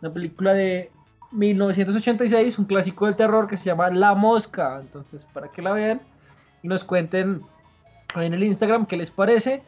una 0.02 0.12
película 0.14 0.54
de 0.54 0.90
1986, 1.32 2.60
un 2.60 2.66
clásico 2.66 3.06
del 3.06 3.16
terror 3.16 3.48
que 3.48 3.58
se 3.58 3.66
llama 3.66 3.90
La 3.90 4.14
Mosca. 4.14 4.80
Entonces, 4.80 5.26
para 5.34 5.50
que 5.50 5.62
la 5.62 5.74
vean 5.74 6.02
y 6.62 6.68
nos 6.68 6.84
cuenten 6.84 7.42
ahí 8.14 8.28
en 8.28 8.34
el 8.34 8.44
Instagram 8.44 8.86
qué 8.86 8.98
les 8.98 9.12
parece. 9.12 9.62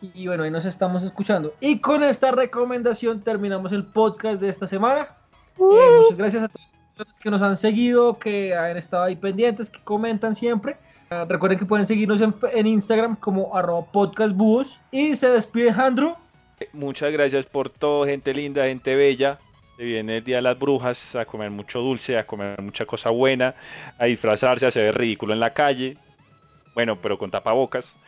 Y 0.00 0.26
bueno, 0.26 0.42
ahí 0.42 0.50
nos 0.50 0.66
estamos 0.66 1.02
escuchando. 1.02 1.54
Y 1.60 1.80
con 1.80 2.02
esta 2.02 2.30
recomendación 2.30 3.22
terminamos 3.22 3.72
el 3.72 3.84
podcast 3.84 4.40
de 4.40 4.48
esta 4.48 4.66
semana. 4.66 5.08
Eh, 5.58 5.98
muchas 5.98 6.16
gracias 6.16 6.42
a 6.42 6.48
todas 6.48 6.66
las 6.66 6.75
personas 6.96 7.18
que 7.18 7.30
nos 7.30 7.42
han 7.42 7.56
seguido, 7.56 8.18
que 8.18 8.54
han 8.54 8.76
estado 8.76 9.04
ahí 9.04 9.16
pendientes, 9.16 9.68
que 9.68 9.80
comentan 9.80 10.34
siempre. 10.34 10.76
Ah, 11.10 11.26
recuerden 11.28 11.58
que 11.58 11.66
pueden 11.66 11.86
seguirnos 11.86 12.20
en, 12.20 12.34
en 12.52 12.66
Instagram 12.66 13.16
como 13.16 13.54
arroba 13.56 13.84
podcastbúhos. 13.92 14.80
Y 14.90 15.14
se 15.14 15.28
despide 15.28 15.70
Andrew. 15.70 16.14
Muchas 16.72 17.12
gracias 17.12 17.44
por 17.44 17.68
todo, 17.68 18.06
gente 18.06 18.32
linda, 18.32 18.64
gente 18.64 18.96
bella. 18.96 19.38
Se 19.76 19.84
viene 19.84 20.16
el 20.16 20.24
Día 20.24 20.36
de 20.36 20.42
las 20.42 20.58
Brujas 20.58 21.14
a 21.14 21.26
comer 21.26 21.50
mucho 21.50 21.80
dulce, 21.80 22.16
a 22.16 22.26
comer 22.26 22.60
mucha 22.62 22.86
cosa 22.86 23.10
buena, 23.10 23.54
a 23.98 24.06
disfrazarse, 24.06 24.64
a 24.64 24.68
hacer 24.68 24.96
ridículo 24.96 25.34
en 25.34 25.40
la 25.40 25.52
calle. 25.52 25.98
Bueno, 26.74 26.96
pero 26.96 27.18
con 27.18 27.30
tapabocas. 27.30 27.98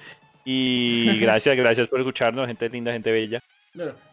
Y 0.46 1.18
gracias, 1.20 1.54
gracias 1.56 1.88
por 1.88 2.00
escucharnos, 2.00 2.46
gente 2.46 2.70
linda, 2.70 2.92
gente 2.92 3.12
bella. 3.12 3.42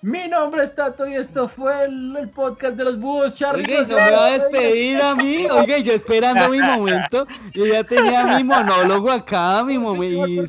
Mi 0.01 0.27
nombre 0.27 0.63
es 0.63 0.75
Tato 0.75 1.07
y 1.07 1.15
esto 1.15 1.47
fue 1.47 1.85
el, 1.85 2.15
el 2.17 2.29
podcast 2.29 2.77
de 2.77 2.83
los 2.83 2.99
búhos. 2.99 3.33
Charlie. 3.33 3.63
Oiga, 3.63 3.81
y 3.81 3.87
no 3.87 3.95
me 3.95 4.11
va 4.11 4.25
a 4.25 4.31
despedir 4.31 5.01
a 5.01 5.15
mí. 5.15 5.47
Oiga, 5.47 5.77
y 5.77 5.83
yo 5.83 5.93
esperando 5.93 6.49
mi 6.49 6.59
momento. 6.59 7.27
Yo 7.53 7.65
ya 7.65 7.83
tenía 7.83 8.23
mi 8.23 8.43
monólogo 8.43 9.11
acá, 9.11 9.63
mi 9.63 9.77
momento. 9.77 10.43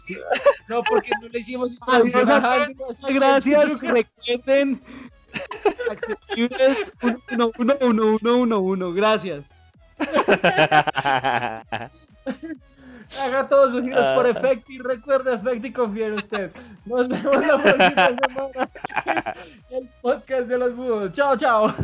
No, 0.69 0.83
porque 0.83 1.11
no 1.21 1.29
le 1.29 1.39
hicimos 1.39 1.79
Adiós 1.87 2.29
a 2.29 2.67
todos, 2.77 3.03
Gracias, 3.09 3.81
recuerden. 3.81 4.81
Accesibles, 5.91 6.79
uno, 7.03 7.51
uno, 7.59 7.75
uno, 7.81 8.19
uno, 8.21 8.37
uno, 8.37 8.61
uno. 8.61 8.93
Gracias. 8.93 9.45
Haga 13.21 13.49
todos 13.49 13.73
sus 13.73 13.83
giros 13.83 14.05
por 14.15 14.27
Ah. 14.27 14.31
Efecti. 14.31 14.79
Recuerde 14.79 15.35
Efecti, 15.35 15.73
confía 15.73 16.07
en 16.07 16.13
usted. 16.15 16.51
Nos 16.85 17.09
vemos 17.09 17.47
la 17.47 17.59
próxima 17.59 18.09
semana. 18.09 18.71
El 19.71 19.89
podcast 20.01 20.47
de 20.49 20.59
los 20.59 20.75
búhos. 20.77 21.13
Chao, 21.13 21.37
chao. 21.37 21.75